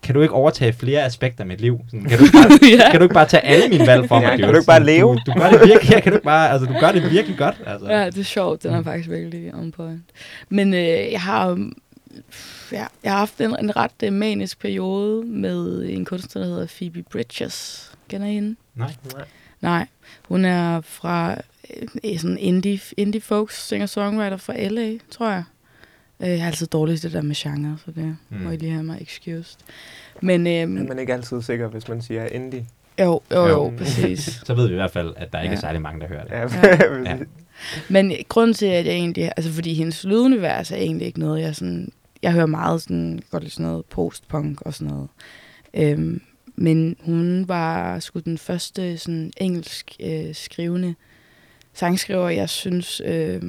kan 0.03 0.15
du 0.15 0.21
ikke 0.21 0.33
overtage 0.33 0.73
flere 0.73 1.03
aspekter 1.03 1.43
af 1.43 1.47
mit 1.47 1.61
liv? 1.61 1.79
Sådan, 1.89 2.05
kan, 2.05 2.17
du 2.17 2.23
ikke 2.23 2.37
bare, 2.37 2.59
ja. 2.85 2.91
kan 2.91 2.99
du 2.99 3.03
ikke 3.03 3.13
bare 3.13 3.25
tage 3.27 3.45
alle 3.45 3.69
mine 3.69 3.87
valg 3.87 4.07
for 4.07 4.19
mig? 4.19 4.23
Ja, 4.25 4.31
dude? 4.31 4.41
kan 4.43 4.49
du 4.53 4.55
ikke 4.59 4.67
bare 4.67 4.83
leve? 4.83 5.07
Du, 5.15 5.19
du 5.25 5.39
gør 5.39 5.49
det 5.49 5.59
virkelig, 5.67 5.91
ja, 5.91 5.99
kan 5.99 6.11
du 6.11 6.15
ikke 6.17 6.25
bare, 6.25 6.49
altså, 6.51 6.65
du 6.73 6.79
gør 6.79 6.91
det 6.91 7.11
virkelig 7.11 7.37
godt. 7.37 7.55
Altså. 7.65 7.89
ja, 7.91 8.05
det 8.05 8.17
er 8.17 8.23
sjovt. 8.23 8.63
Den 8.63 8.73
er 8.73 8.77
Mm. 8.77 8.83
faktisk 8.83 9.09
virkelig 9.09 9.53
on 9.55 9.71
point. 9.71 10.01
Men 10.49 10.73
øh, 10.73 11.11
jeg 11.11 11.21
har 11.21 11.69
ja, 12.71 12.85
jeg 13.03 13.11
har 13.11 13.17
haft 13.19 13.41
en, 13.41 13.55
en 13.59 13.75
ret 13.75 13.91
øh, 14.03 14.13
manisk 14.13 14.59
periode 14.59 15.25
med 15.25 15.89
en 15.89 16.05
kunstner, 16.05 16.41
der 16.41 16.49
hedder 16.49 16.67
Phoebe 16.77 17.03
Bridges. 17.11 17.87
Kender 18.09 18.27
I 18.27 18.33
hende? 18.33 18.55
Nej. 18.75 18.93
Nej. 19.15 19.23
Nej, 19.61 19.87
hun 20.27 20.45
er 20.45 20.81
fra 20.81 21.35
øh, 22.03 22.19
sådan 22.19 22.37
indie, 22.37 22.79
indie 22.97 23.21
folks 23.21 23.67
singer-songwriter 23.67 24.37
fra 24.37 24.53
LA, 24.67 24.91
tror 25.11 25.29
jeg. 25.29 25.43
Øh, 26.23 26.29
Jeg 26.29 26.39
er 26.39 26.45
altid 26.45 26.67
dårlig 26.67 26.99
til 27.01 27.09
det 27.09 27.15
der 27.15 27.21
med 27.21 27.35
genre, 27.35 27.77
så 27.85 27.91
det 27.91 28.03
Mm. 28.05 28.15
mm. 28.29 28.37
må 28.43 28.51
I 28.51 28.55
lige 28.57 28.71
have 28.71 28.83
mig 28.83 28.97
excused. 29.01 29.57
Men 30.21 30.47
Er 30.47 30.63
øhm, 30.63 30.71
man 30.71 30.99
ikke 30.99 31.13
altid 31.13 31.41
sikker, 31.41 31.67
hvis 31.67 31.87
man 31.87 32.01
siger 32.01 32.25
indie? 32.27 32.65
jo, 32.99 33.21
jo, 33.31 33.47
Jo. 33.47 33.73
præcis. 33.77 34.19
Så 34.45 34.53
ved 34.53 34.67
vi 34.67 34.73
i 34.73 34.75
hvert 34.75 34.91
fald, 34.91 35.13
at 35.17 35.33
der 35.33 35.41
ikke 35.41 35.51
Ja. 35.51 35.57
er 35.57 35.61
særlig 35.61 35.81
mange, 35.81 36.01
der 36.01 36.07
hører 36.07 36.23
det. 36.23 36.31
Ja, 36.31 37.09
Ja. 37.11 37.17
Men 37.89 38.13
grunden 38.29 38.53
til, 38.53 38.65
at 38.65 38.85
jeg 38.85 38.93
egentlig... 38.93 39.31
Altså, 39.37 39.51
fordi 39.51 39.73
hendes 39.73 40.03
lydunivers 40.03 40.71
er 40.71 40.75
egentlig 40.75 41.07
ikke 41.07 41.19
noget, 41.19 41.41
jeg 41.41 41.55
sådan... 41.55 41.91
Jeg 42.23 42.31
hører 42.33 42.45
meget 42.45 42.81
sådan... 42.81 43.19
Godt 43.31 43.43
lide 43.43 43.53
sådan 43.53 43.65
noget 43.65 43.85
post-punk 43.85 44.61
og 44.61 44.73
sådan 44.73 44.93
noget. 44.93 45.07
Øhm, 45.73 46.21
men 46.55 46.95
hun 46.99 47.47
var 47.47 47.99
sgu 47.99 48.19
den 48.19 48.37
første 48.37 48.97
sådan 48.97 49.31
engelsk 49.37 49.95
øh, 49.99 50.35
skrivende 50.35 50.95
sangskriver, 51.73 52.29
jeg 52.29 52.49
synes... 52.49 53.01
Øh, 53.05 53.41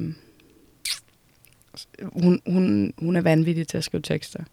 hun, 2.03 2.41
hun, 2.47 2.93
hun 2.97 3.15
er 3.15 3.21
vanvittig 3.21 3.67
til 3.67 3.77
at 3.77 3.83
skrive 3.83 4.01
tekster. 4.01 4.43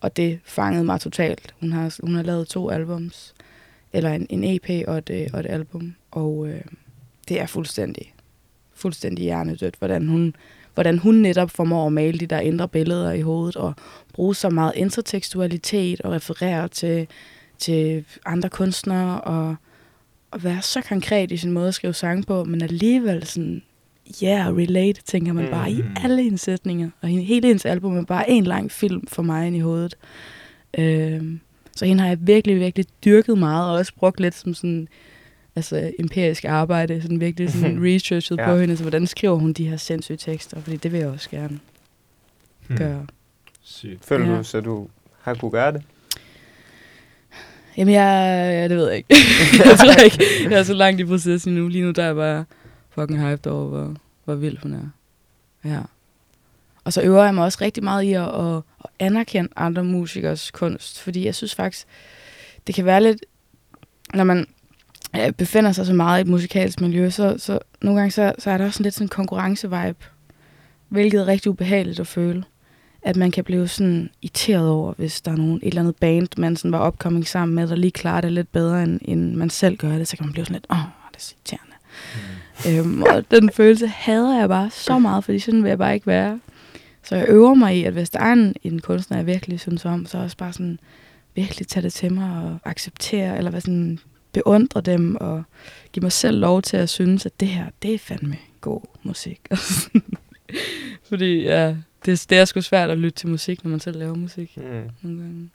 Og 0.00 0.16
det 0.16 0.40
fangede 0.44 0.84
mig 0.84 1.00
totalt. 1.00 1.54
Hun 1.60 1.72
har, 1.72 1.96
hun 2.00 2.14
har 2.14 2.22
lavet 2.22 2.48
to 2.48 2.70
albums, 2.70 3.34
eller 3.92 4.12
en, 4.12 4.26
en 4.30 4.44
EP 4.44 4.88
og 4.88 4.98
et, 4.98 5.10
øh, 5.10 5.26
og 5.32 5.40
et 5.40 5.46
album, 5.46 5.94
og 6.10 6.48
øh, 6.48 6.60
det 7.28 7.40
er 7.40 7.46
fuldstændig, 7.46 8.14
fuldstændig 8.74 9.22
hjernedødt, 9.22 9.74
hvordan 9.78 10.08
hun, 10.08 10.34
hvordan 10.74 10.98
hun 10.98 11.14
netop 11.14 11.50
formår 11.50 11.86
at 11.86 11.92
male 11.92 12.18
de 12.18 12.26
der 12.26 12.40
indre 12.40 12.68
billeder 12.68 13.12
i 13.12 13.20
hovedet, 13.20 13.56
og 13.56 13.74
bruge 14.12 14.34
så 14.34 14.50
meget 14.50 14.72
intertekstualitet 14.76 16.00
og 16.00 16.12
referere 16.12 16.68
til, 16.68 17.08
til 17.58 18.04
andre 18.26 18.48
kunstnere, 18.48 19.20
og, 19.20 19.56
og 20.30 20.44
være 20.44 20.62
så 20.62 20.80
konkret 20.80 21.32
i 21.32 21.36
sin 21.36 21.52
måde 21.52 21.68
at 21.68 21.74
skrive 21.74 21.94
sange 21.94 22.22
på, 22.22 22.44
men 22.44 22.62
alligevel 22.62 23.26
sådan, 23.26 23.62
yeah, 24.24 24.56
relate, 24.56 25.02
tænker 25.02 25.32
man 25.32 25.50
bare 25.50 25.70
i 25.70 25.82
Mhm. 25.82 25.96
alle 26.04 26.22
hendes 26.22 26.40
sætninger. 26.40 26.90
Og 27.00 27.08
hele 27.08 27.46
hendes 27.46 27.64
album 27.66 27.96
er 27.96 28.04
bare 28.04 28.30
en 28.30 28.44
lang 28.44 28.70
film 28.72 29.06
for 29.06 29.22
mig 29.22 29.46
ind 29.46 29.56
i 29.56 29.60
hovedet. 29.60 29.94
Øhm, 30.78 31.40
Så 31.76 31.84
hende 31.86 32.00
har 32.02 32.08
jeg 32.08 32.18
virkelig, 32.20 32.60
virkelig 32.60 32.86
dyrket 33.04 33.38
meget, 33.38 33.70
og 33.70 33.76
også 33.76 33.92
brugt 33.96 34.20
lidt 34.20 34.34
som 34.34 34.54
sådan, 34.54 34.88
altså 35.56 35.92
empirisk 35.98 36.44
arbejde, 36.44 37.02
sådan 37.02 37.20
virkelig 37.20 37.50
sådan 37.52 37.84
researchet 37.84 38.38
Ja. 38.38 38.46
på 38.52 38.56
hende, 38.58 38.76
så 38.76 38.82
hvordan 38.84 39.06
skriver 39.06 39.34
hun 39.34 39.52
de 39.52 39.68
her 39.68 39.76
sindssyge 39.76 40.16
tekster, 40.16 40.60
fordi 40.60 40.76
det 40.76 40.92
vil 40.92 41.00
jeg 41.00 41.08
også 41.08 41.30
gerne 41.30 41.58
Hmm. 42.66 42.76
gøre. 42.78 43.06
Sygt. 43.62 44.04
Føler 44.04 44.30
Ja. 44.30 44.38
du, 44.38 44.42
så 44.44 44.60
du 44.60 44.88
har 45.22 45.34
kunne 45.34 45.50
gøre 45.50 45.72
det? 45.72 45.82
Jamen, 47.76 47.94
jeg, 47.94 48.00
ja, 48.62 48.68
det 48.68 48.76
ved 48.76 48.88
jeg 48.88 48.96
ikke. 48.96 49.14
jeg 49.68 49.78
tror 49.78 50.02
ikke, 50.04 50.24
jeg 50.50 50.58
er 50.58 50.62
så 50.62 50.74
langt 50.74 51.00
i 51.00 51.04
processen 51.04 51.54
nu. 51.54 51.68
Lige 51.68 51.84
nu 51.84 51.90
der 51.90 52.02
er 52.02 52.06
jeg 52.06 52.16
bare 52.16 52.44
fucking 53.00 53.20
hyped 53.20 53.46
over, 53.46 53.68
hvor, 53.68 53.96
hvor 54.24 54.34
vild 54.34 54.58
hun 54.62 54.74
er. 54.74 54.88
Ja. 55.64 55.80
Og 56.84 56.92
så 56.92 57.02
øver 57.02 57.24
jeg 57.24 57.34
mig 57.34 57.44
også 57.44 57.58
rigtig 57.60 57.84
meget 57.84 58.02
i 58.02 58.12
at, 58.12 58.28
at, 58.28 58.56
at 58.56 58.90
anerkende 58.98 59.50
andre 59.56 59.84
musikers 59.84 60.50
kunst, 60.50 61.00
fordi 61.00 61.24
jeg 61.24 61.34
synes 61.34 61.54
faktisk, 61.54 61.86
det 62.66 62.74
kan 62.74 62.84
være 62.84 63.02
lidt, 63.02 63.24
når 64.14 64.24
man 64.24 64.46
befinder 65.36 65.72
sig 65.72 65.86
så 65.86 65.94
meget 65.94 66.18
i 66.18 66.20
et 66.20 66.26
musikalsk 66.26 66.80
miljø, 66.80 67.10
så, 67.10 67.34
så 67.38 67.58
nogle 67.82 68.00
gange 68.00 68.10
så, 68.10 68.32
så 68.38 68.50
er 68.50 68.58
der 68.58 68.64
også 68.64 68.76
sådan 68.76 68.84
lidt 68.84 68.94
sådan 68.94 69.04
en 69.04 69.08
konkurrencevibe, 69.08 70.04
hvilket 70.88 71.20
er 71.20 71.26
rigtig 71.26 71.50
ubehageligt 71.50 72.00
at 72.00 72.06
føle. 72.06 72.44
At 73.02 73.16
man 73.16 73.30
kan 73.30 73.44
blive 73.44 73.68
sådan 73.68 74.10
irriteret 74.22 74.68
over, 74.68 74.92
hvis 74.96 75.20
der 75.20 75.32
er 75.32 75.36
nogen, 75.36 75.56
et 75.56 75.68
eller 75.68 75.80
andet 75.80 75.96
band, 75.96 76.28
man 76.36 76.56
sådan 76.56 76.72
var 76.72 76.78
opkoming 76.78 77.28
sammen 77.28 77.54
med, 77.54 77.68
der 77.68 77.76
lige 77.76 77.90
klarer 77.90 78.20
det 78.20 78.32
lidt 78.32 78.52
bedre, 78.52 78.82
end, 78.82 79.00
end 79.04 79.34
man 79.34 79.50
selv 79.50 79.76
gør 79.76 79.98
det, 79.98 80.08
så 80.08 80.16
kan 80.16 80.26
man 80.26 80.32
blive 80.32 80.44
sådan 80.44 80.54
lidt, 80.54 80.66
åh, 80.70 80.76
det 81.10 81.16
er 81.16 81.20
så 81.20 81.34
irriterende. 81.36 81.74
Mm. 82.14 82.37
Øhm, 82.66 83.02
og 83.02 83.30
den 83.30 83.50
følelse 83.50 83.86
hader 83.86 84.38
jeg 84.38 84.48
bare 84.48 84.70
så 84.70 84.98
meget, 84.98 85.24
fordi 85.24 85.38
sådan 85.38 85.62
vil 85.62 85.68
jeg 85.68 85.78
bare 85.78 85.94
ikke 85.94 86.06
være. 86.06 86.40
Så 87.02 87.16
jeg 87.16 87.28
øver 87.28 87.54
mig 87.54 87.76
i, 87.76 87.84
at 87.84 87.92
hvis 87.92 88.10
der 88.10 88.20
er 88.20 88.32
en, 88.32 88.54
en 88.62 88.80
kunstner, 88.80 89.16
jeg 89.16 89.26
virkelig 89.26 89.60
synes 89.60 89.84
om, 89.84 90.06
så 90.06 90.18
også 90.18 90.36
bare 90.36 90.52
sådan 90.52 90.80
virkelig 91.34 91.68
tage 91.68 91.82
det 91.82 91.92
til 91.92 92.12
mig 92.12 92.42
og 92.42 92.70
acceptere, 92.70 93.38
eller 93.38 93.50
hvad 93.50 93.60
sådan 93.60 93.98
beundre 94.32 94.80
dem 94.80 95.16
og 95.16 95.42
give 95.92 96.02
mig 96.02 96.12
selv 96.12 96.38
lov 96.38 96.62
til 96.62 96.76
at 96.76 96.88
synes, 96.88 97.26
at 97.26 97.40
det 97.40 97.48
her, 97.48 97.66
det 97.82 97.94
er 97.94 97.98
fandme 97.98 98.36
god 98.60 98.80
musik. 99.02 99.40
fordi 101.08 101.42
ja, 101.42 101.76
det, 102.04 102.26
det 102.30 102.38
er 102.38 102.44
sgu 102.44 102.60
svært 102.60 102.90
at 102.90 102.98
lytte 102.98 103.18
til 103.18 103.28
musik, 103.28 103.64
når 103.64 103.70
man 103.70 103.80
selv 103.80 103.98
laver 103.98 104.14
musik. 104.14 104.56
Mm. 104.56 104.90
Nogle 105.02 105.22
gange. 105.22 105.50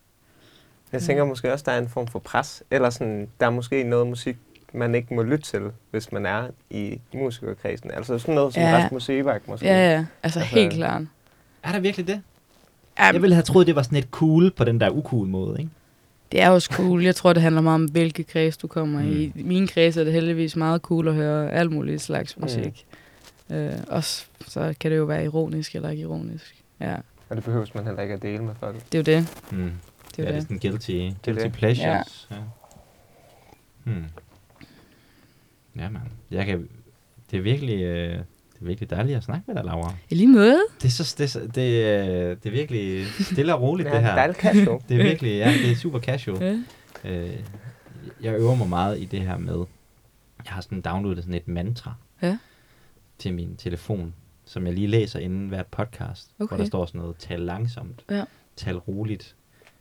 Jeg 0.92 1.02
tænker 1.02 1.26
måske 1.26 1.54
også, 1.54 1.64
der 1.68 1.72
er 1.72 1.80
en 1.80 1.90
form 1.90 2.08
for 2.08 2.20
pres, 2.20 2.64
eller 2.72 2.90
sådan, 2.90 3.28
der 3.40 3.46
er 3.46 3.50
måske 3.50 3.84
noget 3.84 4.08
musik, 4.08 4.38
man 4.74 4.96
ikke 4.96 5.14
må 5.14 5.24
lytte 5.24 5.46
til, 5.46 5.62
hvis 5.92 6.12
man 6.12 6.26
er 6.26 6.48
i 6.70 7.00
musikerkredsen. 7.14 7.92
Altså 7.92 8.20
sådan 8.20 8.36
noget 8.36 8.54
som 8.54 8.64
Ja. 8.64 8.70
ja. 8.70 8.84
Rasmus 8.84 9.04
Sebak 9.04 9.48
måske. 9.48 9.66
Ja, 9.66 9.92
ja, 9.94 10.06
altså, 10.24 10.40
Altså- 10.40 10.56
helt 10.56 10.74
klart. 10.74 11.02
Er 11.64 11.72
der 11.72 11.80
virkelig 11.80 12.08
det? 12.08 12.22
Ja, 13.00 13.04
Jeg 13.06 13.22
ville 13.22 13.36
have 13.36 13.44
troet, 13.44 13.68
det 13.68 13.76
var 13.76 13.82
sådan 13.82 13.98
et 13.98 14.08
cool 14.12 14.52
på 14.52 14.64
den 14.64 14.80
der 14.80 14.90
ucool 14.90 15.28
måde, 15.28 15.60
ikke? 15.60 15.72
Det 16.32 16.42
er 16.42 16.50
også 16.50 16.70
cool. 16.74 17.04
Jeg 17.04 17.16
tror, 17.16 17.34
det 17.34 17.42
handler 17.42 17.62
meget 17.62 17.76
om, 17.76 17.86
hvilke 17.86 18.24
kreds 18.24 18.58
du 18.58 18.68
kommer 18.68 19.02
mm. 19.02 19.12
i. 19.12 19.32
Mm. 19.36 19.40
I 19.40 19.44
min 19.44 19.68
kreds 19.68 19.98
er 19.98 20.04
det 20.04 20.14
heldigvis 20.14 20.56
meget 20.56 20.82
cool 20.82 21.08
at 21.08 21.14
høre 21.14 21.52
alt 21.52 21.72
muligt 21.72 22.02
slags 22.02 22.38
musik. 22.38 22.86
Mm. 23.50 23.56
Øh, 23.56 23.74
også 23.88 24.26
så 24.48 24.74
kan 24.80 24.92
det 24.92 24.98
jo 24.98 25.04
være 25.04 25.24
ironisk 25.24 25.76
eller 25.76 25.90
ikke 25.90 26.02
ironisk. 26.02 26.64
Ja, 26.80 26.96
Og 27.30 27.36
det 27.36 27.44
behøves 27.44 27.76
man 27.76 27.86
heller 27.86 28.02
ikke 28.02 28.14
at 28.14 28.22
dele 28.22 28.44
med 28.44 28.54
folk. 28.60 28.76
det 28.92 29.10
er 29.10 29.14
jo 29.14 29.20
det. 29.20 29.28
Mm. 29.52 29.72
Det 30.18 30.20
er 30.20 30.24
ja, 30.24 30.24
jo 30.24 30.28
det 30.28 30.28
er 30.28 30.32
det. 30.34 30.44
sådan 30.44 30.60
guilty, 30.60 31.16
guilty 31.26 31.44
det. 31.44 31.52
pleasures. 31.54 32.28
Ja. 32.32 32.36
Hmm. 33.84 34.06
Ja, 35.78 35.90
man. 35.90 36.02
Jeg 36.32 36.46
kan, 36.46 36.70
det 37.32 37.38
er 37.38 37.42
virkelig... 37.42 37.82
Øh, 37.84 38.20
det 38.54 38.62
er 38.62 38.66
virkelig 38.66 38.90
dejligt 38.90 39.18
at 39.18 39.24
snakke 39.24 39.44
med 39.48 39.56
dig, 39.56 39.64
Laura. 39.66 39.94
I 40.10 40.16
lige 40.16 40.28
måde. 40.28 40.60
Det 40.82 40.86
er, 40.86 40.90
så, 41.04 41.16
det, 41.18 41.36
er 41.36 41.48
det, 41.48 41.62
øh, 42.12 42.38
det 42.38 42.46
er 42.46 42.52
virkelig 42.52 43.06
stille 43.08 43.56
og 43.56 43.62
roligt, 43.62 43.90
Ja, 43.90 43.94
det 43.96 44.04
her. 44.04 44.16
dejligt 44.16 44.40
casual. 44.40 44.82
Det 44.90 45.00
er 45.00 45.04
virkelig, 45.04 45.38
ja, 45.38 45.54
det 45.64 45.72
er 45.72 45.76
super 45.76 46.00
casual. 46.00 46.64
Ja. 47.04 47.10
Øh, 47.12 47.40
jeg 48.22 48.36
øver 48.36 48.56
mig 48.56 48.70
meget 48.70 49.00
i 49.02 49.06
det 49.06 49.22
her 49.22 49.38
med, 49.38 49.56
jeg 50.46 50.54
har 50.54 50.62
sådan 50.62 50.82
downloadet 50.82 51.24
sådan 51.24 51.34
et 51.34 51.48
mantra 51.48 51.94
Ja. 52.22 52.38
til 53.18 53.34
min 53.34 53.56
telefon, 53.56 54.14
som 54.46 54.66
jeg 54.66 54.74
lige 54.74 54.88
læser 54.88 55.20
inden 55.20 55.48
hvert 55.48 55.68
podcast, 55.68 56.32
okay. 56.40 56.48
hvor 56.48 56.58
der 56.58 56.66
står 56.66 56.86
sådan 56.86 57.02
noget, 57.02 57.16
tal 57.18 57.40
langsomt, 57.40 58.06
Ja. 58.10 58.24
tal 58.56 58.78
roligt, 58.78 59.36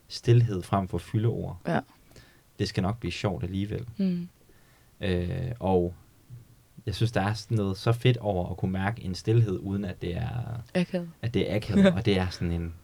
stillhed 0.09 0.63
frem 0.63 0.89
for 0.89 0.99
fyldeord. 0.99 1.61
Ja. 1.67 1.81
Det 2.59 2.69
skal 2.69 2.83
nok 2.83 2.99
blive 3.01 3.13
sjovt 3.13 3.45
alligevel. 3.45 3.87
Mm. 3.97 4.29
Øh, 5.03 5.29
og 5.61 5.95
jeg 6.87 6.95
synes, 6.95 7.13
der 7.13 7.21
er 7.21 7.33
sådan 7.35 7.57
noget 7.57 7.77
så 7.77 7.93
fedt 7.93 8.17
over 8.17 8.51
at 8.51 8.57
kunne 8.57 8.73
mærke 8.73 9.05
en 9.05 9.15
stillhed, 9.15 9.59
uden 9.63 9.85
at 9.85 10.03
det 10.03 10.17
er, 10.17 10.29
Akavet. 10.75 11.09
at 11.23 11.35
det 11.35 11.53
er 11.53 11.57
akavet, 11.57 11.87
og 11.87 12.07
det 12.07 12.19
er 12.19 12.27
sådan 12.31 12.51
en 12.53 12.75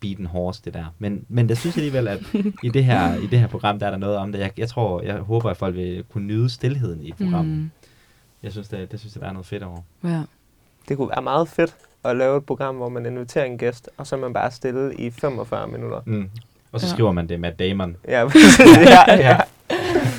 beaten 0.00 0.26
horse, 0.26 0.62
det 0.64 0.74
der. 0.74 0.84
Men, 0.98 1.24
men 1.28 1.48
jeg 1.48 1.56
synes 1.56 1.76
alligevel, 1.76 2.08
at 2.08 2.20
i 2.62 2.68
det 2.68 2.84
her, 2.84 3.14
i 3.14 3.26
det 3.26 3.38
her 3.40 3.46
program, 3.46 3.78
der 3.78 3.86
er 3.86 3.90
der 3.90 3.98
noget 3.98 4.16
om 4.16 4.32
det. 4.32 4.38
Jeg, 4.38 4.50
jeg 4.58 4.68
tror, 4.68 5.02
jeg 5.02 5.16
håber, 5.16 5.50
at 5.50 5.56
folk 5.56 5.74
vil 5.76 6.04
kunne 6.12 6.26
nyde 6.26 6.50
stillheden 6.50 7.02
i 7.02 7.12
programmet. 7.12 7.56
Mm. 7.58 7.70
Jeg 8.42 8.52
synes, 8.52 8.68
det, 8.68 8.92
det 8.92 9.00
synes 9.00 9.14
jeg, 9.14 9.20
der 9.22 9.28
er 9.28 9.32
noget 9.32 9.46
fedt 9.46 9.62
over. 9.62 9.80
Ja. 10.04 10.22
Det 10.88 10.96
kunne 10.96 11.08
være 11.08 11.22
meget 11.22 11.48
fedt 11.48 11.76
at 12.04 12.16
lave 12.16 12.36
et 12.38 12.44
program, 12.46 12.76
hvor 12.76 12.88
man 12.88 13.06
inviterer 13.06 13.44
en 13.44 13.58
gæst, 13.58 13.90
og 13.96 14.06
så 14.06 14.16
er 14.16 14.20
man 14.20 14.32
bare 14.32 14.50
stille 14.50 14.94
i 14.94 15.10
45 15.10 15.68
minutter. 15.68 16.00
Mm. 16.06 16.30
Og 16.72 16.80
så 16.80 16.86
Ja. 16.86 16.92
skriver 16.92 17.12
man 17.12 17.28
det 17.28 17.40
med 17.40 17.52
Damon. 17.52 17.96
Ja, 18.08 18.20
ja, 19.08 19.14
ja. 19.16 19.38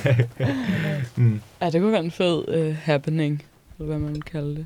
Mm. 1.16 1.42
ja, 1.62 1.70
det 1.70 1.82
kunne 1.82 1.92
være 1.92 2.04
en 2.04 2.12
fed 2.12 2.68
uh, 2.70 2.76
happening, 2.76 3.44
eller 3.80 3.88
hvad 3.88 4.00
man 4.00 4.14
vil 4.14 4.22
kalde 4.24 4.56
det. 4.56 4.66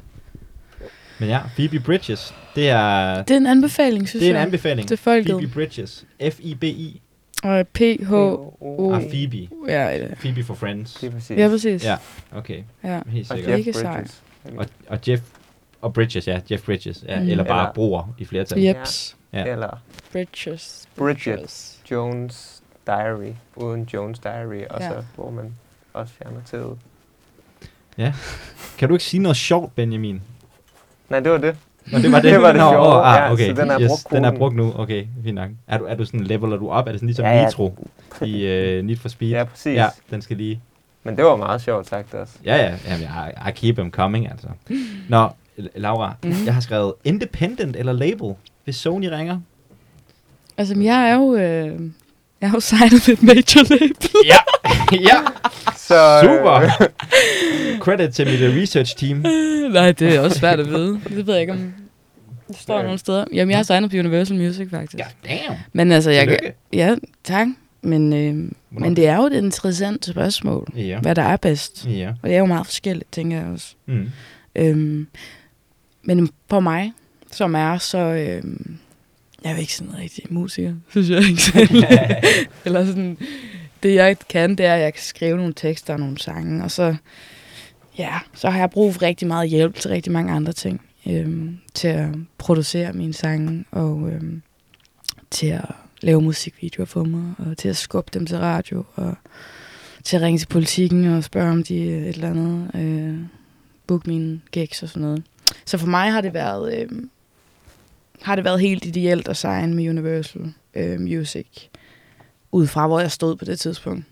Men 1.19 1.29
ja, 1.29 1.39
Phoebe 1.55 1.79
Bridges, 1.79 2.33
det 2.55 2.69
er, 2.69 3.15
Det 3.23 3.33
er 3.33 3.37
en 3.37 3.47
anbefaling, 3.47 4.09
synes 4.09 4.21
det 4.21 4.27
er 4.27 4.31
en 4.31 4.35
jeg. 4.35 4.43
anbefaling. 4.45 4.87
Til 4.87 4.97
folket. 4.97 5.31
Phoebe 5.31 5.47
Bridges. 5.53 6.05
F-I-B-I. 6.31 7.01
Og 7.43 7.67
PH... 7.67 8.11
Oh. 8.13 8.95
Ah, 8.97 9.01
Phoebe. 9.09 9.47
Ja, 9.67 9.89
ja. 9.95 10.07
Phoebe 10.19 10.43
for 10.43 10.53
Friends. 10.53 10.93
Det 10.93 11.07
er 11.07 11.11
præcis. 11.11 11.37
ja, 11.37 11.47
præcis. 11.47 11.85
Ja. 11.85 11.97
Okay, 12.35 12.63
ja. 12.83 12.99
helt 13.09 13.31
Og 13.31 13.37
sikkert. 13.37 13.57
Jeff 13.57 13.67
Ikke 13.67 13.73
sej. 13.79 13.93
Bridges. 13.95 14.21
Og, 14.57 14.65
og 14.87 14.99
Jeff 15.07 15.21
og 15.81 15.93
Bridges, 15.93 16.27
ja. 16.27 16.39
Jeff 16.51 16.63
Bridges. 16.65 17.03
Ja. 17.07 17.19
Mm. 17.19 17.29
Eller 17.29 17.43
bare 17.43 17.61
Eller- 17.63 17.73
broer 17.73 18.13
i 18.17 18.25
flertal. 18.25 18.59
Jeps. 18.61 19.15
Ja. 19.33 19.45
Eller 19.45 19.81
Bridges. 20.11 20.87
Bridget. 20.95 21.77
Jones 21.91 22.60
Diary, 22.87 23.31
uden 23.55 23.83
Jones 23.93 24.19
Diary, 24.19 24.63
og 24.69 24.79
Ja. 24.81 24.89
så 24.89 25.03
hvor 25.15 25.29
man 25.31 25.55
også 25.93 26.13
fjerner 26.13 26.41
til. 26.45 26.63
Kan 28.77 28.89
du 28.89 28.95
ikke 28.95 29.05
sige 29.05 29.21
noget 29.21 29.37
sjovt, 29.37 29.75
Benjamin? 29.75 30.21
Nej, 31.09 31.19
det 31.19 31.31
var 31.31 31.37
det. 31.37 31.55
Nå, 31.91 31.97
det 31.99 32.11
var 32.11 32.19
det. 32.21 32.31
Det 32.33 32.41
var 32.41 32.47
det 32.51 32.61
Nå, 32.61 32.71
sjove, 32.71 32.87
åh, 32.87 33.07
ah, 33.07 33.15
ja, 33.17 33.31
okay. 33.33 33.55
så 33.55 33.61
den 33.61 33.71
er 33.71 33.81
yes, 33.81 33.87
brugt 33.89 34.11
den 34.11 34.25
er 34.25 34.37
brugt 34.37 34.55
nu. 34.55 34.73
Okay, 34.75 35.05
fint 35.23 35.35
nok. 35.35 35.49
Er 35.67 35.77
du, 35.77 35.85
er 35.85 35.95
du 35.95 36.05
sådan, 36.05 36.19
leveler 36.23 36.57
du 36.57 36.69
op? 36.69 36.87
Er 36.87 36.91
det 36.91 36.99
sådan 36.99 37.07
ligesom 37.07 37.25
Ja, 37.25 37.31
ja. 37.37 37.45
Nitro 37.45 37.87
i 38.21 38.33
uh, 38.79 38.85
Need 38.85 38.97
for 38.97 39.09
Speed? 39.09 39.29
Ja, 39.29 39.43
præcis. 39.43 39.75
Ja, 39.75 39.87
den 40.11 40.21
skal 40.21 40.37
lige... 40.37 40.61
Men 41.03 41.17
det 41.17 41.25
var 41.25 41.35
meget 41.35 41.61
sjovt 41.61 41.87
sagt 41.87 42.13
også. 42.13 42.33
Ja, 42.45 42.55
ja. 42.55 42.75
Jamen, 42.87 43.07
I, 43.47 43.49
I 43.49 43.51
keep 43.51 43.75
them 43.75 43.91
coming, 43.91 44.29
altså. 44.31 44.47
Nå, 45.09 45.29
Laura, 45.75 46.13
Mhm. 46.23 46.33
jeg 46.45 46.53
har 46.53 46.61
skrevet 46.61 46.93
independent 47.03 47.75
eller 47.75 47.93
label, 47.93 48.33
hvis 48.63 48.75
Sony 48.75 49.05
ringer. 49.05 49.39
Altså, 50.57 50.79
jeg 50.79 51.09
er 51.09 51.15
jo... 51.15 51.35
Øh, 51.35 51.79
jeg 52.41 52.49
har 52.49 52.55
jo 52.57 52.59
signet 52.59 53.07
med 53.07 53.13
et 53.17 53.23
major 53.23 53.69
label. 53.69 54.09
Ja, 54.25 54.37
ja. 55.09 55.17
Så, 55.77 55.95
øh, 55.95 56.21
Super. 56.23 56.87
Credit 57.79 58.13
til 58.13 58.25
mit 58.27 58.49
uh, 58.49 58.55
research 58.61 58.97
team. 58.97 59.17
Nej, 59.71 59.91
det 59.91 60.15
er 60.15 60.19
også 60.19 60.39
svært 60.39 60.59
at 60.59 60.69
vide. 60.69 61.01
Det 61.09 61.27
ved 61.27 61.33
jeg 61.33 61.41
ikke, 61.41 61.53
om 61.53 61.73
det 62.47 62.57
står 62.59 62.77
Ja. 62.77 62.83
nogle 62.83 62.99
steder. 62.99 63.25
Jamen, 63.33 63.49
jeg 63.49 63.57
har 63.57 63.63
signet 63.63 63.91
på 63.91 63.97
Universal 63.97 64.37
Music, 64.37 64.69
faktisk. 64.69 64.99
Ja, 64.99 65.05
damn. 65.29 65.59
Men 65.73 65.91
altså, 65.91 66.11
jeg. 66.11 66.21
Tillykke. 66.27 66.53
Ja, 66.73 66.95
tak. 67.23 67.47
Men, 67.81 68.13
øh, 68.13 68.19
Hvornår? 68.69 68.87
men 68.87 68.95
det 68.95 69.07
er 69.07 69.15
jo 69.15 69.23
et 69.23 69.33
interessant 69.33 70.05
spørgsmål, 70.05 70.67
Ja. 70.75 70.99
hvad 70.99 71.15
der 71.15 71.21
er 71.23 71.37
bedst. 71.37 71.85
Ja. 71.89 72.09
Og 72.23 72.29
det 72.29 72.35
er 72.35 72.39
jo 72.39 72.45
meget 72.45 72.65
forskelligt, 72.65 73.11
tænker 73.11 73.37
jeg 73.37 73.45
også. 73.53 73.67
Mm. 73.85 74.09
Øhm, 74.55 75.07
men 76.03 76.29
for 76.49 76.59
mig, 76.59 76.93
som 77.31 77.55
er 77.55 77.77
så... 77.77 77.97
Øhm, 77.97 78.77
jeg 79.43 79.51
er 79.51 79.57
ikke 79.57 79.75
sådan 79.75 79.93
en 79.93 79.99
rigtig 79.99 80.23
musiker, 80.29 80.73
synes 80.89 81.09
jeg 81.09 81.29
ikke 81.29 81.41
selv. 81.41 81.83
Eller 82.65 82.85
sådan, 82.85 83.17
det 83.83 83.95
jeg 83.95 84.17
kan, 84.29 84.55
det 84.55 84.65
er, 84.65 84.73
at 84.73 84.81
jeg 84.81 84.93
kan 84.93 85.03
skrive 85.03 85.37
nogle 85.37 85.53
tekster 85.53 85.93
og 85.93 85.99
nogle 85.99 86.17
sange, 86.17 86.63
og 86.63 86.71
så, 86.71 86.95
ja, 87.97 88.19
så 88.33 88.49
har 88.49 88.59
jeg 88.59 88.69
brug 88.69 88.93
for 88.93 89.01
rigtig 89.01 89.27
meget 89.27 89.49
hjælp 89.49 89.75
til 89.75 89.89
rigtig 89.89 90.11
mange 90.11 90.33
andre 90.33 90.53
ting. 90.53 90.81
Øhm, 91.07 91.57
til 91.73 91.87
at 91.87 92.09
producere 92.37 92.93
mine 92.93 93.13
sange, 93.13 93.65
og 93.71 94.09
øhm, 94.11 94.41
til 95.31 95.47
at 95.47 95.65
lave 96.01 96.21
musikvideoer 96.21 96.85
for 96.85 97.03
mig, 97.03 97.33
og 97.37 97.57
til 97.57 97.69
at 97.69 97.77
skubbe 97.77 98.11
dem 98.13 98.25
til 98.25 98.37
radio, 98.37 98.85
og 98.95 99.15
til 100.03 100.15
at 100.15 100.21
ringe 100.21 100.37
til 100.39 100.47
politikken 100.47 101.05
og 101.05 101.23
spørge 101.23 101.51
om 101.51 101.63
de 101.63 101.75
øh, 101.75 102.01
et 102.01 102.15
eller 102.15 102.29
andet, 102.29 102.71
øh, 102.75 103.17
book 103.87 104.07
mine 104.07 104.41
gigs 104.51 104.83
og 104.83 104.89
sådan 104.89 105.01
noget. 105.01 105.23
Så 105.65 105.77
for 105.77 105.87
mig 105.87 106.11
har 106.11 106.21
det 106.21 106.33
været, 106.33 106.81
øh, 106.81 106.89
har 108.21 108.35
det 108.35 108.45
været 108.45 108.59
helt 108.61 108.85
ideelt 108.85 109.27
at 109.27 109.37
signe 109.37 109.73
med 109.75 109.89
Universal 109.89 110.53
øh, 110.73 110.99
Music, 110.99 111.47
ud 112.51 112.67
fra 112.67 112.87
hvor 112.87 112.99
jeg 112.99 113.11
stod 113.11 113.35
på 113.35 113.45
det 113.45 113.59
tidspunkt. 113.59 114.05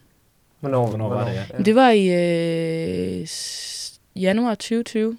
Hvornår, 0.59 0.87
Hvornår 0.89 1.09
var 1.09 1.27
det, 1.27 1.33
ja? 1.35 1.43
Men 1.55 1.65
det 1.65 1.75
var 1.75 1.89
i 1.89 2.07
øh, 3.21 3.27
januar 4.15 4.55
2020. 4.55 5.17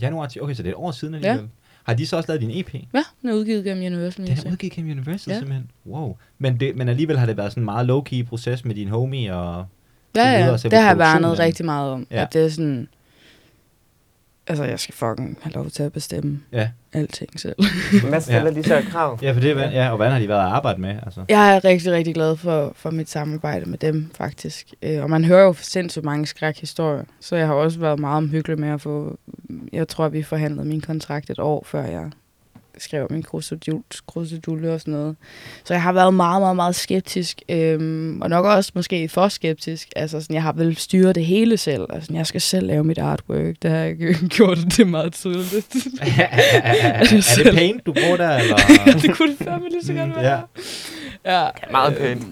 Januar, 0.00 0.26
ti- 0.28 0.40
okay, 0.40 0.54
så 0.54 0.62
det 0.62 0.68
er 0.68 0.72
et 0.72 0.76
år 0.78 0.90
siden 0.90 1.14
alligevel. 1.14 1.48
Har 1.84 1.94
de 1.94 2.06
så 2.06 2.16
også 2.16 2.28
lavet 2.28 2.40
din 2.40 2.50
EP? 2.60 2.74
Ja, 2.94 3.02
den 3.22 3.28
er 3.30 3.34
udgivet 3.34 3.64
gennem 3.64 3.86
Universal 3.86 4.24
Den 4.26 4.32
Music. 4.32 4.46
er 4.46 4.50
udgivet 4.52 4.72
gennem 4.72 4.90
Universal 4.90 5.30
Ja. 5.30 5.34
ja. 5.34 5.38
simpelthen. 5.40 5.70
Wow. 5.86 6.16
Men, 6.38 6.60
det, 6.60 6.76
men 6.76 6.88
alligevel 6.88 7.18
har 7.18 7.26
det 7.26 7.36
været 7.36 7.52
sådan 7.52 7.60
en 7.60 7.64
meget 7.64 7.86
low-key 7.90 8.24
proces 8.28 8.64
med 8.64 8.74
din 8.74 8.88
homie 8.88 9.34
og... 9.36 9.66
Ja, 10.16 10.36
videre, 10.36 10.58
ja, 10.64 10.68
det 10.68 10.78
har 10.78 10.88
jeg 10.88 10.98
værnet 10.98 11.30
den. 11.30 11.38
rigtig 11.38 11.64
meget 11.64 11.90
om. 11.92 12.06
Ja. 12.10 12.16
Ja. 12.16 12.22
At 12.22 12.32
det 12.32 12.44
er 12.44 12.48
sådan... 12.48 12.88
Altså, 14.46 14.64
jeg 14.64 14.80
skal 14.80 14.94
fucking 14.94 15.38
have 15.42 15.52
lov 15.52 15.70
til 15.70 15.82
at 15.82 15.92
bestemme 15.92 16.40
Ja. 16.52 16.68
alting 16.92 17.40
selv. 17.40 17.54
Hvad 18.08 18.20
stiller 18.20 18.50
de 18.50 18.64
så 18.64 18.82
krav? 18.90 19.18
Ja, 19.22 19.32
for 19.32 19.40
det, 19.40 19.56
ja. 19.56 19.70
ja, 19.70 19.90
og 19.90 19.96
hvordan 19.96 20.12
har 20.12 20.18
de 20.18 20.28
været 20.28 20.40
at 20.46 20.52
arbejde 20.52 20.80
med? 20.80 20.90
Altså? 21.02 21.24
Jeg 21.28 21.56
er 21.56 21.64
rigtig, 21.64 21.92
rigtig 21.92 22.14
glad 22.14 22.36
for, 22.36 22.72
for 22.76 22.90
mit 22.90 23.10
samarbejde 23.10 23.70
med 23.70 23.78
dem, 23.78 24.10
faktisk. 24.14 24.66
Øh, 24.82 25.02
og 25.02 25.10
man 25.10 25.24
hører 25.24 25.44
jo 25.44 25.52
sindssygt 25.52 26.04
mange 26.04 26.26
skrækhistorier, 26.26 27.04
så 27.20 27.36
jeg 27.36 27.46
har 27.46 27.54
også 27.54 27.78
været 27.80 27.98
meget 27.98 28.16
omhyggelig 28.16 28.58
med 28.60 28.68
at 28.68 28.80
få... 28.80 29.18
Jeg 29.72 29.88
tror, 29.88 30.08
vi 30.08 30.22
forhandlede 30.22 30.66
min 30.68 30.80
kontrakt 30.80 31.30
et 31.30 31.38
år, 31.38 31.62
før 31.66 31.84
jeg 31.84 32.10
skrev 32.78 33.06
min 33.10 33.24
krusedulle 34.06 34.72
og 34.72 34.80
sådan 34.80 34.94
noget. 34.94 35.16
Så 35.64 35.74
jeg 35.74 35.82
har 35.82 35.92
været 35.92 36.14
meget, 36.14 36.42
meget, 36.42 36.56
meget 36.56 36.74
skeptisk, 36.74 37.42
øhm, 37.48 38.22
og 38.22 38.30
nok 38.30 38.44
også 38.44 38.72
måske 38.74 39.08
for 39.08 39.28
skeptisk. 39.28 39.88
Altså, 39.96 40.20
sådan, 40.20 40.34
jeg 40.34 40.42
har 40.42 40.52
vel 40.52 40.76
styret 40.76 41.14
det 41.14 41.26
hele 41.26 41.56
selv. 41.56 41.86
Altså, 41.90 42.12
jeg 42.14 42.26
skal 42.26 42.40
selv 42.40 42.66
lave 42.66 42.84
mit 42.84 42.98
artwork. 42.98 43.54
Det 43.62 43.70
har 43.70 43.78
jeg 43.78 43.96
gjort, 44.36 44.58
det 44.58 44.78
er 44.78 44.84
meget 44.84 45.12
tydeligt. 45.12 45.76
er 46.18 47.04
det 47.44 47.54
paint, 47.54 47.86
du 47.86 47.92
bruger 47.92 48.16
der, 48.16 48.36
eller? 48.36 48.56
det 49.02 49.16
kunne 49.16 49.30
det 49.30 49.38
fandme 49.38 49.68
lige 49.68 49.84
så 49.84 49.92
godt 49.92 50.08
Mm, 50.08 50.14
være. 50.16 50.42
Ja. 51.24 51.48
Meget 51.70 51.98
øh, 51.98 52.16
pænt. 52.16 52.26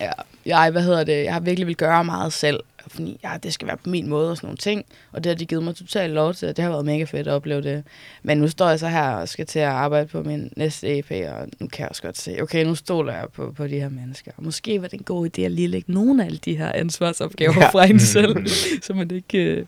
Ja, 0.00 0.10
jeg, 0.46 0.70
hvad 0.70 0.82
hedder 0.82 1.04
det, 1.04 1.24
jeg 1.24 1.32
har 1.32 1.40
virkelig 1.40 1.66
vil 1.66 1.76
gøre 1.76 2.04
meget 2.04 2.32
selv, 2.32 2.60
fordi 2.94 3.20
ja, 3.24 3.30
det 3.42 3.52
skal 3.52 3.68
være 3.68 3.76
på 3.76 3.88
min 3.90 4.08
måde 4.08 4.30
og 4.30 4.36
sådan 4.36 4.46
nogle 4.46 4.56
ting, 4.56 4.84
og 5.12 5.24
det 5.24 5.30
har 5.30 5.36
de 5.36 5.46
givet 5.46 5.62
mig 5.64 5.76
totalt 5.76 6.12
lov 6.12 6.34
til, 6.34 6.48
og 6.48 6.56
det 6.56 6.62
har 6.64 6.70
været 6.70 6.84
mega 6.84 7.04
fedt 7.04 7.28
at 7.28 7.32
opleve 7.34 7.62
det. 7.62 7.84
Men 8.22 8.38
nu 8.38 8.48
står 8.48 8.68
jeg 8.68 8.78
så 8.78 8.88
her 8.88 9.10
og 9.10 9.28
skal 9.28 9.46
til 9.46 9.58
at 9.58 9.68
arbejde 9.68 10.06
på 10.08 10.22
min 10.22 10.52
næste 10.56 10.98
EP, 10.98 11.10
og 11.10 11.48
nu 11.60 11.66
kan 11.68 11.80
jeg 11.80 11.88
også 11.88 12.02
godt 12.02 12.18
se, 12.18 12.38
okay, 12.42 12.64
nu 12.64 12.74
stoler 12.74 13.12
jeg 13.12 13.26
på, 13.34 13.52
på 13.56 13.66
de 13.66 13.80
her 13.80 13.88
mennesker. 13.88 14.32
Måske 14.38 14.82
var 14.82 14.88
det 14.88 14.98
en 14.98 15.04
god 15.04 15.26
idé 15.38 15.42
at 15.42 15.50
lige 15.52 15.68
lægge 15.68 15.92
nogle 15.92 16.22
af 16.22 16.26
alle 16.26 16.38
de 16.44 16.56
her 16.56 16.72
ansvarsopgaver 16.74 17.54
Ja. 17.60 17.68
fra 17.68 17.84
en 17.86 18.00
selv, 18.00 18.46
så 18.86 18.94
man 18.94 19.10
ikke 19.10 19.38
øh, 19.38 19.64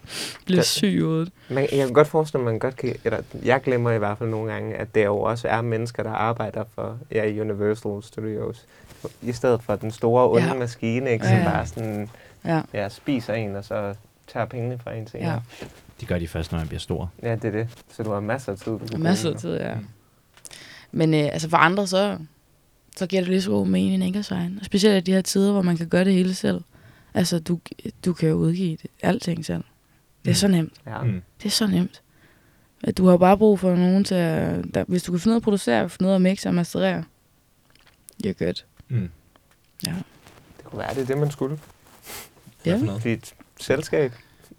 bliver 0.46 0.62
syg 0.62 1.00
hovedet. 1.02 1.28
Man, 1.48 1.68
jeg 1.72 1.78
kan 1.84 1.92
godt 1.92 2.08
forestille 2.08 2.42
mig, 2.44 2.50
at 2.50 2.52
man 2.54 2.58
godt 2.58 2.76
kan, 2.76 2.94
eller 3.04 3.18
jeg 3.44 3.60
glemmer 3.62 3.90
i 3.90 3.98
hvert 3.98 4.18
fald 4.18 4.28
nogle 4.28 4.52
gange, 4.52 4.74
at 4.74 4.94
det 4.94 5.04
jo 5.04 5.18
også 5.20 5.48
er 5.48 5.62
mennesker, 5.62 6.02
der 6.02 6.10
arbejder 6.10 6.64
for 6.74 6.98
ja, 7.12 7.40
Universal 7.40 8.02
Studios. 8.02 8.64
I 9.22 9.32
stedet 9.32 9.62
for 9.62 9.76
den 9.76 9.90
store 9.90 10.30
onde 10.30 10.42
Ja. 10.46 10.54
maskine, 10.54 11.12
ikke, 11.12 11.26
som 11.26 11.36
ja. 11.36 11.44
bare 11.44 11.66
sådan, 11.66 12.08
Ja. 12.44 12.60
ja, 12.74 12.88
spiser 12.88 13.34
en, 13.34 13.56
og 13.56 13.64
så 13.64 13.94
tager 14.28 14.46
pengene 14.46 14.78
fra 14.78 14.92
en 14.94 15.06
til. 15.06 15.20
Ja. 15.20 15.38
De 16.00 16.06
gør 16.06 16.18
de 16.18 16.28
først, 16.28 16.52
når 16.52 16.58
man 16.58 16.68
bliver 16.68 16.80
stor. 16.80 17.10
ja, 17.22 17.34
det 17.34 17.44
er 17.44 17.50
det. 17.50 17.68
Så 17.92 18.02
du 18.02 18.10
har 18.12 18.20
masser 18.20 18.52
af 18.52 18.58
tid. 18.58 18.72
Du 18.72 18.98
Masser 18.98 19.30
af 19.30 19.36
tid, 19.36 19.56
ja. 19.56 19.74
Mm. 19.74 19.86
Men 20.92 21.14
øh, 21.14 21.20
altså 21.24 21.50
for 21.50 21.56
andre, 21.56 21.86
så, 21.86 22.18
så 22.96 23.06
giver 23.06 23.22
det 23.22 23.28
lige 23.30 23.42
så 23.42 23.50
god 23.50 23.66
mening 23.66 24.04
ikke 24.06 24.18
at 24.18 24.50
specielt 24.62 25.08
i 25.08 25.10
de 25.10 25.14
her 25.14 25.22
tider, 25.22 25.52
hvor 25.52 25.62
man 25.62 25.76
kan 25.76 25.88
gøre 25.88 26.04
det 26.04 26.12
hele 26.14 26.34
selv. 26.34 26.60
Altså, 27.14 27.38
du, 27.38 27.60
du 28.04 28.12
kan 28.12 28.28
jo 28.28 28.34
udgive 28.34 28.76
det, 28.82 28.90
alting 29.02 29.44
selv. 29.44 29.64
Det 30.24 30.30
er 30.30 30.32
Mm. 30.32 30.34
så 30.34 30.48
nemt. 30.48 30.72
Ja. 30.86 31.02
Mm. 31.02 31.22
Det 31.38 31.46
er 31.46 31.50
så 31.50 31.66
nemt. 31.66 32.02
At 32.82 32.98
du 32.98 33.06
har 33.06 33.16
bare 33.16 33.38
brug 33.38 33.60
for 33.60 33.74
nogen 33.76 34.04
til 34.04 34.14
at... 34.14 34.64
Der, 34.74 34.84
hvis 34.88 35.02
du 35.02 35.12
kan 35.12 35.20
finde 35.20 35.34
af 35.34 35.38
at 35.38 35.42
producere, 35.42 35.88
finde 35.90 36.10
af 36.10 36.14
at 36.14 36.22
mixe 36.22 36.48
og 36.48 36.54
masterere, 36.54 37.04
you're 38.26 38.32
good. 38.44 38.64
Mm. 38.88 39.10
Ja. 39.86 39.94
Det 40.56 40.64
kunne 40.64 40.78
være, 40.78 40.94
det 40.94 41.02
er 41.02 41.06
det, 41.06 41.18
man 41.18 41.30
skulle. 41.30 41.58
Ja. 42.72 42.76
for 42.76 42.84
noget? 42.84 43.00
Blive 43.02 43.14
et 43.14 43.34
selskab. 43.60 44.12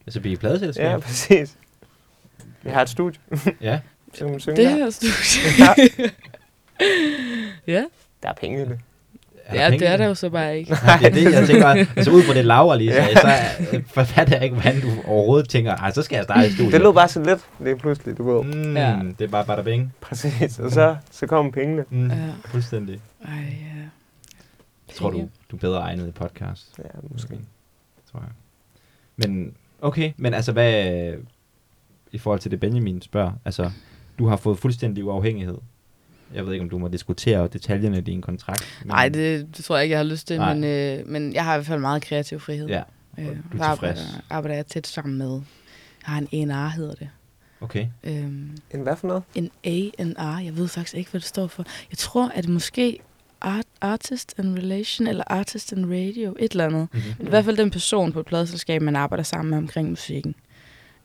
Altså 0.08 0.20
blive 0.20 0.38
pladeselskab? 0.38 0.86
Ja, 0.92 0.98
præcis. 1.00 1.56
Vi 2.64 2.70
har 2.70 2.82
et 2.82 2.90
studie, 2.90 3.20
ja. 3.62 3.80
så 4.14 4.28
man 4.28 4.40
synge 4.40 4.58
Det 4.58 4.66
der. 4.70 4.76
her 4.76 4.90
studie. 4.90 5.14
Ja. 7.68 7.72
ja, 7.74 7.84
Der 8.24 8.30
er 8.30 8.34
penge 8.34 8.58
i 8.62 8.66
det. 8.66 8.80
ja 9.54 9.70
penge 9.70 9.80
det 9.80 9.88
er 9.90 9.98
der 9.98 10.06
jo 10.06 10.14
så 10.16 10.30
bare 10.30 10.58
ikke. 10.60 10.72
Nej, 10.86 10.98
det 10.98 11.08
er 11.08 11.12
det, 11.12 11.34
jeg 11.34 11.48
tænker, 11.48 11.68
altså 11.68 12.12
ud 12.12 12.24
på 12.28 12.34
det 12.34 12.46
Laura 12.46 12.78
lige 12.78 12.94
sagde, 12.94 13.08
Ja. 13.28 13.48
så 13.66 13.78
øh, 13.78 13.84
forfatter 13.88 14.36
jeg 14.36 14.44
ikke, 14.44 14.56
hvordan 14.56 14.82
du 14.82 14.88
overhovedet 15.06 15.50
tænker, 15.50 15.76
ej, 15.76 15.92
så 15.92 16.02
skal 16.02 16.16
jeg 16.16 16.24
starte 16.24 16.48
i 16.48 16.52
studiet. 16.52 16.74
Det 16.74 16.82
lød 16.82 16.94
bare 16.94 17.08
så 17.08 17.24
let, 17.24 17.40
lige 17.60 17.78
pludselig, 17.78 18.18
du 18.18 18.32
ved. 18.32 18.44
Mm, 18.44 18.78
Ja. 18.78 19.00
Det 19.20 19.26
er 19.26 19.30
bare 19.30 19.46
bada 19.46 19.62
bing. 19.62 19.94
Præcis, 20.02 20.60
og 20.60 20.72
så, 20.72 20.96
så 21.12 21.28
kommer 21.28 21.52
pengene. 21.52 21.86
Mm, 21.90 22.10
Ja. 22.12 22.16
Fuldstændig. 22.46 23.00
Ej, 23.26 23.32
ja. 23.36 23.82
Jeg 24.88 24.96
tror, 24.96 25.10
du, 25.10 25.30
du 25.52 25.56
er 25.56 25.60
bedre 25.60 25.80
egnet 25.80 26.08
i 26.08 26.12
podcast. 26.12 26.68
Ja, 26.78 26.84
måske. 27.12 27.40
Tror 28.16 28.24
jeg. 28.24 29.30
Men, 29.30 29.54
okay, 29.82 30.12
men 30.18 30.34
altså 30.34 30.52
hvad, 30.52 31.14
i 32.12 32.18
forhold 32.18 32.40
til 32.40 32.52
det 32.52 32.60
Benjamin 32.60 33.02
spørger, 33.02 33.32
altså, 33.46 33.72
du 34.20 34.28
har 34.28 34.36
fået 34.38 34.60
fuldstændig 34.60 35.06
uafhængighed. 35.06 35.58
Jeg 36.34 36.46
ved 36.46 36.54
ikke, 36.54 36.64
om 36.64 36.70
du 36.70 36.78
må 36.78 36.88
diskutere 36.88 37.48
detaljerne 37.48 37.98
i 37.98 38.02
din 38.02 38.22
kontrakt. 38.22 38.80
men- 38.82 38.88
Nej, 38.88 39.10
det, 39.10 39.48
det 39.58 39.66
tror 39.66 39.76
jeg 39.76 39.84
ikke, 39.84 39.92
jeg 39.94 40.00
har 40.00 40.04
lyst 40.04 40.28
til, 40.28 40.38
Nej. 40.38 40.54
men, 40.54 40.64
øh, 40.64 41.08
men 41.08 41.34
jeg 41.34 41.44
har 41.44 41.54
i 41.54 41.58
hvert 41.58 41.66
fald 41.68 41.80
meget 41.82 42.02
kreativ 42.02 42.40
frihed. 42.40 42.68
Ja, 42.68 42.82
øh, 43.20 43.28
og 43.28 43.36
du 43.36 43.58
er 43.58 43.62
der 43.62 43.64
arbejder, 43.64 43.96
tilfreds. 43.96 44.24
arbejder 44.30 44.56
jeg 44.56 44.66
tæt 44.66 44.88
sammen 44.88 45.18
med. 45.18 45.32
Jeg 46.08 46.14
har 46.14 46.18
en 46.32 46.52
A&R, 46.52 46.68
hedder 46.70 46.94
det. 46.96 47.10
okay. 47.62 47.88
Øhm, 48.04 48.58
En 48.72 48.82
hvad 48.82 48.96
for 48.96 49.08
noget? 49.08 49.24
en 49.36 49.52
A&R, 49.64 50.40
jeg 50.44 50.58
ved 50.58 50.68
faktisk 50.68 50.96
ikke, 50.98 51.12
hvad 51.12 51.22
det 51.22 51.28
står 51.28 51.48
for. 51.48 51.64
Jeg 51.92 51.98
tror, 51.98 52.30
at 52.30 52.44
det 52.44 52.52
måske 52.54 53.00
art, 53.42 53.66
Artist 53.82 54.36
and 54.38 54.58
Relation, 54.58 55.08
eller 55.08 55.24
Artist 55.28 55.74
and 55.74 55.86
Radio, 55.86 56.36
et 56.40 56.52
eller 56.52 56.66
andet. 56.66 56.88
Mm-hmm. 56.94 57.14
Men 57.18 57.28
i 57.28 57.30
hvert 57.30 57.46
fald 57.46 57.58
den 57.58 57.72
person 57.72 58.12
på 58.12 58.20
et 58.20 58.26
pladeselskab, 58.26 58.82
man 58.82 58.96
arbejder 58.96 59.24
sammen 59.24 59.50
med 59.50 59.58
omkring 59.58 59.90
musikken. 59.90 60.36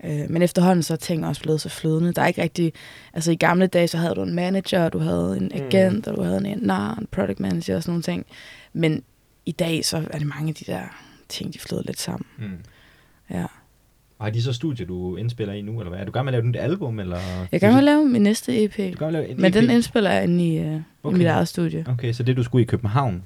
Øh, 0.05 0.31
men 0.31 0.43
efterhånden 0.43 0.83
så 0.83 0.93
er 0.93 0.97
ting 0.97 1.27
også 1.27 1.43
blevet 1.43 1.61
så 1.61 1.69
flydende. 1.69 2.13
Der 2.13 2.23
er 2.23 2.27
ikke 2.27 2.43
rigtig... 2.43 2.73
Altså 3.13 3.33
i 3.33 3.37
gamle 3.37 3.67
dage, 3.67 3.89
så 3.89 3.99
havde 3.99 4.15
du 4.15 4.23
en 4.23 4.35
manager, 4.35 4.89
du 4.89 4.99
havde 4.99 5.37
en 5.37 5.53
agent, 5.55 6.09
og 6.09 6.17
du 6.17 6.23
havde 6.23 6.49
en 6.49 6.59
nar, 6.63 6.95
en 6.95 7.07
product 7.11 7.41
manager 7.41 7.77
og 7.77 7.83
sådan 7.83 7.93
nogle 7.93 8.03
ting. 8.03 8.27
Men 8.73 9.03
i 9.47 9.53
dag, 9.53 9.85
så 9.85 9.97
er 10.11 10.19
det 10.19 10.27
mange 10.27 10.49
af 10.49 10.55
de 10.55 10.65
der 10.65 10.83
ting, 11.29 11.55
de 11.55 11.59
flyder 11.59 11.83
lidt 11.87 12.01
sammen. 12.01 12.27
Mm. 12.39 12.59
Ja. 13.31 13.47
Og 14.21 14.27
har 14.27 14.31
de 14.31 14.43
så 14.43 14.53
studier, 14.53 14.87
du 14.87 15.17
indspiller 15.17 15.55
i 15.55 15.63
nu, 15.63 15.81
eller 15.81 15.91
hvad? 15.91 16.01
Er 16.01 16.05
du 16.05 16.11
gang 16.13 16.25
med 16.25 16.33
at 16.33 16.35
lave 16.35 16.41
et 16.49 16.49
nyt 16.49 16.57
album, 16.57 16.99
eller? 17.01 17.17
Jeg 17.53 17.63
er 17.63 17.69
med 17.71 17.79
at 17.79 17.85
lave 17.85 18.05
min 18.09 18.23
næste 18.23 18.65
EP, 18.65 18.77
Du 18.77 19.05
er 19.05 19.07
at 19.07 19.13
lave 19.13 19.29
en 19.29 19.37
men 19.37 19.45
EP? 19.47 19.55
den 19.55 19.71
indspiller 19.71 20.11
jeg 20.11 20.25
inde 20.25 20.49
i, 20.49 20.61
uh, 20.61 20.81
okay. 21.03 21.15
I 21.15 21.19
mit 21.19 21.27
eget 21.27 21.49
studie. 21.49 21.85
Okay, 21.89 22.13
så 22.13 22.23
det 22.23 22.37
du 22.37 22.43
skulle 22.43 22.63
i 22.63 22.67
København? 22.67 23.23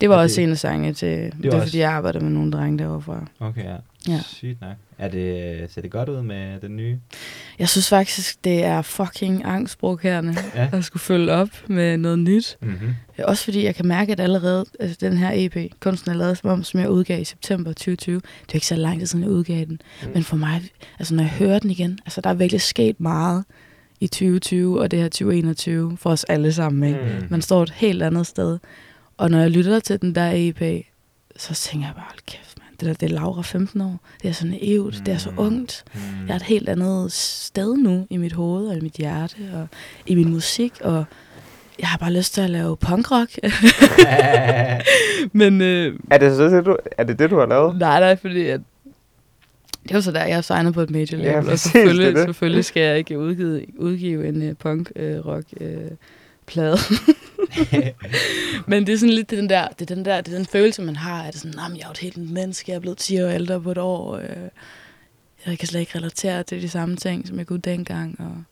Det 0.00 0.08
var 0.08 0.14
Og 0.16 0.20
også 0.22 0.36
det- 0.36 0.44
en 0.46 0.50
af 0.50 0.58
sangene 0.58 0.92
til... 0.92 1.08
Det, 1.08 1.32
det 1.32 1.44
var 1.44 1.50
var 1.50 1.56
også- 1.56 1.68
fordi, 1.68 1.78
jeg 1.78 1.90
arbejder 1.92 2.20
med 2.20 2.30
nogle 2.30 2.52
drenge 2.52 2.78
derovre 2.78 3.00
fra. 3.02 3.26
Okay, 3.40 3.64
ja. 3.64 3.76
Ja. 4.08 4.20
Sygt 4.24 4.60
nok. 4.60 4.70
Er 4.98 5.08
det, 5.08 5.70
ser 5.72 5.80
det 5.80 5.90
godt 5.90 6.08
ud 6.08 6.22
med 6.22 6.60
den 6.60 6.76
nye? 6.76 6.98
Jeg 7.58 7.68
synes 7.68 7.88
faktisk, 7.88 8.44
det 8.44 8.64
er 8.64 8.82
fucking 8.82 9.44
angstprovokerende 9.44 10.34
Ja. 10.54 10.68
at 10.72 10.84
skulle 10.84 11.00
følge 11.00 11.32
op 11.32 11.48
med 11.68 11.96
noget 11.96 12.18
nyt. 12.18 12.56
Mm-hmm. 12.62 12.94
Også 13.24 13.44
fordi 13.44 13.64
jeg 13.64 13.74
kan 13.74 13.86
mærke, 13.86 14.12
at 14.12 14.20
allerede 14.20 14.64
altså 14.80 14.96
den 15.00 15.18
her 15.18 15.30
EP, 15.34 15.56
kunsten 15.80 16.10
er 16.10 16.14
lavet 16.14 16.38
som 16.38 16.50
om, 16.50 16.64
som 16.64 16.80
jeg 16.80 16.90
udgav 16.90 17.20
i 17.20 17.24
september 17.24 17.72
2020. 17.72 18.14
Det 18.16 18.50
er 18.50 18.54
ikke 18.54 18.66
så 18.66 18.76
lang 18.76 18.98
tid 18.98 19.06
siden, 19.06 19.22
jeg 19.24 19.30
udgav 19.32 19.64
den. 19.64 19.80
Mm. 20.02 20.08
Men 20.14 20.24
for 20.24 20.36
mig, 20.36 20.62
altså 20.98 21.14
når 21.14 21.22
jeg 21.22 21.30
hører 21.30 21.58
den 21.58 21.70
igen, 21.70 21.98
altså 22.06 22.20
der 22.20 22.30
er 22.30 22.34
virkelig 22.34 22.60
sket 22.60 23.00
meget 23.00 23.44
i 24.00 24.06
2020 24.06 24.80
og 24.80 24.90
det 24.90 24.98
her 24.98 25.08
2021 25.08 25.96
for 26.00 26.10
os 26.10 26.24
alle 26.24 26.52
sammen. 26.52 26.84
Ikke? 26.88 27.18
Mm. 27.20 27.26
Man 27.30 27.42
står 27.42 27.62
et 27.62 27.70
helt 27.70 28.02
andet 28.02 28.26
sted. 28.26 28.58
Og 29.16 29.30
når 29.30 29.38
jeg 29.38 29.50
lytter 29.50 29.80
til 29.80 30.00
den 30.00 30.14
der 30.14 30.30
EP, 30.34 30.84
så 31.36 31.54
tænker 31.54 31.86
jeg 31.86 31.94
bare, 31.94 32.06
kæft. 32.26 32.55
Det 32.80 32.86
der, 32.88 32.94
det 32.94 33.02
er 33.12 33.14
Laura 33.14 33.42
15 33.42 33.80
år. 33.80 34.00
Det 34.22 34.28
er 34.28 34.32
så 34.32 34.46
naivt. 34.46 35.02
Det 35.06 35.14
er 35.14 35.18
så 35.18 35.30
Mm. 35.30 35.38
ungt. 35.38 35.84
Mm. 35.94 36.00
Jeg 36.26 36.32
er 36.32 36.36
et 36.36 36.42
helt 36.42 36.68
andet 36.68 37.12
sted 37.12 37.76
nu 37.76 38.06
i 38.10 38.16
mit 38.16 38.32
hoved 38.32 38.68
og 38.68 38.76
i 38.76 38.80
mit 38.80 38.92
hjerte 38.92 39.34
og 39.54 39.66
i 40.06 40.14
min 40.14 40.30
musik. 40.30 40.72
Og 40.80 41.04
jeg 41.78 41.88
har 41.88 41.98
bare 41.98 42.12
lyst 42.12 42.34
til 42.34 42.40
at 42.40 42.50
lave 42.50 42.76
punkrock. 42.76 43.30
Men 45.32 45.60
øh, 45.60 45.98
Er 46.10 46.18
det 46.18 46.36
så 46.36 46.44
det, 46.48 46.66
du, 46.66 46.76
er 46.98 47.04
det, 47.04 47.18
det, 47.18 47.30
du 47.30 47.38
har 47.38 47.46
lavet? 47.46 47.78
nej, 47.78 48.00
nej, 48.00 48.16
fordi 48.16 48.46
at 48.46 48.60
det 49.82 49.90
er 49.90 49.94
jo 49.94 50.00
så 50.02 50.12
der, 50.12 50.24
jeg 50.24 50.36
er 50.36 50.40
signet 50.40 50.74
på 50.74 50.80
et 50.80 50.90
major 50.90 51.16
label, 51.16 51.24
Ja, 51.26 51.38
og 51.38 51.44
præcis, 51.44 51.60
selvfølgelig, 51.72 52.06
det 52.06 52.16
det. 52.16 52.24
selvfølgelig 52.24 52.64
skal 52.64 52.82
jeg 52.82 52.98
ikke 52.98 53.18
udgive, 53.18 53.66
udgive 53.78 54.28
en 54.28 54.50
uh, 54.50 54.56
punk-rock-plade. 56.46 56.78
Men 58.70 58.86
det 58.86 58.92
er 58.92 58.98
sådan 58.98 59.14
lidt 59.14 59.30
den 59.30 59.48
der, 59.48 59.68
det 59.68 59.90
er 59.90 59.94
den 59.94 60.04
der, 60.04 60.20
det 60.20 60.32
er 60.32 60.36
den 60.36 60.46
følelse, 60.46 60.82
man 60.82 60.96
har, 60.96 61.22
at 61.22 61.32
det 61.32 61.40
sådan, 61.40 61.54
"Nå, 61.56 61.68
men 61.68 61.76
jeg 61.76 61.82
er 61.82 61.88
jo 61.88 61.92
et 61.92 61.98
helt 61.98 62.30
menneske, 62.30 62.70
jeg 62.70 62.76
er 62.76 62.80
blevet 62.80 62.98
10 62.98 63.22
år 63.22 63.28
ældre 63.28 63.60
på 63.60 63.70
et 63.70 63.78
år, 63.78 64.16
øh, 64.16 64.28
jeg 65.46 65.58
kan 65.58 65.68
slet 65.68 65.80
ikke 65.80 65.98
relatere 65.98 66.42
til 66.42 66.62
de 66.62 66.68
samme 66.68 66.96
ting, 66.96 67.28
som 67.28 67.38
jeg 67.38 67.46
kunne 67.46 67.58
dengang. 67.60 68.20
Og 68.20 68.42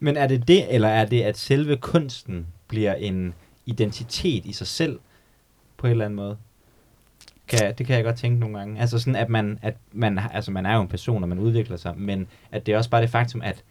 Men 0.00 0.16
er 0.16 0.26
det 0.26 0.48
det, 0.48 0.74
eller 0.74 0.88
er 0.88 1.04
det, 1.04 1.22
at 1.22 1.38
selve 1.38 1.76
kunsten 1.76 2.46
bliver 2.68 2.94
en 2.94 3.34
identitet 3.66 4.46
i 4.46 4.52
sig 4.52 4.66
selv, 4.66 4.98
på 5.76 5.86
en 5.86 5.90
eller 5.90 6.04
anden 6.04 6.16
måde? 6.16 6.36
Kan, 7.48 7.74
det 7.78 7.86
kan 7.86 7.96
jeg 7.96 8.04
godt 8.04 8.16
tænke 8.16 8.40
nogle 8.40 8.58
gange. 8.58 8.80
Altså 8.80 8.98
sådan, 8.98 9.16
at 9.16 9.28
man, 9.28 9.58
at 9.62 9.74
man, 9.92 10.20
altså 10.32 10.50
man 10.50 10.66
er 10.66 10.74
jo 10.74 10.82
en 10.82 10.88
person, 10.88 11.22
og 11.22 11.28
man 11.28 11.38
udvikler 11.38 11.76
sig, 11.76 11.94
men 11.96 12.26
at 12.52 12.66
det 12.66 12.74
er 12.74 12.76
også 12.78 12.90
bare 12.90 13.02
det 13.02 13.10
faktum, 13.10 13.42
at 13.42 13.64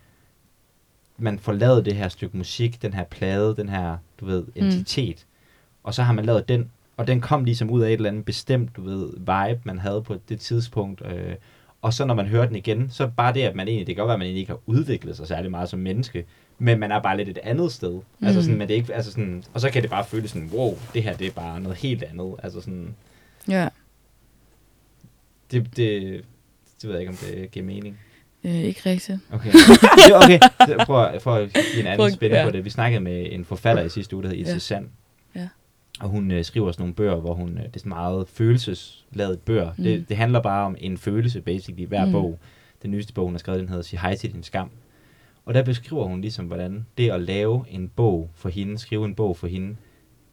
man 1.19 1.39
får 1.39 1.53
lavet 1.53 1.85
det 1.85 1.95
her 1.95 2.09
stykke 2.09 2.37
musik, 2.37 2.81
den 2.81 2.93
her 2.93 3.03
plade, 3.03 3.55
den 3.55 3.69
her, 3.69 3.97
du 4.19 4.25
ved, 4.25 4.45
entitet, 4.55 5.25
mm. 5.29 5.79
og 5.83 5.93
så 5.93 6.03
har 6.03 6.13
man 6.13 6.25
lavet 6.25 6.49
den, 6.49 6.71
og 6.97 7.07
den 7.07 7.21
kom 7.21 7.43
ligesom 7.43 7.69
ud 7.69 7.81
af 7.81 7.87
et 7.87 7.93
eller 7.93 8.09
andet 8.09 8.25
bestemt, 8.25 8.75
du 8.75 8.81
ved, 8.81 9.09
vibe, 9.17 9.61
man 9.63 9.79
havde 9.79 10.01
på 10.01 10.17
det 10.29 10.39
tidspunkt, 10.39 11.01
øh, 11.05 11.35
Og 11.81 11.93
så 11.93 12.05
når 12.05 12.13
man 12.13 12.25
hører 12.25 12.45
den 12.45 12.55
igen, 12.55 12.89
så 12.89 13.07
bare 13.17 13.33
det, 13.33 13.41
at 13.41 13.55
man 13.55 13.67
egentlig, 13.67 13.87
det 13.87 13.95
kan 13.95 14.01
godt 14.01 14.07
være, 14.07 14.13
at 14.13 14.19
man 14.19 14.25
egentlig 14.25 14.39
ikke 14.39 14.51
har 14.51 14.59
udviklet 14.65 15.17
sig 15.17 15.27
særlig 15.27 15.51
meget 15.51 15.69
som 15.69 15.79
menneske, 15.79 16.25
men 16.57 16.79
man 16.79 16.91
er 16.91 16.99
bare 16.99 17.17
lidt 17.17 17.29
et 17.29 17.37
andet 17.43 17.71
sted. 17.71 17.93
Mm. 17.93 18.27
Altså 18.27 18.41
sådan, 18.41 18.57
men 18.57 18.67
det 18.67 18.73
er 18.73 18.77
ikke, 18.77 18.93
altså 18.93 19.11
sådan, 19.11 19.43
og 19.53 19.61
så 19.61 19.69
kan 19.69 19.81
det 19.81 19.89
bare 19.89 20.05
føles 20.05 20.31
sådan, 20.31 20.49
wow, 20.53 20.77
det 20.93 21.03
her 21.03 21.17
det 21.17 21.27
er 21.27 21.31
bare 21.31 21.59
noget 21.59 21.77
helt 21.77 22.03
andet. 22.03 22.35
Altså 22.43 22.61
sådan, 22.61 22.95
Ja, 23.47 23.69
det, 25.51 25.77
det, 25.77 26.01
det 26.81 26.89
ved 26.89 26.91
jeg 26.91 26.99
ikke, 26.99 27.11
om 27.11 27.17
det 27.17 27.51
giver 27.51 27.65
mening. 27.65 27.99
Øh, 28.43 28.55
ikke 28.55 28.81
rigtigt. 28.85 29.19
Okay. 29.31 29.51
Okay, 30.23 30.39
så 30.59 30.83
prøv, 30.85 31.19
for 31.19 31.33
at 31.33 31.53
give 31.53 31.79
en 31.79 31.85
Prøv 31.85 31.91
anden 31.91 32.11
spænding 32.11 32.39
ja. 32.39 32.45
på 32.45 32.51
det. 32.51 32.65
Vi 32.65 32.69
snakkede 32.69 33.01
med 33.01 33.27
en 33.31 33.45
forfatter 33.45 33.83
i 33.83 33.89
sidste 33.89 34.15
uge, 34.15 34.23
der 34.23 34.29
hedder 34.29 34.39
Ilse 34.41 34.53
Ja. 34.53 34.59
Sand. 34.59 34.87
Ja. 35.35 35.47
Og 35.99 36.09
hun 36.09 36.31
øh, 36.31 36.45
skriver 36.45 36.71
sådan 36.71 36.81
nogle 36.81 36.93
bøger, 36.93 37.15
hvor 37.15 37.33
hun, 37.33 37.49
øh, 37.49 37.63
det 37.63 37.75
er 37.75 37.79
sådan 37.79 37.89
meget 37.89 38.27
følelsesladet 38.27 39.39
bøger. 39.39 39.71
Mm. 39.77 39.83
Det, 39.83 40.09
det 40.09 40.17
handler 40.17 40.41
bare 40.41 40.65
om 40.65 40.75
en 40.79 40.97
følelse, 40.97 41.41
basically, 41.41 41.87
hver 41.87 42.05
mm. 42.05 42.11
Bog. 42.11 42.39
Den 42.83 42.91
nyeste 42.91 43.13
bog, 43.13 43.25
hun 43.25 43.33
har 43.33 43.39
skrevet, 43.39 43.59
den 43.59 43.69
hedder 43.69 43.83
Sig 43.83 43.99
hej 43.99 44.15
til 44.15 44.33
din 44.33 44.43
skam. 44.43 44.69
Og 45.45 45.53
der 45.53 45.63
beskriver 45.63 46.05
hun 46.05 46.21
ligesom, 46.21 46.45
hvordan 46.45 46.85
det 46.97 47.11
at 47.11 47.21
lave 47.21 47.65
en 47.69 47.89
bog 47.89 48.29
for 48.35 48.49
hende, 48.49 48.77
skrive 48.77 49.05
en 49.05 49.15
bog 49.15 49.37
for 49.37 49.47
hende, 49.47 49.75